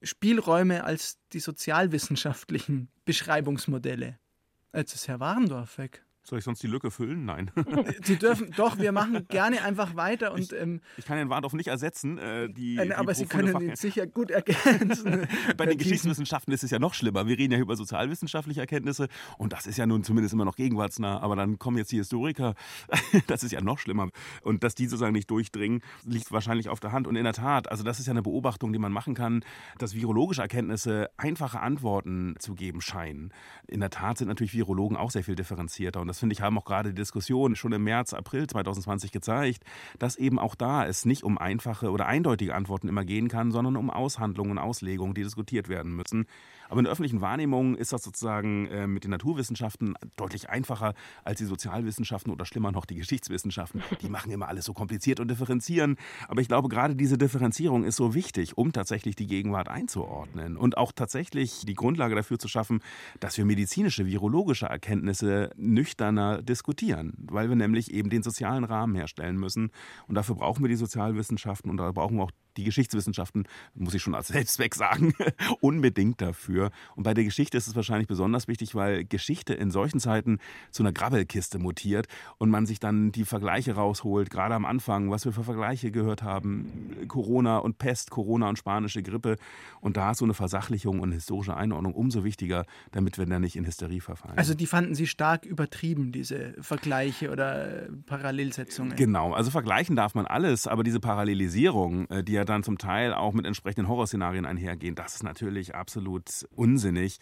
Spielräume 0.02 0.84
als 0.84 1.18
die 1.32 1.40
sozialwissenschaftlichen 1.40 2.88
Beschreibungsmodelle. 3.04 4.18
Jetzt 4.72 4.94
ist 4.94 5.08
Herr 5.08 5.18
Warendorf 5.18 5.78
weg. 5.78 6.04
Soll 6.28 6.40
ich 6.40 6.44
sonst 6.44 6.62
die 6.62 6.66
Lücke 6.66 6.90
füllen? 6.90 7.24
Nein. 7.24 7.50
Sie 8.02 8.16
dürfen, 8.16 8.50
doch, 8.54 8.78
wir 8.78 8.92
machen 8.92 9.26
gerne 9.28 9.64
einfach 9.64 9.96
weiter. 9.96 10.32
Und, 10.34 10.40
ich, 10.40 10.52
ähm, 10.52 10.82
ich 10.98 11.06
kann 11.06 11.16
den 11.16 11.30
Warndorf 11.30 11.54
nicht 11.54 11.68
ersetzen. 11.68 12.18
Äh, 12.18 12.50
die, 12.50 12.76
äh, 12.76 12.92
aber 12.92 13.14
die 13.14 13.20
Sie 13.20 13.26
können 13.26 13.52
Fach 13.52 13.62
ihn 13.62 13.76
sicher 13.76 14.06
gut 14.06 14.30
ergänzen. 14.30 15.26
Bei 15.56 15.64
den 15.64 15.78
Geschichtswissenschaften 15.78 16.52
ist 16.52 16.62
es 16.64 16.70
ja 16.70 16.78
noch 16.78 16.92
schlimmer. 16.92 17.26
Wir 17.26 17.38
reden 17.38 17.54
ja 17.54 17.58
über 17.58 17.76
sozialwissenschaftliche 17.76 18.60
Erkenntnisse 18.60 19.08
und 19.38 19.54
das 19.54 19.66
ist 19.66 19.78
ja 19.78 19.86
nun 19.86 20.04
zumindest 20.04 20.34
immer 20.34 20.44
noch 20.44 20.56
gegenwartsnah. 20.56 21.18
Aber 21.20 21.34
dann 21.34 21.58
kommen 21.58 21.78
jetzt 21.78 21.92
die 21.92 21.96
Historiker. 21.96 22.54
das 23.26 23.42
ist 23.42 23.52
ja 23.52 23.62
noch 23.62 23.78
schlimmer. 23.78 24.10
Und 24.42 24.62
dass 24.64 24.74
die 24.74 24.84
sozusagen 24.84 25.14
nicht 25.14 25.30
durchdringen, 25.30 25.80
liegt 26.04 26.30
wahrscheinlich 26.30 26.68
auf 26.68 26.78
der 26.78 26.92
Hand. 26.92 27.06
Und 27.06 27.16
in 27.16 27.24
der 27.24 27.32
Tat, 27.32 27.70
also 27.70 27.84
das 27.84 28.00
ist 28.00 28.06
ja 28.06 28.10
eine 28.10 28.22
Beobachtung, 28.22 28.74
die 28.74 28.78
man 28.78 28.92
machen 28.92 29.14
kann, 29.14 29.42
dass 29.78 29.94
virologische 29.94 30.42
Erkenntnisse 30.42 31.08
einfache 31.16 31.60
Antworten 31.60 32.34
zu 32.38 32.54
geben 32.54 32.82
scheinen. 32.82 33.32
In 33.66 33.80
der 33.80 33.88
Tat 33.88 34.18
sind 34.18 34.28
natürlich 34.28 34.52
Virologen 34.52 34.98
auch 34.98 35.10
sehr 35.10 35.24
viel 35.24 35.34
differenzierter. 35.34 36.02
Und 36.02 36.08
das 36.08 36.17
finde 36.18 36.34
ich, 36.34 36.40
haben 36.40 36.58
auch 36.58 36.64
gerade 36.64 36.90
die 36.90 36.96
Diskussionen 36.96 37.56
schon 37.56 37.72
im 37.72 37.84
März, 37.84 38.14
April 38.14 38.46
2020 38.46 39.12
gezeigt, 39.12 39.64
dass 39.98 40.16
eben 40.16 40.38
auch 40.38 40.54
da 40.54 40.86
es 40.86 41.04
nicht 41.04 41.24
um 41.24 41.38
einfache 41.38 41.90
oder 41.90 42.06
eindeutige 42.06 42.54
Antworten 42.54 42.88
immer 42.88 43.04
gehen 43.04 43.28
kann, 43.28 43.50
sondern 43.50 43.76
um 43.76 43.90
Aushandlungen 43.90 44.52
und 44.52 44.58
Auslegungen, 44.58 45.14
die 45.14 45.22
diskutiert 45.22 45.68
werden 45.68 45.94
müssen. 45.94 46.26
Aber 46.68 46.80
in 46.80 46.84
der 46.84 46.92
öffentlichen 46.92 47.20
Wahrnehmung 47.20 47.76
ist 47.76 47.92
das 47.92 48.02
sozusagen 48.02 48.66
äh, 48.66 48.86
mit 48.86 49.04
den 49.04 49.10
Naturwissenschaften 49.10 49.94
deutlich 50.16 50.50
einfacher 50.50 50.94
als 51.24 51.38
die 51.38 51.46
Sozialwissenschaften 51.46 52.32
oder 52.32 52.44
schlimmer 52.44 52.72
noch 52.72 52.84
die 52.84 52.96
Geschichtswissenschaften. 52.96 53.82
Die 54.02 54.08
machen 54.08 54.30
immer 54.30 54.48
alles 54.48 54.66
so 54.66 54.74
kompliziert 54.74 55.20
und 55.20 55.28
differenzieren. 55.28 55.96
Aber 56.28 56.40
ich 56.40 56.48
glaube, 56.48 56.68
gerade 56.68 56.94
diese 56.94 57.18
Differenzierung 57.18 57.84
ist 57.84 57.96
so 57.96 58.14
wichtig, 58.14 58.58
um 58.58 58.72
tatsächlich 58.72 59.16
die 59.16 59.26
Gegenwart 59.26 59.68
einzuordnen 59.68 60.56
und 60.56 60.76
auch 60.76 60.92
tatsächlich 60.92 61.64
die 61.64 61.74
Grundlage 61.74 62.14
dafür 62.14 62.38
zu 62.38 62.48
schaffen, 62.48 62.80
dass 63.20 63.38
wir 63.38 63.44
medizinische, 63.44 64.06
virologische 64.06 64.66
Erkenntnisse 64.66 65.50
nüchterner 66.12 66.42
diskutieren, 66.42 67.14
weil 67.18 67.48
wir 67.48 67.56
nämlich 67.56 67.92
eben 67.92 68.10
den 68.10 68.22
sozialen 68.22 68.64
Rahmen 68.64 68.94
herstellen 68.94 69.36
müssen. 69.36 69.70
Und 70.06 70.14
dafür 70.14 70.36
brauchen 70.36 70.62
wir 70.62 70.68
die 70.68 70.76
Sozialwissenschaften 70.76 71.70
und 71.70 71.76
da 71.76 71.90
brauchen 71.92 72.16
wir 72.16 72.24
auch 72.24 72.30
die 72.58 72.64
Geschichtswissenschaften, 72.64 73.44
muss 73.74 73.94
ich 73.94 74.02
schon 74.02 74.14
als 74.14 74.28
Selbstzweck 74.28 74.74
sagen, 74.74 75.14
unbedingt 75.60 76.20
dafür. 76.20 76.70
Und 76.96 77.04
bei 77.04 77.14
der 77.14 77.24
Geschichte 77.24 77.56
ist 77.56 77.68
es 77.68 77.76
wahrscheinlich 77.76 78.08
besonders 78.08 78.48
wichtig, 78.48 78.74
weil 78.74 79.04
Geschichte 79.04 79.54
in 79.54 79.70
solchen 79.70 80.00
Zeiten 80.00 80.38
zu 80.70 80.82
einer 80.82 80.92
Grabbelkiste 80.92 81.58
mutiert 81.58 82.06
und 82.38 82.50
man 82.50 82.66
sich 82.66 82.80
dann 82.80 83.12
die 83.12 83.24
Vergleiche 83.24 83.74
rausholt, 83.74 84.30
gerade 84.30 84.54
am 84.54 84.64
Anfang, 84.64 85.10
was 85.10 85.24
wir 85.24 85.32
für 85.32 85.44
Vergleiche 85.44 85.90
gehört 85.90 86.22
haben, 86.22 87.06
Corona 87.08 87.58
und 87.58 87.78
Pest, 87.78 88.10
Corona 88.10 88.48
und 88.48 88.58
spanische 88.58 89.02
Grippe. 89.02 89.36
Und 89.80 89.96
da 89.96 90.10
ist 90.10 90.18
so 90.18 90.24
eine 90.24 90.34
Versachlichung 90.34 91.00
und 91.00 91.12
historische 91.12 91.56
Einordnung 91.56 91.94
umso 91.94 92.24
wichtiger, 92.24 92.64
damit 92.90 93.18
wir 93.18 93.26
da 93.26 93.38
nicht 93.38 93.56
in 93.56 93.64
Hysterie 93.64 94.00
verfallen. 94.00 94.36
Also 94.36 94.54
die 94.54 94.66
fanden 94.66 94.94
Sie 94.94 95.06
stark 95.06 95.46
übertrieben, 95.46 96.12
diese 96.12 96.54
Vergleiche 96.60 97.30
oder 97.30 97.88
Parallelsetzungen? 98.06 98.96
Genau, 98.96 99.32
also 99.32 99.50
vergleichen 99.50 99.96
darf 99.96 100.14
man 100.14 100.26
alles, 100.26 100.66
aber 100.66 100.82
diese 100.82 101.00
Parallelisierung, 101.00 102.06
äh, 102.10 102.24
die 102.24 102.32
ja 102.32 102.44
dann 102.48 102.62
zum 102.62 102.78
Teil 102.78 103.14
auch 103.14 103.32
mit 103.32 103.46
entsprechenden 103.46 103.88
Horrorszenarien 103.88 104.46
einhergehen. 104.46 104.94
Das 104.94 105.14
ist 105.14 105.22
natürlich 105.22 105.74
absolut 105.74 106.46
unsinnig 106.54 107.18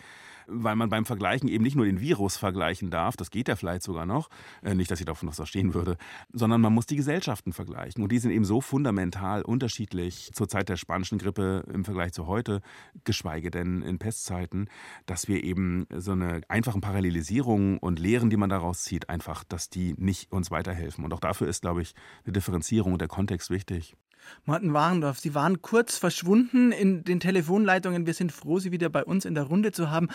weil 0.46 0.76
man 0.76 0.88
beim 0.88 1.04
Vergleichen 1.04 1.48
eben 1.48 1.64
nicht 1.64 1.76
nur 1.76 1.86
den 1.86 2.00
Virus 2.00 2.36
vergleichen 2.36 2.90
darf, 2.90 3.16
das 3.16 3.30
geht 3.30 3.48
ja 3.48 3.56
vielleicht 3.56 3.82
sogar 3.82 4.06
noch, 4.06 4.28
äh, 4.62 4.74
nicht, 4.74 4.90
dass 4.90 5.00
ich 5.00 5.06
davon 5.06 5.28
was 5.28 5.36
verstehen 5.36 5.74
würde, 5.74 5.96
sondern 6.32 6.60
man 6.60 6.72
muss 6.72 6.86
die 6.86 6.96
Gesellschaften 6.96 7.52
vergleichen. 7.52 8.02
Und 8.02 8.12
die 8.12 8.18
sind 8.18 8.30
eben 8.30 8.44
so 8.44 8.60
fundamental 8.60 9.42
unterschiedlich 9.42 10.30
zur 10.32 10.48
Zeit 10.48 10.68
der 10.68 10.76
spanischen 10.76 11.18
Grippe 11.18 11.64
im 11.72 11.84
Vergleich 11.84 12.12
zu 12.12 12.26
heute, 12.26 12.62
geschweige 13.04 13.50
denn 13.50 13.82
in 13.82 13.98
Pestzeiten, 13.98 14.68
dass 15.06 15.28
wir 15.28 15.42
eben 15.42 15.86
so 15.96 16.12
eine 16.12 16.42
einfachen 16.48 16.80
Parallelisierung 16.80 17.78
und 17.78 17.98
Lehren, 17.98 18.30
die 18.30 18.36
man 18.36 18.50
daraus 18.50 18.82
zieht, 18.82 19.08
einfach, 19.08 19.44
dass 19.44 19.68
die 19.68 19.94
nicht 19.98 20.32
uns 20.32 20.50
weiterhelfen. 20.50 21.04
Und 21.04 21.12
auch 21.12 21.20
dafür 21.20 21.48
ist, 21.48 21.62
glaube 21.62 21.82
ich, 21.82 21.94
eine 22.24 22.32
Differenzierung 22.32 22.92
und 22.92 23.00
der 23.00 23.08
Kontext 23.08 23.50
wichtig. 23.50 23.96
Martin 24.44 24.72
Warendorf, 24.72 25.18
Sie 25.18 25.34
waren 25.34 25.62
kurz 25.62 25.98
verschwunden 25.98 26.72
in 26.72 27.04
den 27.04 27.20
Telefonleitungen. 27.20 28.06
Wir 28.06 28.14
sind 28.14 28.32
froh, 28.32 28.58
Sie 28.58 28.72
wieder 28.72 28.88
bei 28.88 29.04
uns 29.04 29.24
in 29.24 29.34
der 29.34 29.44
Runde 29.44 29.72
zu 29.72 29.90
haben. 29.90 30.08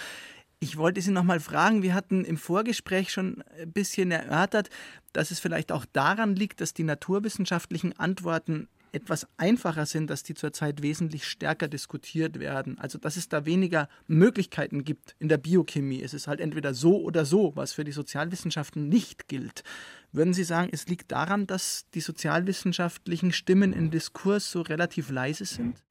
Ich 0.60 0.78
wollte 0.78 1.02
Sie 1.02 1.12
noch 1.12 1.24
mal 1.24 1.40
fragen, 1.40 1.82
wir 1.82 1.96
hatten 1.96 2.24
im 2.24 2.38
Vorgespräch 2.38 3.12
schon 3.12 3.44
ein 3.60 3.72
bisschen 3.72 4.12
erörtert, 4.12 4.70
dass 5.12 5.32
es 5.32 5.40
vielleicht 5.40 5.72
auch 5.72 5.86
daran 5.92 6.36
liegt, 6.36 6.62
dass 6.62 6.74
die 6.74 6.84
naturwissenschaftlichen 6.84 7.98
Antworten 7.98 8.68
etwas 8.92 9.28
einfacher 9.38 9.86
sind, 9.86 10.10
dass 10.10 10.24
die 10.24 10.34
zurzeit 10.34 10.82
wesentlich 10.82 11.26
stärker 11.26 11.68
diskutiert 11.68 12.40
werden. 12.40 12.78
Also 12.80 12.98
dass 12.98 13.18
es 13.18 13.30
da 13.30 13.46
weniger 13.46 13.88
Möglichkeiten 14.08 14.84
gibt 14.84 15.16
in 15.20 15.30
der 15.30 15.38
Biochemie. 15.38 16.02
Es 16.02 16.14
ist 16.14 16.28
halt 16.28 16.40
entweder 16.40 16.74
so 16.74 17.02
oder 17.02 17.26
so, 17.26 17.56
was 17.56 17.74
für 17.74 17.84
die 17.84 17.92
Sozialwissenschaften 17.92 18.90
nicht 18.90 19.28
gilt. 19.28 19.64
Würden 20.12 20.34
Sie 20.34 20.44
sagen, 20.44 20.70
es 20.72 20.88
liegt 20.88 21.12
daran, 21.12 21.48
dass 21.48 21.90
die 21.92 22.02
sozialwissenschaftlichen 22.02 23.32
Stimmen 23.32 23.74
im 23.74 23.92
Diskurs 23.92 24.52
so 24.52 24.62
relativ 24.62 25.10
leise 25.10 25.46
sind? 25.46 25.84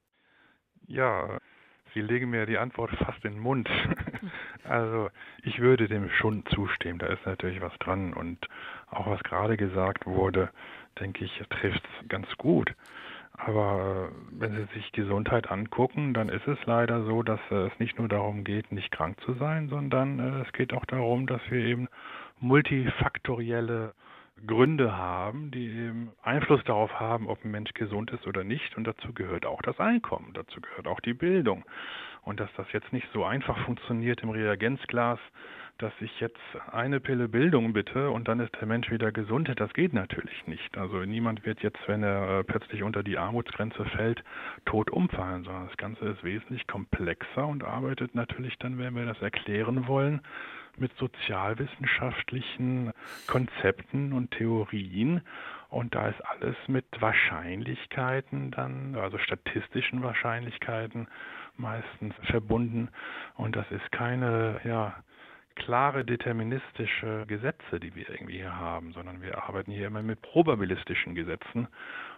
Ja, 0.86 1.38
Sie 1.94 2.00
legen 2.00 2.30
mir 2.30 2.46
die 2.46 2.58
Antwort 2.58 2.90
fast 2.98 3.24
in 3.24 3.32
den 3.32 3.40
Mund. 3.40 3.68
also 4.64 5.10
ich 5.42 5.58
würde 5.58 5.88
dem 5.88 6.08
schon 6.10 6.44
zustimmen, 6.46 6.98
da 6.98 7.06
ist 7.06 7.24
natürlich 7.26 7.60
was 7.60 7.76
dran 7.78 8.12
und 8.12 8.46
auch 8.88 9.06
was 9.06 9.22
gerade 9.22 9.56
gesagt 9.56 10.06
wurde, 10.06 10.50
denke 10.98 11.24
ich, 11.24 11.42
trifft 11.50 11.82
es 11.84 12.08
ganz 12.08 12.26
gut. 12.36 12.74
Aber 13.32 14.10
wenn 14.32 14.54
Sie 14.54 14.74
sich 14.74 14.92
Gesundheit 14.92 15.50
angucken, 15.50 16.12
dann 16.12 16.28
ist 16.28 16.46
es 16.46 16.58
leider 16.66 17.04
so, 17.04 17.22
dass 17.22 17.40
es 17.50 17.72
nicht 17.78 17.98
nur 17.98 18.08
darum 18.08 18.44
geht, 18.44 18.70
nicht 18.70 18.90
krank 18.90 19.18
zu 19.22 19.32
sein, 19.34 19.68
sondern 19.68 20.18
äh, 20.18 20.42
es 20.46 20.52
geht 20.52 20.74
auch 20.74 20.84
darum, 20.84 21.26
dass 21.26 21.40
wir 21.48 21.64
eben 21.64 21.88
multifaktorielle 22.40 23.94
Gründe 24.46 24.96
haben, 24.96 25.50
die 25.50 25.66
eben 25.68 26.12
Einfluss 26.22 26.62
darauf 26.64 26.98
haben, 26.98 27.28
ob 27.28 27.44
ein 27.44 27.50
Mensch 27.50 27.72
gesund 27.74 28.10
ist 28.10 28.26
oder 28.26 28.44
nicht. 28.44 28.76
Und 28.76 28.84
dazu 28.84 29.12
gehört 29.12 29.46
auch 29.46 29.62
das 29.62 29.78
Einkommen, 29.78 30.32
dazu 30.34 30.60
gehört 30.60 30.86
auch 30.86 31.00
die 31.00 31.14
Bildung. 31.14 31.64
und 32.22 32.38
dass 32.40 32.50
das 32.56 32.70
jetzt 32.72 32.92
nicht 32.92 33.08
so 33.12 33.24
einfach 33.24 33.58
funktioniert 33.64 34.22
im 34.22 34.30
Reagenzglas, 34.30 35.18
dass 35.82 35.92
ich 36.00 36.20
jetzt 36.20 36.38
eine 36.70 37.00
Pille 37.00 37.28
Bildung 37.28 37.72
bitte 37.72 38.10
und 38.10 38.28
dann 38.28 38.40
ist 38.40 38.54
der 38.60 38.66
Mensch 38.66 38.90
wieder 38.90 39.12
gesund, 39.12 39.50
das 39.56 39.72
geht 39.72 39.94
natürlich 39.94 40.46
nicht. 40.46 40.76
Also 40.76 40.98
niemand 41.04 41.46
wird 41.46 41.62
jetzt, 41.62 41.80
wenn 41.86 42.02
er 42.02 42.40
äh, 42.40 42.44
plötzlich 42.44 42.82
unter 42.82 43.02
die 43.02 43.16
Armutsgrenze 43.16 43.84
fällt, 43.86 44.22
tot 44.66 44.90
umfallen, 44.90 45.44
sondern 45.44 45.68
das 45.68 45.76
Ganze 45.76 46.04
ist 46.06 46.22
wesentlich 46.22 46.66
komplexer 46.66 47.46
und 47.46 47.64
arbeitet 47.64 48.14
natürlich 48.14 48.58
dann, 48.58 48.78
wenn 48.78 48.94
wir 48.94 49.06
das 49.06 49.20
erklären 49.22 49.86
wollen, 49.86 50.20
mit 50.76 50.92
sozialwissenschaftlichen 50.96 52.92
Konzepten 53.26 54.12
und 54.12 54.30
Theorien. 54.32 55.22
Und 55.68 55.94
da 55.94 56.08
ist 56.08 56.20
alles 56.26 56.56
mit 56.66 56.84
Wahrscheinlichkeiten 57.00 58.50
dann, 58.50 58.96
also 58.96 59.18
statistischen 59.18 60.02
Wahrscheinlichkeiten 60.02 61.08
meistens 61.56 62.14
verbunden. 62.24 62.88
Und 63.36 63.56
das 63.56 63.70
ist 63.70 63.92
keine, 63.92 64.60
ja, 64.64 64.94
klare 65.60 66.04
deterministische 66.04 67.24
Gesetze, 67.26 67.80
die 67.80 67.94
wir 67.94 68.08
irgendwie 68.08 68.38
hier 68.38 68.56
haben, 68.56 68.92
sondern 68.92 69.22
wir 69.22 69.42
arbeiten 69.42 69.70
hier 69.70 69.86
immer 69.86 70.02
mit 70.02 70.22
probabilistischen 70.22 71.14
Gesetzen 71.14 71.68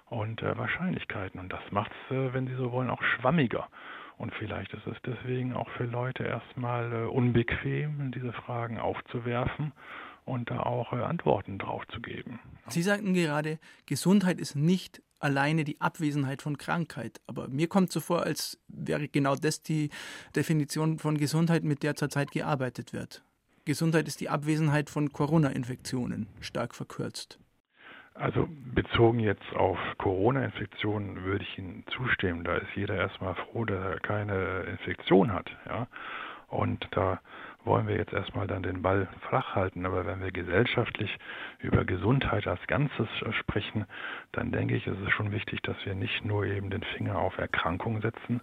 und 0.07 0.43
äh, 0.43 0.57
Wahrscheinlichkeiten. 0.57 1.41
Und 1.41 1.53
das 1.53 1.63
macht 1.71 1.91
es, 1.91 2.17
äh, 2.17 2.33
wenn 2.33 2.47
Sie 2.47 2.55
so 2.55 2.73
wollen, 2.73 2.91
auch 2.91 3.03
schwammiger. 3.03 3.69
Und 4.17 4.33
vielleicht 4.35 4.73
ist 4.75 4.87
es 4.87 4.97
deswegen 5.05 5.55
auch 5.55 5.69
für 5.71 5.85
Leute 5.85 6.23
erstmal 6.25 6.93
äh, 6.93 7.07
unbequem, 7.07 8.13
diese 8.13 8.33
Fragen 8.33 8.79
aufzuwerfen 8.79 9.73
und 10.25 10.51
da 10.51 10.61
auch 10.61 10.93
äh, 10.93 11.03
Antworten 11.03 11.59
drauf 11.59 11.83
zu 11.89 12.01
geben. 12.01 12.39
Sie 12.69 12.83
sagten 12.83 13.15
gerade, 13.15 13.59
Gesundheit 13.87 14.41
ist 14.41 14.55
nicht 14.55 15.03
alleine 15.19 15.65
die 15.65 15.81
Abwesenheit 15.81 16.43
von 16.43 16.59
Krankheit. 16.59 17.21
Aber 17.27 17.49
mir 17.49 17.69
kommt 17.69 17.91
so 17.93 18.01
vor, 18.01 18.23
als 18.23 18.59
wäre 18.69 19.09
genau 19.09 19.35
das 19.35 19.63
die 19.63 19.91
Definition 20.37 20.99
von 20.99 21.17
Gesundheit, 21.17 21.65
mit 21.65 21.83
der 21.83 21.97
zurzeit 21.97 22.31
gearbeitet 22.31 22.93
wird. 22.93 23.23
Gesundheit 23.65 24.09
ist 24.09 24.21
die 24.21 24.29
Abwesenheit 24.29 24.91
von 24.91 25.13
Corona-Infektionen, 25.13 26.27
stark 26.41 26.75
verkürzt. 26.75 27.39
Also 28.15 28.49
bezogen 28.75 29.21
jetzt 29.21 29.55
auf 29.55 29.79
Corona-Infektionen 29.99 31.25
würde 31.25 31.45
ich 31.45 31.59
Ihnen 31.59 31.85
zustimmen. 31.97 32.45
Da 32.45 32.57
ist 32.57 32.75
jeder 32.75 32.97
erstmal 32.97 33.35
froh, 33.35 33.65
dass 33.65 33.83
er 33.83 34.01
keine 34.01 34.63
Infektion 34.63 35.33
hat. 35.33 35.51
Ja? 35.67 35.87
Und 36.49 36.87
da 36.91 37.21
wollen 37.65 37.87
wir 37.87 37.97
jetzt 37.97 38.13
erstmal 38.13 38.47
dann 38.47 38.63
den 38.63 38.83
Ball 38.83 39.09
flach 39.29 39.55
halten. 39.55 39.87
Aber 39.87 40.05
wenn 40.05 40.21
wir 40.21 40.33
gesellschaftlich 40.33 41.17
über 41.61 41.85
Gesundheit 41.85 42.47
als 42.47 42.61
Ganzes 42.67 43.09
sprechen, 43.31 43.87
dann 44.33 44.53
denke 44.53 44.75
ich, 44.75 44.87
ist 44.87 44.99
es 44.99 45.11
schon 45.13 45.33
wichtig, 45.33 45.63
dass 45.63 45.77
wir 45.87 45.95
nicht 45.95 46.25
nur 46.25 46.45
eben 46.45 46.69
den 46.69 46.83
Finger 46.83 47.17
auf 47.17 47.39
Erkrankung 47.39 48.03
setzen, 48.03 48.41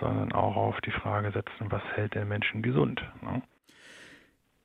sondern 0.00 0.32
auch 0.32 0.56
auf 0.56 0.80
die 0.80 0.90
Frage 0.90 1.30
setzen, 1.30 1.70
was 1.70 1.82
hält 1.94 2.14
den 2.14 2.28
Menschen 2.28 2.62
gesund. 2.62 3.02
Ne? 3.22 3.42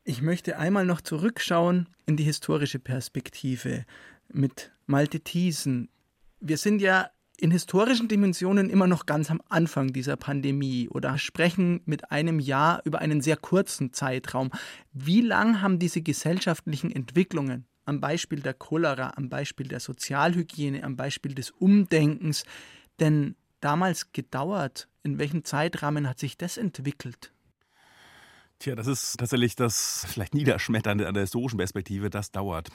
Ich 0.04 0.22
möchte 0.22 0.58
einmal 0.58 0.86
noch 0.86 1.02
zurückschauen 1.02 1.90
in 2.06 2.18
die 2.18 2.24
historische 2.24 2.80
Perspektive 2.80 3.86
mit 4.32 4.72
Malte 4.86 5.20
Thiesen. 5.20 5.90
Wir 6.40 6.58
sind 6.58 6.82
ja 6.82 7.10
in 7.38 7.52
historischen 7.52 8.08
Dimensionen 8.08 8.70
immer 8.70 8.88
noch 8.88 9.06
ganz 9.06 9.30
am 9.32 9.42
Anfang 9.50 9.94
dieser 9.94 10.18
Pandemie 10.18 10.90
oder 10.90 11.18
sprechen 11.18 11.82
mit 11.86 12.12
einem 12.12 12.40
Jahr 12.40 12.82
über 12.86 13.00
einen 13.00 13.22
sehr 13.22 13.38
kurzen 13.38 13.94
Zeitraum. 13.94 14.52
Wie 14.94 15.22
lang 15.22 15.62
haben 15.62 15.80
diese 15.80 16.02
gesellschaftlichen 16.02 16.92
Entwicklungen 16.92 17.66
am 17.86 18.02
Beispiel 18.02 18.42
der 18.42 18.54
Cholera, 18.54 19.14
am 19.16 19.30
Beispiel 19.30 19.68
der 19.68 19.80
Sozialhygiene, 19.80 20.84
am 20.84 20.96
Beispiel 20.96 21.34
des 21.34 21.52
Umdenkens 21.52 22.44
denn 23.00 23.36
damals 23.62 24.12
gedauert? 24.12 24.88
In 25.04 25.18
welchem 25.18 25.44
Zeitrahmen 25.44 26.10
hat 26.10 26.20
sich 26.20 26.38
das 26.38 26.58
entwickelt? 26.58 27.32
Tja, 28.62 28.76
das 28.76 28.88
ist 28.88 29.16
tatsächlich 29.18 29.56
das 29.56 30.06
vielleicht 30.10 30.34
Niederschmetternde 30.34 31.08
an 31.08 31.14
der 31.14 31.24
historischen 31.24 31.56
Perspektive. 31.56 32.10
Das 32.10 32.32
dauert. 32.32 32.70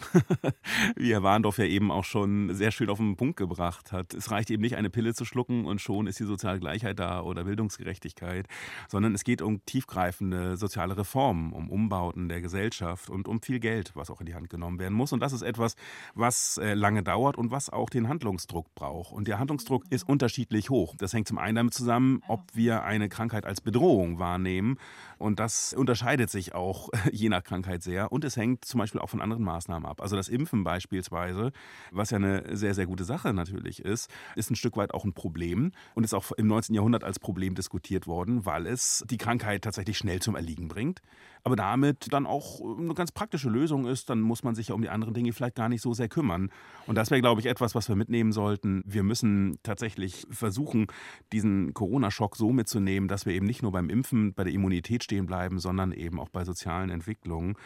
Wie 0.97 1.12
Herr 1.12 1.22
Warndorf 1.22 1.59
ja 1.59 1.66
eben 1.66 1.91
auch 1.91 2.05
schon 2.05 2.55
sehr 2.55 2.70
schön 2.70 2.89
auf 2.89 2.97
den 2.97 3.16
Punkt 3.16 3.37
gebracht 3.37 3.93
hat. 3.93 4.14
Es 4.14 4.30
reicht 4.30 4.49
eben 4.49 4.62
nicht, 4.62 4.76
eine 4.76 4.89
Pille 4.89 5.12
zu 5.12 5.26
schlucken 5.26 5.66
und 5.66 5.82
schon 5.82 6.07
ist 6.07 6.18
die 6.18 6.24
soziale 6.24 6.59
Gleichheit 6.59 6.99
da 6.99 7.20
oder 7.20 7.45
Bildungsgerechtigkeit, 7.45 8.49
sondern 8.89 9.14
es 9.14 9.24
geht 9.24 9.43
um 9.43 9.62
tiefgreifende 9.66 10.57
soziale 10.57 10.97
Reformen, 10.97 11.53
um 11.53 11.68
Umbauten 11.68 12.30
der 12.30 12.41
Gesellschaft 12.41 13.11
und 13.11 13.28
um 13.28 13.43
viel 13.43 13.61
Geld, 13.61 13.91
was 13.95 14.09
auch 14.09 14.20
in 14.20 14.26
die 14.26 14.35
Hand 14.35 14.49
genommen 14.49 14.78
werden 14.78 14.95
muss. 14.95 15.12
Und 15.12 15.20
das 15.20 15.35
ist 15.35 15.43
etwas, 15.43 15.76
was 16.14 16.57
äh, 16.57 16.72
lange 16.72 17.03
dauert 17.03 17.37
und 17.37 17.51
was 17.51 17.68
auch 17.68 17.91
den 17.91 18.09
Handlungsdruck 18.09 18.74
braucht. 18.74 19.12
Und 19.12 19.28
der 19.28 19.39
Handlungsdruck 19.39 19.85
ist 19.91 20.09
unterschiedlich 20.09 20.70
hoch. 20.70 20.95
Das 20.97 21.12
hängt 21.12 21.28
zum 21.28 21.37
einen 21.37 21.57
damit 21.57 21.74
zusammen, 21.74 22.22
ob 22.26 22.41
wir 22.55 22.85
eine 22.85 23.11
Krankheit 23.11 23.45
als 23.45 23.61
Bedrohung 23.61 24.18
wahrnehmen. 24.18 24.78
Und 25.18 25.41
das 25.41 25.74
unterscheidet 25.77 26.31
sich 26.31 26.55
auch 26.55 26.89
je 27.12 27.29
nach 27.29 27.43
Krankheit 27.43 27.83
sehr 27.83 28.12
und 28.12 28.25
es 28.25 28.37
hängt 28.37 28.64
zum 28.64 28.79
Beispiel 28.79 29.01
auch 29.01 29.11
von 29.11 29.20
anderen 29.20 29.43
Maßnahmen 29.43 29.89
ab. 29.89 30.01
Also 30.01 30.16
das 30.16 30.29
Impfen 30.29 30.64
beispielsweise, 30.64 31.53
was 31.91 32.11
ja 32.11 32.16
eine 32.16 32.57
sehr, 32.57 32.75
sehr 32.75 32.87
gute 32.87 33.05
Sache 33.05 33.33
natürlich 33.33 33.81
ist, 33.81 34.11
ist 34.37 34.51
ein 34.51 34.57
Stück 34.57 34.77
weit 34.77 34.95
auch 34.95 35.05
ein 35.05 35.12
Problem 35.12 35.72
und 35.95 36.05
ist 36.05 36.14
auch 36.14 36.33
im 36.33 36.47
19. 36.47 36.75
Jahrhundert 36.75 37.05
als 37.05 37.18
Problem 37.18 37.55
diskutiert 37.55 38.07
worden, 38.07 38.47
weil 38.47 38.66
es 38.66 39.05
die 39.09 39.18
Krankheit 39.18 39.62
tatsächlich 39.62 39.99
schnell 39.99 40.20
zum 40.20 40.37
Erliegen 40.37 40.68
bringt 40.68 41.01
aber 41.45 41.57
damit 41.57 42.12
dann 42.12 42.26
auch 42.26 42.61
eine 42.61 42.95
ganz 42.95 43.12
praktische 43.12 43.51
Lösung 43.51 43.86
ist, 43.86 44.09
dann 44.09 44.22
muss 44.22 44.42
man 44.42 44.55
sich 44.55 44.68
ja 44.68 44.74
um 44.74 44.80
die 44.80 44.88
anderen 44.88 45.12
Dinge 45.12 45.32
vielleicht 45.34 45.57
gar 45.57 45.68
nicht 45.68 45.82
so 45.82 45.92
sehr 45.92 46.09
kümmern. 46.09 46.51
Und 46.86 46.97
das 46.97 47.11
wäre, 47.11 47.20
glaube 47.20 47.42
ich, 47.42 47.47
etwas, 47.47 47.74
was 47.74 47.88
wir 47.88 47.97
mitnehmen 47.97 48.32
sollten. 48.32 48.82
Wir 48.86 49.03
müssen 49.03 49.59
tatsächlich 49.62 50.26
versuchen, 50.30 50.86
diesen 51.32 51.74
Corona-Schock 51.74 52.36
so 52.36 52.51
mitzunehmen, 52.51 53.09
dass 53.09 53.26
wir 53.26 53.34
eben 53.34 53.47
nicht 53.47 53.62
nur 53.62 53.72
beim 53.72 53.90
Impfen, 53.90 54.32
bei 54.32 54.45
der 54.45 54.55
Immunität 54.55 55.05
stehen 55.05 55.26
bleiben, 55.26 55.59
sondern 55.59 55.92
eben 55.92 56.18
auch 56.18 56.30
bei 56.30 56.45
sozialen 56.45 56.88
Entwicklungen. 56.88 57.57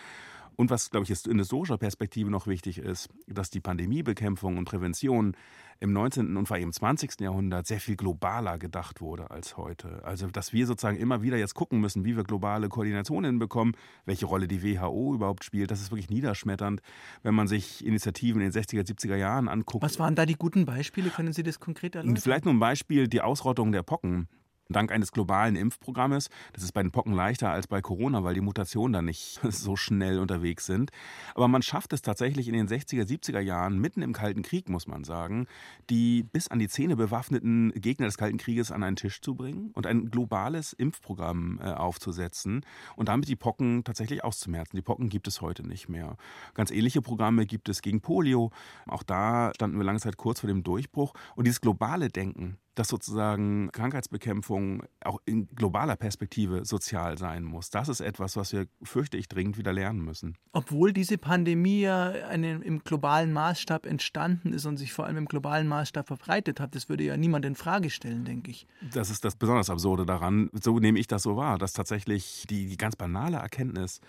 Und 0.59 0.71
was, 0.71 0.91
glaube 0.91 1.05
ich, 1.05 1.09
jetzt 1.09 1.29
in 1.29 1.39
historischer 1.39 1.79
Perspektive 1.79 2.31
noch 2.31 2.49
wichtig 2.49 2.79
ist, 2.79 3.09
dass 3.29 3.49
die 3.49 3.61
Pandemiebekämpfung 3.61 4.59
und 4.59 4.65
Prävention 4.65 5.37
im 5.79 5.93
19. 5.93 6.37
und 6.37 6.47
vor 6.49 6.57
allem 6.57 6.65
im 6.65 6.73
20. 6.73 7.21
Jahrhundert 7.21 7.69
sehr 7.69 7.79
viel 7.79 7.95
globaler 7.95 8.59
gedacht 8.59 9.01
wurde 9.01 9.31
als 9.31 9.57
heute. 9.57 10.05
Also, 10.05 10.27
dass 10.27 10.53
wir 10.53 10.67
sozusagen 10.67 10.97
immer 10.97 11.23
wieder 11.23 11.37
jetzt 11.37 11.55
gucken 11.55 11.81
müssen, 11.81 12.05
wie 12.05 12.17
wir 12.17 12.25
globale 12.25 12.69
Koordinationen 12.69 13.31
hinbekommen, 13.31 13.77
welche 14.05 14.27
Rolle 14.27 14.49
die 14.49 14.65
WHO 14.65 15.15
überhaupt 15.15 15.45
spielt. 15.45 15.71
Das 15.71 15.81
ist 15.81 15.93
wirklich 15.93 16.11
niederschmetternd, 16.11 16.83
wenn 17.23 17.37
man 17.37 17.47
sich 17.47 17.87
Initiativen 17.87 18.41
in 18.41 18.51
den 18.51 18.61
60er, 18.61 18.85
70er 18.85 19.15
Jahren 19.15 19.47
anguckt. 19.47 19.85
Was 19.85 20.01
waren 20.01 20.17
da 20.17 20.27
die 20.27 20.35
guten 20.35 20.65
Beispiele? 20.65 21.11
Können 21.11 21.33
Sie 21.33 21.45
das 21.45 21.61
konkret 21.61 21.95
erläutern? 21.95 22.21
Vielleicht 22.21 22.47
nur 22.47 22.55
ein 22.55 22.59
Beispiel, 22.59 23.07
die 23.07 23.21
Ausrottung 23.21 23.71
der 23.71 23.85
Pocken 23.85 24.27
dank 24.69 24.93
eines 24.93 25.13
globalen 25.13 25.57
Impfprogrammes. 25.57 26.29
Das 26.53 26.63
ist 26.63 26.73
bei 26.73 26.83
den 26.83 26.91
Pocken 26.91 27.15
leichter 27.15 27.51
als 27.51 27.67
bei 27.67 27.81
Corona, 27.81 28.23
weil 28.23 28.35
die 28.35 28.41
Mutationen 28.41 28.93
da 28.93 29.03
nicht 29.03 29.41
so 29.49 29.77
schnell 29.77 30.19
unterwegs 30.19 30.67
sind. 30.67 30.91
Aber 31.35 31.49
man 31.49 31.63
schafft 31.63 31.93
es 31.93 32.03
tatsächlich 32.03 32.49
in 32.49 32.55
den 32.55 32.69
60er, 32.69 33.05
70er 33.05 33.41
Jahren, 33.41 33.79
mitten 33.79 34.03
im 34.03 34.13
Kalten 34.13 34.43
Krieg, 34.43 34.69
muss 34.69 34.87
man 34.87 35.05
sagen, 35.05 35.47
die 35.89 36.23
bis 36.23 36.49
an 36.49 36.59
die 36.59 36.69
Zähne 36.69 36.97
bewaffneten 36.97 37.73
Gegner 37.75 38.07
des 38.07 38.19
Kalten 38.19 38.39
Krieges 38.39 38.71
an 38.71 38.83
einen 38.83 38.97
Tisch 38.97 39.21
zu 39.21 39.35
bringen 39.35 39.71
und 39.75 39.87
ein 39.87 40.11
globales 40.11 40.73
Impfprogramm 40.75 41.61
äh, 41.63 41.73
aufzusetzen 41.73 42.65
und 42.97 43.09
damit 43.09 43.29
die 43.29 43.37
Pocken 43.37 43.85
tatsächlich 43.85 44.23
auszumerzen. 44.23 44.77
Die 44.77 44.83
Pocken 44.83 45.09
gibt 45.09 45.29
es 45.29 45.41
heute 45.41 45.67
nicht 45.67 45.89
mehr. 45.89 46.17
Ganz 46.55 46.71
ähnliche 46.71 47.01
Programme 47.01 47.47
gibt 47.47 47.69
es 47.69 47.81
gegen 47.81 48.01
Polio. 48.01 48.51
Auch 48.87 49.03
da 49.03 49.53
standen 49.55 49.79
wir 49.79 49.85
lange 49.85 50.01
Zeit 50.01 50.17
kurz 50.17 50.41
vor 50.41 50.49
dem 50.49 50.63
Durchbruch. 50.63 51.15
Und 51.37 51.47
dieses 51.47 51.61
globale 51.61 52.09
Denken, 52.09 52.59
dass 52.79 52.89
sozusagen 52.89 53.71
Krankheitsbekämpfung 53.73 54.85
auch 55.01 55.19
in 55.25 55.49
globaler 55.49 55.97
Perspektive 55.97 56.65
sozial 56.65 57.19
sein 57.19 57.43
muss. 57.43 57.71
Das 57.71 57.89
ist 57.89 58.01
etwas, 58.01 58.37
was 58.37 58.53
wir, 58.53 58.69
fürchte 58.85 59.17
ich, 59.17 59.29
dringend 59.29 59.59
wieder 59.59 59.73
lernen 59.73 60.05
müssen. 60.05 60.37
Obwohl 60.53 60.93
diese 60.93 61.19
Pandemie 61.19 61.81
ja 61.81 62.11
eine, 62.29 62.53
im 62.63 62.85
globalen 62.85 63.33
Maßstab 63.33 63.85
entstanden 63.85 64.53
ist 64.53 64.65
und 64.65 64.77
sich 64.77 64.93
vor 64.93 65.07
allem 65.07 65.17
im 65.17 65.25
globalen 65.27 65.67
Maßstab 65.67 66.07
verbreitet 66.07 66.61
hat, 66.61 66.77
das 66.77 66.89
würde 66.89 67.03
ja 67.03 67.17
niemand 67.17 67.45
in 67.47 67.57
Frage 67.57 67.91
stellen, 67.91 68.25
denke 68.25 68.53
ich. 68.53 68.69
Das 68.93 69.11
ist 69.11 69.25
das 69.25 69.35
besonders 69.35 69.71
Absurde 69.71 70.07
daran. 70.07 70.49
So 70.53 70.79
nehme 70.79 71.01
ich 71.01 71.09
das 71.09 71.25
so 71.25 71.37
wahr, 71.37 71.59
dass 71.59 71.73
tatsächlich 71.73 72.45
die, 72.49 72.67
die 72.67 72.77
ganz 72.77 72.95
banale 72.95 73.39
Erkenntnis, 73.39 74.01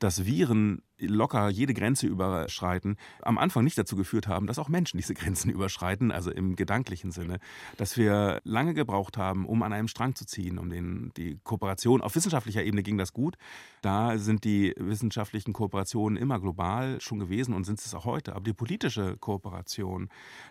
dass 0.00 0.26
Viren 0.26 0.82
locker 0.98 1.48
jede 1.48 1.74
Grenze 1.74 2.06
überschreiten, 2.06 2.96
am 3.22 3.38
Anfang 3.38 3.64
nicht 3.64 3.78
dazu 3.78 3.96
geführt 3.96 4.28
haben, 4.28 4.46
dass 4.46 4.58
auch 4.58 4.68
Menschen 4.68 4.96
diese 4.96 5.14
Grenzen 5.14 5.50
überschreiten, 5.56 6.10
also 6.10 6.30
im 6.30 6.56
gedanklichen 6.56 7.10
Sinne, 7.10 7.38
dass 7.76 7.96
wir 7.96 8.40
lange 8.44 8.74
gebraucht 8.74 9.16
haben, 9.16 9.46
um 9.46 9.62
an 9.62 9.72
einem 9.72 9.88
Strang 9.88 10.14
zu 10.14 10.26
ziehen, 10.26 10.58
um 10.58 10.70
den, 10.70 11.12
die 11.16 11.38
Kooperation. 11.44 12.00
Auf 12.00 12.14
wissenschaftlicher 12.16 12.64
Ebene 12.64 12.82
ging 12.82 12.98
das 12.98 13.12
gut. 13.12 13.36
Da 13.82 14.18
sind 14.18 14.44
die 14.44 14.74
wissenschaftlichen 14.78 15.52
Kooperationen 15.52 16.16
immer 16.16 16.40
global 16.40 17.00
schon 17.00 17.18
gewesen 17.18 17.54
und 17.54 17.64
sind 17.64 17.78
es 17.78 17.94
auch 17.94 18.04
heute. 18.04 18.34
Aber 18.34 18.44
die 18.44 18.54
politische 18.54 19.16
Kooperation, 19.18 20.08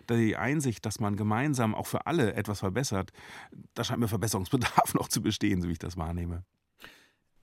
die 0.09 0.35
Einsicht, 0.35 0.85
dass 0.85 0.99
man 0.99 1.15
gemeinsam 1.15 1.75
auch 1.75 1.87
für 1.87 2.05
alle 2.05 2.33
etwas 2.33 2.59
verbessert, 2.59 3.11
da 3.73 3.83
scheint 3.83 3.99
mir 3.99 4.07
Verbesserungsbedarf 4.07 4.93
noch 4.93 5.07
zu 5.07 5.21
bestehen, 5.21 5.61
so 5.61 5.67
wie 5.67 5.73
ich 5.73 5.79
das 5.79 5.97
wahrnehme. 5.97 6.43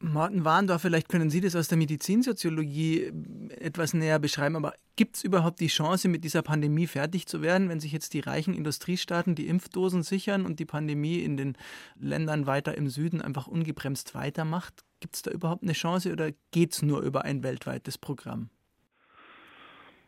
Martin 0.04 0.44
Warndorf, 0.44 0.82
vielleicht 0.82 1.08
können 1.08 1.30
Sie 1.30 1.40
das 1.40 1.54
aus 1.54 1.68
der 1.68 1.78
Medizinsoziologie 1.78 3.04
äh, 3.04 3.12
etwas 3.60 3.94
näher 3.94 4.18
beschreiben, 4.18 4.56
aber 4.56 4.74
gibt 4.96 5.16
es 5.16 5.22
überhaupt 5.22 5.60
die 5.60 5.68
Chance, 5.68 6.08
mit 6.08 6.24
dieser 6.24 6.42
Pandemie 6.42 6.88
fertig 6.88 7.26
zu 7.26 7.40
werden, 7.40 7.68
wenn 7.68 7.78
sich 7.78 7.92
jetzt 7.92 8.12
die 8.12 8.20
reichen 8.20 8.52
Industriestaaten 8.52 9.36
die 9.36 9.46
Impfdosen 9.46 10.02
sichern 10.02 10.44
und 10.44 10.58
die 10.58 10.64
Pandemie 10.64 11.20
in 11.20 11.36
den 11.36 11.56
Ländern 12.00 12.48
weiter 12.48 12.76
im 12.76 12.88
Süden 12.88 13.22
einfach 13.22 13.46
ungebremst 13.46 14.16
weitermacht? 14.16 14.84
Gibt 14.98 15.14
es 15.14 15.22
da 15.22 15.30
überhaupt 15.30 15.62
eine 15.62 15.72
Chance 15.72 16.12
oder 16.12 16.30
geht 16.50 16.72
es 16.72 16.82
nur 16.82 17.00
über 17.02 17.24
ein 17.24 17.44
weltweites 17.44 17.96
Programm? 17.96 18.50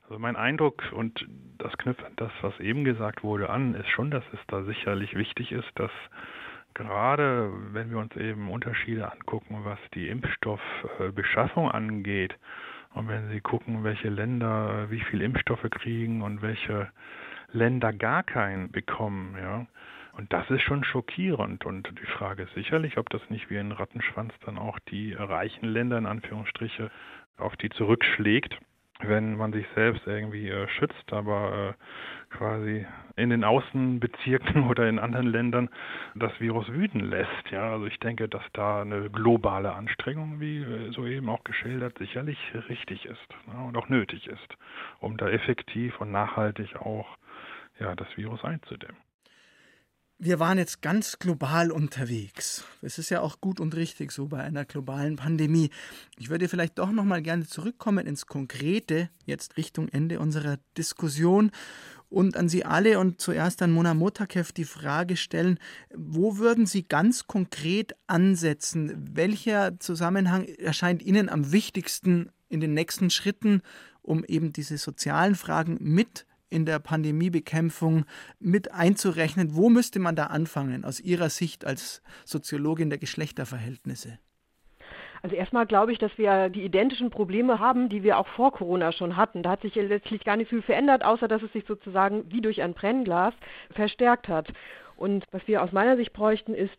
Also 0.09 0.19
mein 0.19 0.35
Eindruck, 0.35 0.83
und 0.93 1.25
das 1.59 1.73
knüpft 1.79 2.03
an 2.03 2.15
das, 2.17 2.33
was 2.43 2.59
eben 2.59 2.85
gesagt 2.85 3.23
wurde, 3.23 3.49
an, 3.49 3.75
ist 3.75 3.89
schon, 3.91 4.11
dass 4.11 4.25
es 4.33 4.41
da 4.49 4.65
sicherlich 4.65 5.15
wichtig 5.15 5.53
ist, 5.53 5.71
dass 5.77 5.93
gerade 6.75 7.53
wenn 7.73 7.91
wir 7.91 7.99
uns 7.99 8.15
eben 8.17 8.51
Unterschiede 8.51 9.11
angucken, 9.11 9.61
was 9.65 9.79
die 9.95 10.09
Impfstoffbeschaffung 10.09 11.71
angeht, 11.71 12.37
und 12.95 13.09
wenn 13.09 13.29
Sie 13.29 13.41
gucken, 13.41 13.83
welche 13.83 14.09
Länder 14.09 14.89
wie 14.89 15.01
viel 15.01 15.21
Impfstoffe 15.21 15.69
kriegen 15.69 16.23
und 16.23 16.43
welche 16.43 16.89
Länder 17.51 17.93
gar 17.93 18.23
keinen 18.23 18.71
bekommen, 18.71 19.37
ja, 19.37 19.67
und 20.17 20.33
das 20.33 20.49
ist 20.51 20.63
schon 20.63 20.85
schockierend. 20.85 21.65
Und 21.65 21.91
die 22.01 22.07
Frage 22.07 22.45
ist 22.45 22.55
sicherlich, 22.55 22.99
ob 22.99 23.11
das 23.11 23.21
nicht 23.31 23.51
wie 23.51 23.59
ein 23.59 23.73
Rattenschwanz 23.73 24.33
dann 24.47 24.59
auch 24.59 24.79
die 24.91 25.13
reichen 25.13 25.69
Länder 25.69 25.99
in 25.99 26.07
Anführungsstriche 26.07 26.91
auf 27.37 27.57
die 27.57 27.71
zurückschlägt 27.71 28.57
wenn 29.01 29.37
man 29.37 29.53
sich 29.53 29.67
selbst 29.75 30.07
irgendwie 30.07 30.49
äh, 30.49 30.69
schützt, 30.69 31.13
aber 31.13 31.77
äh, 31.77 32.37
quasi 32.37 32.87
in 33.17 33.31
den 33.31 33.45
Außenbezirken 33.45 34.65
oder 34.71 34.89
in 34.89 34.99
anderen 34.99 35.27
Ländern 35.27 35.69
das 36.15 36.33
Virus 36.41 36.69
wüten 36.69 37.01
lässt. 37.01 37.51
Ja, 37.51 37.73
also 37.73 37.87
ich 37.87 37.99
denke, 37.99 38.29
dass 38.29 38.45
da 38.53 38.83
eine 38.83 39.11
globale 39.11 39.73
Anstrengung, 39.73 40.41
wie 40.41 40.63
äh, 40.63 40.91
soeben 40.93 41.29
auch 41.29 41.45
geschildert, 41.45 41.99
sicherlich 41.99 42.39
richtig 42.69 43.07
ist 43.07 43.29
ne, 43.47 43.65
und 43.65 43.77
auch 43.77 43.89
nötig 43.89 44.27
ist, 44.27 44.57
um 45.01 45.17
da 45.17 45.29
effektiv 45.29 46.01
und 46.01 46.13
nachhaltig 46.13 46.77
auch 46.77 47.17
ja, 47.81 47.95
das 47.97 48.09
Virus 48.17 48.45
einzudämmen 48.45 48.97
wir 50.19 50.39
waren 50.39 50.59
jetzt 50.59 50.81
ganz 50.81 51.19
global 51.19 51.71
unterwegs. 51.71 52.65
Es 52.83 52.99
ist 52.99 53.11
ja 53.11 53.21
auch 53.21 53.41
gut 53.41 53.61
und 53.61 53.75
richtig 53.75 54.13
so 54.13 54.29
bei 54.29 54.39
einer 54.43 54.65
globalen 54.65 55.17
Pandemie. 55.17 55.71
Ich 56.19 56.31
würde 56.31 56.49
vielleicht 56.49 56.79
doch 56.79 56.93
noch 56.93 57.05
mal 57.05 57.21
gerne 57.21 57.47
zurückkommen 57.47 58.07
ins 58.07 58.27
Konkrete, 58.27 59.11
jetzt 59.27 59.57
Richtung 59.57 59.89
Ende 59.89 60.21
unserer 60.21 60.59
Diskussion 60.79 61.51
und 62.09 62.37
an 62.37 62.49
Sie 62.49 62.65
alle 62.65 63.01
und 63.01 63.21
zuerst 63.21 63.61
an 63.61 63.73
Mona 63.73 63.93
Motakev 63.93 64.53
die 64.53 64.65
Frage 64.65 65.17
stellen, 65.17 65.59
wo 65.95 66.39
würden 66.39 66.67
Sie 66.67 66.85
ganz 66.85 67.27
konkret 67.27 67.97
ansetzen? 68.07 68.95
Welcher 69.17 69.81
Zusammenhang 69.81 70.45
erscheint 70.45 71.03
Ihnen 71.03 71.29
am 71.29 71.51
wichtigsten 71.51 72.31
in 72.49 72.61
den 72.61 72.73
nächsten 72.73 73.11
Schritten, 73.11 73.63
um 74.01 74.23
eben 74.25 74.53
diese 74.53 74.79
sozialen 74.79 75.35
Fragen 75.35 75.77
mit 75.81 76.25
in 76.55 76.65
der 76.65 76.79
Pandemiebekämpfung 76.79 78.05
mit 78.39 78.73
einzurechnen. 78.73 79.55
Wo 79.55 79.69
müsste 79.69 79.99
man 79.99 80.15
da 80.15 80.27
anfangen 80.27 80.85
aus 80.85 81.01
Ihrer 81.01 81.29
Sicht 81.29 81.65
als 81.67 82.03
Soziologin 82.25 82.91
der 82.91 82.99
Geschlechterverhältnisse? 82.99 84.19
Also 85.25 85.37
erstmal 85.37 85.67
glaube 85.67 85.91
ich, 85.91 85.99
dass 85.99 86.17
wir 86.19 86.51
die 86.51 86.65
identischen 86.65 87.09
Probleme 87.09 87.59
haben, 87.59 87.89
die 87.89 88.03
wir 88.03 88.19
auch 88.19 88.29
vor 88.29 88.53
Corona 88.53 88.93
schon 88.93 89.17
hatten. 89.17 89.43
Da 89.43 89.53
hat 89.53 89.63
sich 89.63 89.75
letztlich 89.75 90.23
gar 90.23 90.37
nicht 90.37 90.51
viel 90.51 90.61
verändert, 90.61 91.03
außer 91.03 91.29
dass 91.29 91.43
es 91.43 91.51
sich 91.53 91.65
sozusagen 91.67 92.31
wie 92.31 92.43
durch 92.43 92.61
ein 92.61 92.75
Brennglas 92.75 93.33
verstärkt 93.71 94.29
hat. 94.29 94.53
Und 94.97 95.25
was 95.31 95.41
wir 95.47 95.63
aus 95.63 95.73
meiner 95.73 95.97
Sicht 95.97 96.13
bräuchten, 96.13 96.55
ist, 96.55 96.77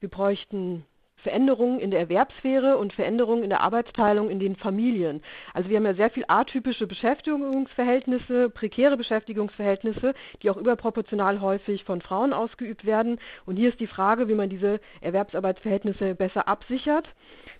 wir 0.00 0.08
bräuchten 0.08 0.86
Veränderungen 1.24 1.80
in 1.80 1.90
der 1.90 2.00
Erwerbssphäre 2.00 2.76
und 2.76 2.92
Veränderungen 2.92 3.42
in 3.42 3.48
der 3.48 3.62
Arbeitsteilung 3.62 4.30
in 4.30 4.38
den 4.38 4.56
Familien. 4.56 5.22
Also 5.54 5.70
wir 5.70 5.78
haben 5.78 5.86
ja 5.86 5.94
sehr 5.94 6.10
viel 6.10 6.24
atypische 6.28 6.86
Beschäftigungsverhältnisse, 6.86 8.50
prekäre 8.50 8.96
Beschäftigungsverhältnisse, 8.96 10.14
die 10.42 10.50
auch 10.50 10.56
überproportional 10.56 11.40
häufig 11.40 11.82
von 11.84 12.02
Frauen 12.02 12.32
ausgeübt 12.32 12.84
werden. 12.84 13.18
Und 13.46 13.56
hier 13.56 13.70
ist 13.70 13.80
die 13.80 13.86
Frage, 13.86 14.28
wie 14.28 14.34
man 14.34 14.50
diese 14.50 14.80
Erwerbsarbeitsverhältnisse 15.00 16.14
besser 16.14 16.46
absichert 16.46 17.08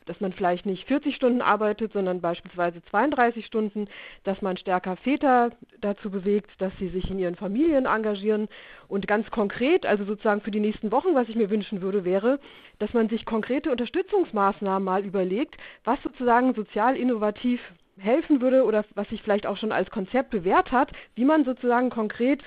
dass 0.07 0.21
man 0.21 0.33
vielleicht 0.33 0.67
nicht 0.67 0.87
40 0.87 1.15
Stunden 1.15 1.41
arbeitet, 1.41 1.93
sondern 1.93 2.21
beispielsweise 2.21 2.83
32 2.91 3.47
Stunden, 3.47 3.89
dass 4.25 4.43
man 4.43 4.57
stärker 4.57 4.97
Väter 4.97 5.51
dazu 5.81 6.11
bewegt, 6.11 6.51
dass 6.59 6.73
sie 6.79 6.89
sich 6.89 7.11
in 7.11 7.19
ihren 7.19 7.37
Familien 7.37 7.87
engagieren. 7.87 8.49
Und 8.89 9.07
ganz 9.07 9.31
konkret, 9.31 9.87
also 9.87 10.05
sozusagen 10.05 10.41
für 10.41 10.51
die 10.51 10.61
nächsten 10.61 10.93
Wochen, 10.93 11.15
was 11.15 11.29
ich 11.29 11.37
mir 11.37 11.51
wünschen 11.51 11.83
würde, 11.83 12.05
wäre, 12.05 12.39
dass 12.79 12.93
man 12.93 13.09
sich 13.09 13.25
konkrete 13.25 13.71
Unterstützungsmaßnahmen 13.71 14.85
mal 14.85 15.05
überlegt, 15.05 15.57
was 15.85 16.03
sozusagen 16.03 16.55
sozial 16.55 16.97
innovativ 16.97 17.61
helfen 17.99 18.41
würde 18.41 18.65
oder 18.65 18.85
was 18.95 19.09
sich 19.09 19.23
vielleicht 19.23 19.47
auch 19.47 19.57
schon 19.57 19.73
als 19.73 19.91
Konzept 19.91 20.31
bewährt 20.31 20.73
hat, 20.73 20.91
wie 21.15 21.25
man 21.25 21.45
sozusagen 21.45 21.91
konkret 21.91 22.43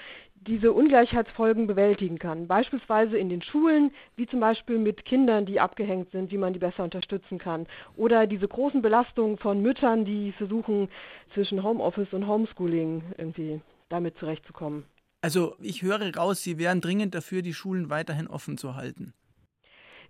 diese 0.47 0.71
Ungleichheitsfolgen 0.71 1.67
bewältigen 1.67 2.17
kann. 2.17 2.47
Beispielsweise 2.47 3.17
in 3.17 3.29
den 3.29 3.41
Schulen, 3.41 3.91
wie 4.15 4.27
zum 4.27 4.39
Beispiel 4.39 4.79
mit 4.79 5.05
Kindern, 5.05 5.45
die 5.45 5.59
abgehängt 5.59 6.11
sind, 6.11 6.31
wie 6.31 6.37
man 6.37 6.53
die 6.53 6.59
besser 6.59 6.83
unterstützen 6.83 7.37
kann. 7.37 7.67
Oder 7.95 8.27
diese 8.27 8.47
großen 8.47 8.81
Belastungen 8.81 9.37
von 9.37 9.61
Müttern, 9.61 10.05
die 10.05 10.31
versuchen, 10.31 10.89
zwischen 11.33 11.63
Homeoffice 11.63 12.13
und 12.13 12.27
Homeschooling 12.27 13.03
irgendwie 13.17 13.61
damit 13.89 14.17
zurechtzukommen. 14.17 14.85
Also 15.21 15.55
ich 15.61 15.81
höre 15.81 16.15
raus, 16.15 16.43
Sie 16.43 16.57
wären 16.57 16.81
dringend 16.81 17.13
dafür, 17.13 17.41
die 17.41 17.53
Schulen 17.53 17.89
weiterhin 17.89 18.27
offen 18.27 18.57
zu 18.57 18.75
halten 18.75 19.13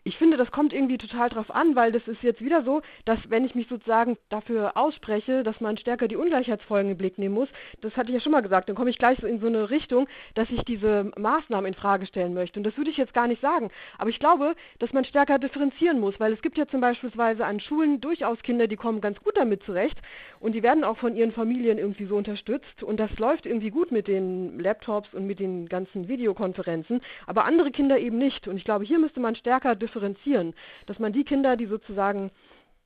ich 0.08 0.18
finde, 0.18 0.38
das 0.38 0.52
kommt 0.52 0.72
irgendwie 0.72 0.98
total 0.98 1.28
drauf 1.28 1.54
an, 1.54 1.76
weil 1.76 1.92
das 1.92 2.08
ist 2.08 2.24
jetzt 2.24 2.42
wieder 2.42 2.64
so, 2.64 2.82
dass 3.04 3.20
wenn 3.30 3.44
ich 3.44 3.56
mich 3.56 3.68
sozusagen 3.68 4.18
dafür 4.30 4.78
ausspreche, 4.78 5.44
dass 5.44 5.60
man 5.60 5.78
stärker 5.78 6.08
die 6.08 6.16
Ungleichheitsfolgen 6.16 6.92
im 6.92 6.98
Blick 6.98 7.18
nehmen 7.18 7.36
muss, 7.36 7.50
das 7.82 7.96
hatte 7.98 8.10
ich 8.10 8.14
ja 8.14 8.22
schon 8.22 8.32
mal 8.32 8.42
gesagt, 8.42 8.70
dann 8.70 8.76
komme 8.78 8.90
ich 8.90 8.98
gleich 8.98 9.20
so 9.20 9.28
in 9.28 9.42
so 9.42 9.48
eine 9.48 9.70
Richtung, 9.70 10.08
dass 10.34 10.50
ich 10.50 10.64
diese 10.64 11.12
Maßnahmen 11.18 11.68
in 11.68 11.74
Frage 11.74 12.06
stellen 12.06 12.34
möchte. 12.34 12.58
Und 12.58 12.64
das 12.64 12.78
würde 12.78 12.90
ich 12.90 12.96
jetzt 12.96 13.14
gar 13.14 13.28
nicht 13.28 13.42
sagen. 13.42 13.70
Aber 13.98 14.10
ich 14.10 14.20
glaube, 14.20 14.56
dass 14.80 14.94
man 14.94 15.04
stärker 15.04 15.40
differenzieren 15.40 16.00
muss, 16.00 16.18
weil 16.22 16.32
es 16.32 16.42
gibt 16.42 16.58
ja 16.58 16.68
zum 16.68 16.80
Beispiel 16.80 17.12
an 17.18 17.60
Schulen 17.60 18.00
durchaus 18.00 18.42
Kinder, 18.44 18.68
die 18.68 18.78
kommen 18.78 19.02
ganz 19.02 19.20
gut 19.20 19.36
damit 19.36 19.64
zurecht 19.64 19.98
und 20.40 20.54
die 20.54 20.64
werden 20.64 20.86
auch 20.86 20.98
von 20.98 21.18
ihren 21.18 21.34
Familien 21.34 21.78
irgendwie 21.78 22.06
so 22.06 22.16
unterstützt 22.16 22.82
und 22.82 22.98
das 22.98 23.12
läuft 23.20 23.46
irgendwie 23.46 23.72
gut 23.72 23.92
mit 23.92 24.08
den 24.08 24.58
Laptops 24.58 25.14
und 25.14 25.28
mit 25.28 25.40
den 25.40 25.68
ganzen 25.68 26.08
Videokonferenzen, 26.08 27.02
aber 27.26 27.44
andere 27.44 27.72
Kinder 27.72 28.00
eben 28.00 28.18
nicht. 28.18 28.48
Und 28.48 28.56
ich 28.56 28.64
glaube, 28.64 28.86
hier 28.86 29.00
müsste 29.00 29.20
man 29.20 29.36
stärker 29.36 29.76
differenzieren 29.76 29.97
differenzieren, 29.98 30.54
dass 30.86 31.00
man 31.00 31.14
die 31.14 31.24
Kinder, 31.24 31.58
die 31.58 31.66
sozusagen 31.66 32.32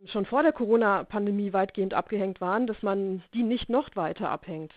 schon 0.06 0.26
vor 0.26 0.44
der 0.44 0.52
Corona-Pandemie 0.52 1.54
weitgehend 1.54 1.94
abgehängt 1.94 2.42
waren, 2.42 2.66
dass 2.68 2.82
man 2.82 3.22
die 3.34 3.44
nicht 3.44 3.70
noch 3.70 3.96
weiter 3.96 4.30
abhängt. 4.30 4.74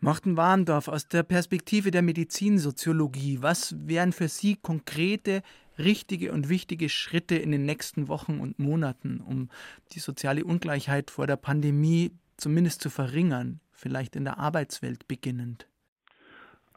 Morten 0.00 0.36
Warndorf, 0.36 0.88
aus 0.88 1.08
der 1.08 1.22
Perspektive 1.22 1.90
der 1.90 2.02
Medizinsoziologie, 2.02 3.38
was 3.40 3.74
wären 3.86 4.12
für 4.12 4.28
Sie 4.28 4.56
konkrete, 4.56 5.42
richtige 5.78 6.32
und 6.32 6.48
wichtige 6.48 6.88
Schritte 6.88 7.36
in 7.36 7.50
den 7.52 7.64
nächsten 7.64 8.08
Wochen 8.08 8.38
und 8.38 8.58
Monaten, 8.58 9.20
um 9.20 9.48
die 9.92 10.00
soziale 10.00 10.44
Ungleichheit 10.44 11.10
vor 11.10 11.26
der 11.26 11.36
Pandemie 11.36 12.12
zumindest 12.36 12.80
zu 12.82 12.90
verringern, 12.90 13.60
vielleicht 13.72 14.14
in 14.16 14.24
der 14.24 14.38
Arbeitswelt 14.38 15.08
beginnend? 15.08 15.66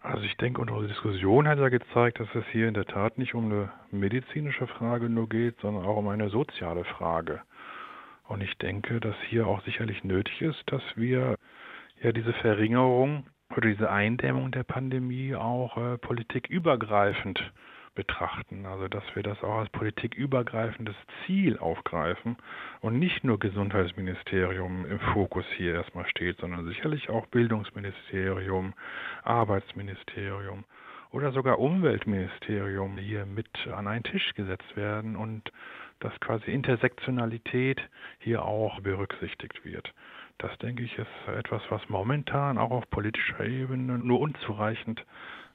Also 0.09 0.23
ich 0.23 0.37
denke, 0.37 0.61
unsere 0.61 0.87
Diskussion 0.87 1.49
hat 1.49 1.59
ja 1.59 1.67
gezeigt, 1.67 2.21
dass 2.21 2.33
es 2.33 2.45
hier 2.53 2.69
in 2.69 2.73
der 2.73 2.85
Tat 2.85 3.17
nicht 3.17 3.35
um 3.35 3.51
eine 3.51 3.69
medizinische 3.91 4.65
Frage 4.65 5.09
nur 5.09 5.27
geht, 5.27 5.59
sondern 5.59 5.83
auch 5.83 5.97
um 5.97 6.07
eine 6.07 6.29
soziale 6.29 6.85
Frage. 6.85 7.41
Und 8.23 8.41
ich 8.41 8.57
denke, 8.57 9.01
dass 9.01 9.15
hier 9.27 9.47
auch 9.47 9.61
sicherlich 9.63 10.05
nötig 10.05 10.41
ist, 10.41 10.63
dass 10.67 10.81
wir 10.95 11.35
ja 12.01 12.13
diese 12.13 12.31
Verringerung 12.31 13.25
oder 13.51 13.67
diese 13.67 13.91
Eindämmung 13.91 14.51
der 14.51 14.63
Pandemie 14.63 15.35
auch 15.35 15.75
äh, 15.75 15.97
politikübergreifend 15.97 17.41
betrachten. 17.97 18.65
Also 18.65 18.87
dass 18.87 19.03
wir 19.15 19.23
das 19.23 19.43
auch 19.43 19.57
als 19.57 19.69
politikübergreifendes 19.71 20.95
Ziel 21.25 21.57
aufgreifen 21.57 22.37
und 22.79 22.97
nicht 22.97 23.25
nur 23.25 23.39
Gesundheitsministerium 23.39 24.85
im 24.85 24.99
Fokus 24.99 25.45
hier 25.57 25.73
erstmal 25.73 26.07
steht, 26.07 26.37
sondern 26.37 26.65
sicherlich 26.65 27.09
auch 27.09 27.25
Bildungsministerium, 27.25 28.73
Arbeitsministerium 29.23 30.63
oder 31.11 31.31
sogar 31.31 31.59
Umweltministerium 31.59 32.97
hier 32.97 33.25
mit 33.25 33.49
an 33.67 33.87
einen 33.87 34.03
Tisch 34.03 34.33
gesetzt 34.35 34.77
werden 34.77 35.15
und 35.15 35.51
dass 35.99 36.17
quasi 36.19 36.51
Intersektionalität 36.51 37.81
hier 38.19 38.45
auch 38.45 38.79
berücksichtigt 38.81 39.65
wird. 39.65 39.91
Das 40.37 40.55
denke 40.59 40.83
ich 40.83 40.95
ist 40.99 41.07
etwas, 41.35 41.63
was 41.69 41.81
momentan 41.89 42.59
auch 42.59 42.69
auf 42.69 42.89
politischer 42.91 43.43
Ebene 43.43 43.97
nur 43.97 44.19
unzureichend 44.19 45.03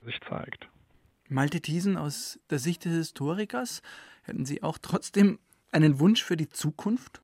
sich 0.05 0.21
zeigt. 0.23 0.67
Malte 1.33 1.61
Thiesen, 1.61 1.97
aus 1.97 2.39
der 2.51 2.59
Sicht 2.59 2.85
des 2.85 2.93
Historikers, 2.93 3.83
hätten 4.23 4.45
Sie 4.45 4.63
auch 4.63 4.79
trotzdem 4.79 5.39
einen 5.71 5.99
Wunsch 5.99 6.23
für 6.23 6.37
die 6.37 6.49
Zukunft? 6.49 7.23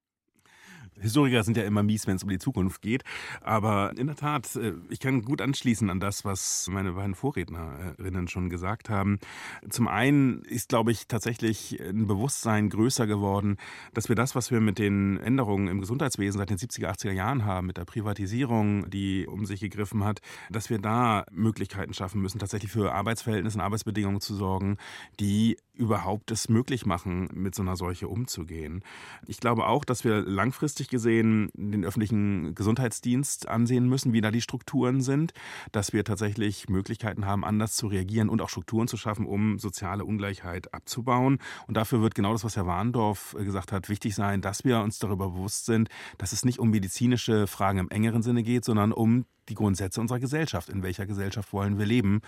Historiker 1.00 1.42
sind 1.42 1.56
ja 1.56 1.64
immer 1.64 1.82
mies, 1.82 2.06
wenn 2.06 2.16
es 2.16 2.22
um 2.22 2.28
die 2.28 2.38
Zukunft 2.38 2.82
geht. 2.82 3.04
Aber 3.40 3.92
in 3.96 4.06
der 4.06 4.16
Tat, 4.16 4.56
äh, 4.56 4.74
ich 4.90 5.00
kann 5.00 5.22
gut 5.22 5.40
anschließen 5.40 5.90
an 5.90 6.00
das, 6.00 6.24
was 6.24 6.68
meine 6.70 6.92
beiden 6.92 7.14
Vorrednerinnen 7.14 8.28
schon 8.28 8.50
gesagt 8.50 8.90
haben. 8.90 9.18
Zum 9.68 9.88
einen 9.88 10.42
ist, 10.42 10.68
glaube 10.68 10.92
ich, 10.92 11.06
tatsächlich 11.06 11.80
ein 11.80 12.06
Bewusstsein 12.06 12.70
größer 12.70 13.06
geworden, 13.06 13.56
dass 13.94 14.08
wir 14.08 14.16
das, 14.16 14.34
was 14.34 14.50
wir 14.50 14.60
mit 14.60 14.78
den 14.78 15.18
Änderungen 15.18 15.68
im 15.68 15.80
Gesundheitswesen 15.80 16.38
seit 16.38 16.50
den 16.50 16.58
70er, 16.58 16.88
80er 16.88 17.12
Jahren 17.12 17.44
haben, 17.44 17.66
mit 17.66 17.76
der 17.76 17.84
Privatisierung, 17.84 18.88
die 18.90 19.26
um 19.26 19.46
sich 19.46 19.60
gegriffen 19.60 20.04
hat, 20.04 20.20
dass 20.50 20.70
wir 20.70 20.78
da 20.78 21.24
Möglichkeiten 21.30 21.94
schaffen 21.94 22.20
müssen, 22.20 22.38
tatsächlich 22.38 22.70
für 22.70 22.92
Arbeitsverhältnisse 22.92 23.58
und 23.58 23.64
Arbeitsbedingungen 23.64 24.20
zu 24.20 24.34
sorgen, 24.34 24.76
die 25.20 25.56
überhaupt 25.74 26.30
es 26.30 26.48
möglich 26.48 26.86
machen, 26.86 27.28
mit 27.32 27.54
so 27.54 27.62
einer 27.62 27.76
Seuche 27.76 28.08
umzugehen. 28.08 28.82
Ich 29.26 29.38
glaube 29.38 29.66
auch, 29.66 29.84
dass 29.84 30.04
wir 30.04 30.20
langfristig 30.22 30.87
gesehen 30.88 31.50
den 31.54 31.84
öffentlichen 31.84 32.54
Gesundheitsdienst 32.54 33.48
ansehen 33.48 33.88
müssen, 33.88 34.12
wie 34.12 34.20
da 34.20 34.30
die 34.30 34.40
Strukturen 34.40 35.00
sind, 35.00 35.32
dass 35.72 35.92
wir 35.92 36.04
tatsächlich 36.04 36.68
Möglichkeiten 36.68 37.26
haben, 37.26 37.44
anders 37.44 37.76
zu 37.76 37.86
reagieren 37.86 38.28
und 38.28 38.42
auch 38.42 38.48
Strukturen 38.48 38.88
zu 38.88 38.96
schaffen, 38.96 39.26
um 39.26 39.58
soziale 39.58 40.04
Ungleichheit 40.04 40.72
abzubauen. 40.74 41.38
Und 41.66 41.76
dafür 41.76 42.00
wird 42.02 42.14
genau 42.14 42.32
das, 42.32 42.44
was 42.44 42.56
Herr 42.56 42.66
Warndorf 42.66 43.36
gesagt 43.38 43.72
hat, 43.72 43.88
wichtig 43.88 44.14
sein, 44.14 44.40
dass 44.40 44.64
wir 44.64 44.80
uns 44.80 44.98
darüber 44.98 45.30
bewusst 45.30 45.66
sind, 45.66 45.88
dass 46.18 46.32
es 46.32 46.44
nicht 46.44 46.58
um 46.58 46.70
medizinische 46.70 47.46
Fragen 47.46 47.78
im 47.78 47.90
engeren 47.90 48.22
Sinne 48.22 48.42
geht, 48.42 48.64
sondern 48.64 48.92
um 48.92 49.24
die 49.48 49.54
Grundsätze 49.54 50.00
unserer 50.00 50.20
Gesellschaft. 50.20 50.68
In 50.68 50.82
welcher 50.82 51.06
Gesellschaft 51.06 51.52
wollen 51.52 51.78
wir 51.78 51.86
leben? 51.86 52.20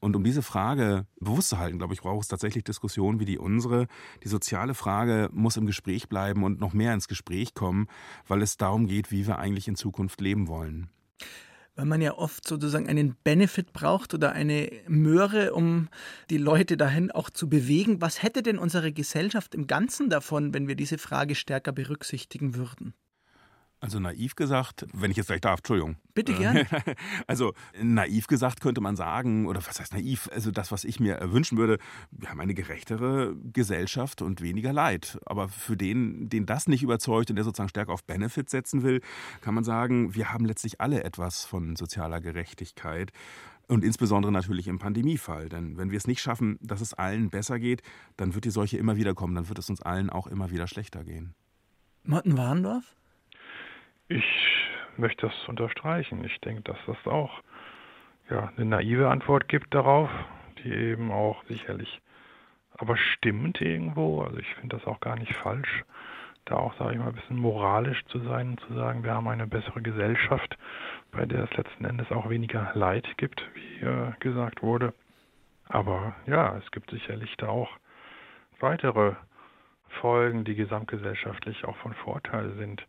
Und 0.00 0.16
um 0.16 0.24
diese 0.24 0.42
Frage 0.42 1.06
bewusst 1.20 1.50
zu 1.50 1.58
halten, 1.58 1.78
glaube 1.78 1.94
ich, 1.94 2.00
braucht 2.00 2.22
es 2.22 2.28
tatsächlich 2.28 2.64
Diskussionen 2.64 3.20
wie 3.20 3.24
die 3.24 3.38
unsere. 3.38 3.86
Die 4.22 4.28
soziale 4.28 4.74
Frage 4.74 5.28
muss 5.32 5.56
im 5.56 5.66
Gespräch 5.66 6.08
bleiben 6.08 6.44
und 6.44 6.60
noch 6.60 6.72
mehr 6.72 6.94
ins 6.94 7.08
Gespräch 7.08 7.54
kommen, 7.54 7.88
weil 8.26 8.42
es 8.42 8.56
darum 8.56 8.86
geht, 8.86 9.10
wie 9.10 9.26
wir 9.26 9.38
eigentlich 9.38 9.68
in 9.68 9.76
Zukunft 9.76 10.20
leben 10.20 10.48
wollen 10.48 10.88
weil 11.76 11.86
man 11.86 12.00
ja 12.00 12.14
oft 12.16 12.46
sozusagen 12.46 12.88
einen 12.88 13.16
Benefit 13.24 13.72
braucht 13.72 14.14
oder 14.14 14.32
eine 14.32 14.70
Möhre, 14.86 15.54
um 15.54 15.88
die 16.30 16.38
Leute 16.38 16.76
dahin 16.76 17.10
auch 17.10 17.30
zu 17.30 17.48
bewegen. 17.48 18.00
Was 18.00 18.22
hätte 18.22 18.42
denn 18.42 18.58
unsere 18.58 18.92
Gesellschaft 18.92 19.54
im 19.54 19.66
Ganzen 19.66 20.08
davon, 20.08 20.54
wenn 20.54 20.68
wir 20.68 20.76
diese 20.76 20.98
Frage 20.98 21.34
stärker 21.34 21.72
berücksichtigen 21.72 22.54
würden? 22.54 22.94
Also 23.84 24.00
naiv 24.00 24.34
gesagt, 24.34 24.86
wenn 24.94 25.10
ich 25.10 25.18
jetzt 25.18 25.26
gleich 25.26 25.42
darf, 25.42 25.58
Entschuldigung. 25.58 25.96
Bitte 26.14 26.32
gerne. 26.32 26.66
Also 27.26 27.52
naiv 27.78 28.28
gesagt 28.28 28.62
könnte 28.62 28.80
man 28.80 28.96
sagen, 28.96 29.46
oder 29.46 29.60
was 29.66 29.78
heißt 29.78 29.92
naiv? 29.92 30.30
Also 30.32 30.50
das, 30.50 30.72
was 30.72 30.84
ich 30.84 31.00
mir 31.00 31.20
wünschen 31.32 31.58
würde, 31.58 31.76
wir 32.10 32.30
haben 32.30 32.40
eine 32.40 32.54
gerechtere 32.54 33.36
Gesellschaft 33.52 34.22
und 34.22 34.40
weniger 34.40 34.72
Leid. 34.72 35.18
Aber 35.26 35.50
für 35.50 35.76
den, 35.76 36.30
den 36.30 36.46
das 36.46 36.66
nicht 36.66 36.82
überzeugt 36.82 37.28
und 37.28 37.36
der 37.36 37.44
sozusagen 37.44 37.68
stärker 37.68 37.92
auf 37.92 38.04
Benefit 38.04 38.48
setzen 38.48 38.82
will, 38.84 39.02
kann 39.42 39.52
man 39.52 39.64
sagen, 39.64 40.14
wir 40.14 40.32
haben 40.32 40.46
letztlich 40.46 40.80
alle 40.80 41.04
etwas 41.04 41.44
von 41.44 41.76
sozialer 41.76 42.22
Gerechtigkeit. 42.22 43.12
Und 43.68 43.84
insbesondere 43.84 44.32
natürlich 44.32 44.66
im 44.66 44.78
Pandemiefall. 44.78 45.50
Denn 45.50 45.76
wenn 45.76 45.90
wir 45.90 45.98
es 45.98 46.06
nicht 46.06 46.22
schaffen, 46.22 46.58
dass 46.62 46.80
es 46.80 46.94
allen 46.94 47.28
besser 47.28 47.58
geht, 47.58 47.82
dann 48.16 48.34
wird 48.34 48.46
die 48.46 48.50
Seuche 48.50 48.78
immer 48.78 48.96
wieder 48.96 49.12
kommen. 49.12 49.34
Dann 49.34 49.50
wird 49.50 49.58
es 49.58 49.68
uns 49.68 49.82
allen 49.82 50.08
auch 50.08 50.26
immer 50.26 50.50
wieder 50.50 50.68
schlechter 50.68 51.04
gehen. 51.04 51.34
Morten 52.02 52.38
Warndorf? 52.38 52.96
Ich 54.08 54.68
möchte 54.96 55.26
das 55.26 55.48
unterstreichen. 55.48 56.24
Ich 56.24 56.38
denke, 56.40 56.62
dass 56.62 56.78
das 56.86 57.06
auch 57.06 57.42
ja, 58.30 58.52
eine 58.56 58.66
naive 58.66 59.08
Antwort 59.08 59.48
gibt 59.48 59.74
darauf, 59.74 60.10
die 60.62 60.72
eben 60.72 61.10
auch 61.10 61.42
sicherlich 61.44 62.00
aber 62.76 62.96
stimmt 62.96 63.60
irgendwo. 63.60 64.22
Also 64.22 64.38
ich 64.38 64.54
finde 64.56 64.76
das 64.76 64.86
auch 64.86 65.00
gar 65.00 65.16
nicht 65.16 65.34
falsch, 65.36 65.84
da 66.44 66.56
auch, 66.56 66.74
sage 66.76 66.94
ich 66.94 66.98
mal, 66.98 67.08
ein 67.08 67.14
bisschen 67.14 67.38
moralisch 67.38 68.04
zu 68.06 68.18
sein 68.20 68.50
und 68.50 68.60
zu 68.60 68.74
sagen, 68.74 69.04
wir 69.04 69.14
haben 69.14 69.28
eine 69.28 69.46
bessere 69.46 69.80
Gesellschaft, 69.80 70.58
bei 71.12 71.24
der 71.24 71.44
es 71.44 71.56
letzten 71.56 71.84
Endes 71.84 72.10
auch 72.10 72.28
weniger 72.28 72.72
Leid 72.74 73.06
gibt, 73.16 73.42
wie 73.54 73.84
äh, 73.84 74.12
gesagt 74.20 74.62
wurde. 74.62 74.92
Aber 75.68 76.14
ja, 76.26 76.56
es 76.58 76.70
gibt 76.72 76.90
sicherlich 76.90 77.34
da 77.38 77.48
auch 77.48 77.70
weitere 78.60 79.14
Folgen, 80.00 80.44
die 80.44 80.56
gesamtgesellschaftlich 80.56 81.64
auch 81.64 81.76
von 81.76 81.94
Vorteil 81.94 82.52
sind 82.56 82.84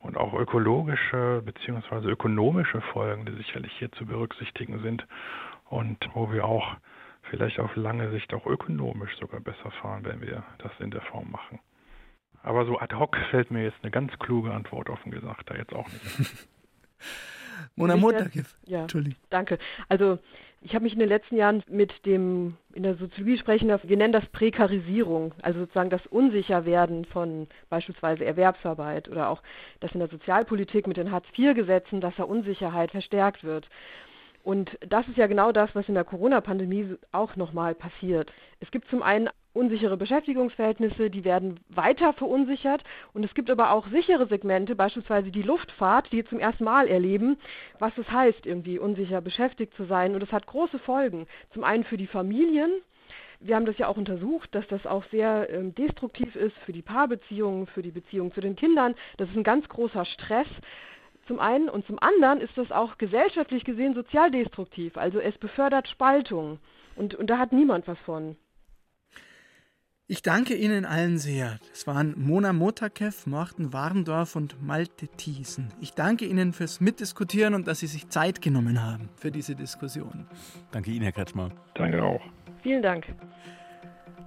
und 0.00 0.16
auch 0.16 0.34
ökologische 0.34 1.42
bzw. 1.44 2.08
ökonomische 2.08 2.80
Folgen, 2.80 3.26
die 3.26 3.34
sicherlich 3.34 3.72
hier 3.78 3.90
zu 3.92 4.06
berücksichtigen 4.06 4.80
sind 4.82 5.06
und 5.70 5.98
wo 6.14 6.32
wir 6.32 6.44
auch 6.44 6.76
vielleicht 7.30 7.58
auf 7.58 7.74
lange 7.76 8.10
Sicht 8.10 8.32
auch 8.34 8.46
ökonomisch 8.46 9.16
sogar 9.18 9.40
besser 9.40 9.70
fahren, 9.82 10.04
wenn 10.04 10.20
wir 10.20 10.44
das 10.58 10.72
in 10.80 10.90
der 10.90 11.02
Form 11.02 11.30
machen. 11.30 11.60
Aber 12.42 12.64
so 12.64 12.78
ad 12.78 12.94
hoc 12.94 13.16
fällt 13.30 13.50
mir 13.50 13.64
jetzt 13.64 13.78
eine 13.82 13.90
ganz 13.90 14.16
kluge 14.18 14.52
Antwort 14.52 14.88
offen 14.88 15.10
gesagt, 15.10 15.50
da 15.50 15.56
jetzt 15.56 15.74
auch 15.74 15.88
nicht. 15.88 16.48
Mona 17.76 17.96
Montagiv. 17.96 18.54
Ja, 18.64 18.86
danke. 19.30 19.58
Also 19.88 20.18
ich 20.60 20.74
habe 20.74 20.82
mich 20.84 20.92
in 20.92 20.98
den 20.98 21.08
letzten 21.08 21.36
Jahren 21.36 21.62
mit 21.68 22.04
dem, 22.04 22.56
in 22.74 22.82
der 22.82 22.96
Soziologie 22.96 23.38
sprechen, 23.38 23.68
wir 23.68 23.96
nennen 23.96 24.12
das 24.12 24.26
Prekarisierung, 24.26 25.34
also 25.42 25.60
sozusagen 25.60 25.90
das 25.90 26.04
Unsicherwerden 26.06 27.04
von 27.04 27.46
beispielsweise 27.68 28.24
Erwerbsarbeit 28.24 29.08
oder 29.08 29.30
auch 29.30 29.42
das 29.80 29.92
in 29.92 30.00
der 30.00 30.08
Sozialpolitik 30.08 30.86
mit 30.86 30.96
den 30.96 31.12
Hartz-IV-Gesetzen, 31.12 32.00
dass 32.00 32.16
da 32.16 32.24
Unsicherheit 32.24 32.90
verstärkt 32.90 33.44
wird. 33.44 33.68
Und 34.42 34.78
das 34.80 35.06
ist 35.08 35.16
ja 35.16 35.26
genau 35.26 35.52
das, 35.52 35.74
was 35.74 35.88
in 35.88 35.94
der 35.94 36.04
Corona-Pandemie 36.04 36.96
auch 37.12 37.36
nochmal 37.36 37.74
passiert. 37.74 38.32
Es 38.60 38.70
gibt 38.70 38.88
zum 38.88 39.02
einen 39.02 39.28
unsichere 39.58 39.96
Beschäftigungsverhältnisse, 39.96 41.10
die 41.10 41.24
werden 41.24 41.60
weiter 41.68 42.12
verunsichert. 42.12 42.82
Und 43.12 43.24
es 43.24 43.34
gibt 43.34 43.50
aber 43.50 43.72
auch 43.72 43.86
sichere 43.88 44.26
Segmente, 44.26 44.76
beispielsweise 44.76 45.30
die 45.30 45.42
Luftfahrt, 45.42 46.10
die 46.12 46.24
zum 46.24 46.38
ersten 46.38 46.64
Mal 46.64 46.88
erleben, 46.88 47.36
was 47.78 47.96
es 47.98 48.10
heißt, 48.10 48.46
irgendwie 48.46 48.78
unsicher 48.78 49.20
beschäftigt 49.20 49.74
zu 49.74 49.84
sein. 49.84 50.14
Und 50.14 50.22
es 50.22 50.32
hat 50.32 50.46
große 50.46 50.78
Folgen. 50.78 51.26
Zum 51.52 51.64
einen 51.64 51.84
für 51.84 51.96
die 51.96 52.06
Familien. 52.06 52.70
Wir 53.40 53.56
haben 53.56 53.66
das 53.66 53.78
ja 53.78 53.86
auch 53.88 53.96
untersucht, 53.96 54.52
dass 54.54 54.66
das 54.68 54.86
auch 54.86 55.04
sehr 55.10 55.48
ähm, 55.50 55.74
destruktiv 55.74 56.34
ist 56.34 56.56
für 56.64 56.72
die 56.72 56.82
Paarbeziehungen, 56.82 57.66
für 57.66 57.82
die 57.82 57.92
Beziehung 57.92 58.32
zu 58.32 58.40
den 58.40 58.56
Kindern. 58.56 58.94
Das 59.16 59.28
ist 59.28 59.36
ein 59.36 59.44
ganz 59.44 59.68
großer 59.68 60.04
Stress 60.04 60.48
zum 61.28 61.38
einen 61.38 61.68
und 61.68 61.86
zum 61.86 61.98
anderen 62.00 62.40
ist 62.40 62.56
das 62.56 62.72
auch 62.72 62.96
gesellschaftlich 62.96 63.62
gesehen 63.64 63.94
sozial 63.94 64.30
destruktiv. 64.30 64.96
Also 64.96 65.20
es 65.20 65.36
befördert 65.38 65.86
Spaltung 65.86 66.58
und, 66.96 67.14
und 67.14 67.28
da 67.28 67.38
hat 67.38 67.52
niemand 67.52 67.86
was 67.86 67.98
von. 68.00 68.36
Ich 70.10 70.22
danke 70.22 70.54
Ihnen 70.54 70.86
allen 70.86 71.18
sehr. 71.18 71.58
Das 71.70 71.86
waren 71.86 72.14
Mona 72.16 72.54
Motakev, 72.54 73.26
Morten 73.26 73.74
Warendorf 73.74 74.36
und 74.36 74.62
Malte 74.62 75.06
Thiesen. 75.06 75.68
Ich 75.82 75.92
danke 75.92 76.24
Ihnen 76.24 76.54
fürs 76.54 76.80
Mitdiskutieren 76.80 77.52
und 77.52 77.68
dass 77.68 77.80
Sie 77.80 77.86
sich 77.88 78.08
Zeit 78.08 78.40
genommen 78.40 78.82
haben 78.82 79.10
für 79.16 79.30
diese 79.30 79.54
Diskussion. 79.54 80.26
Danke 80.70 80.92
Ihnen, 80.92 81.02
Herr 81.02 81.12
Kretschmer. 81.12 81.50
Danke 81.74 82.02
auch. 82.02 82.22
Vielen 82.62 82.80
Dank. 82.80 83.04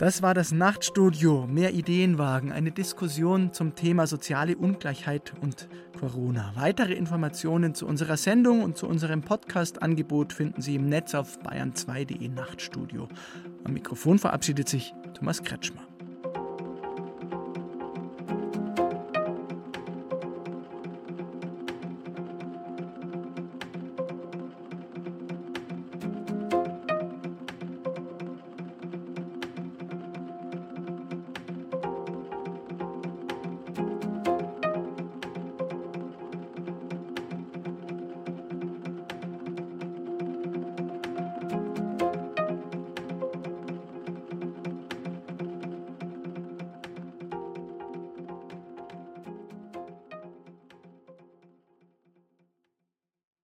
Das 0.02 0.24
war 0.24 0.34
das 0.34 0.52
Nachtstudio 0.52 1.46
Mehr 1.46 1.76
Ideenwagen, 1.76 2.52
eine 2.52 2.72
Diskussion 2.72 3.54
zum 3.54 3.76
Thema 3.76 4.08
soziale 4.08 4.58
Ungleichheit 4.58 5.34
und 5.42 5.70
Corona. 6.00 6.54
Weitere 6.56 6.94
Informationen 6.94 7.76
zu 7.76 7.86
unserer 7.86 8.18
Sendung 8.18 8.64
und 8.64 8.78
zu 8.78 8.88
unserem 8.88 9.22
Podcast-Angebot 9.22 10.34
finden 10.34 10.64
Sie 10.64 10.74
im 10.74 10.90
Netz 10.90 11.14
auf 11.14 11.38
bayern2.de 11.44 12.30
Nachtstudio. 12.30 13.10
Am 13.64 13.74
Mikrofon 13.74 14.18
verabschiedet 14.18 14.70
sich 14.70 14.96
Thomas 15.14 15.44
Kretschmer. 15.44 15.91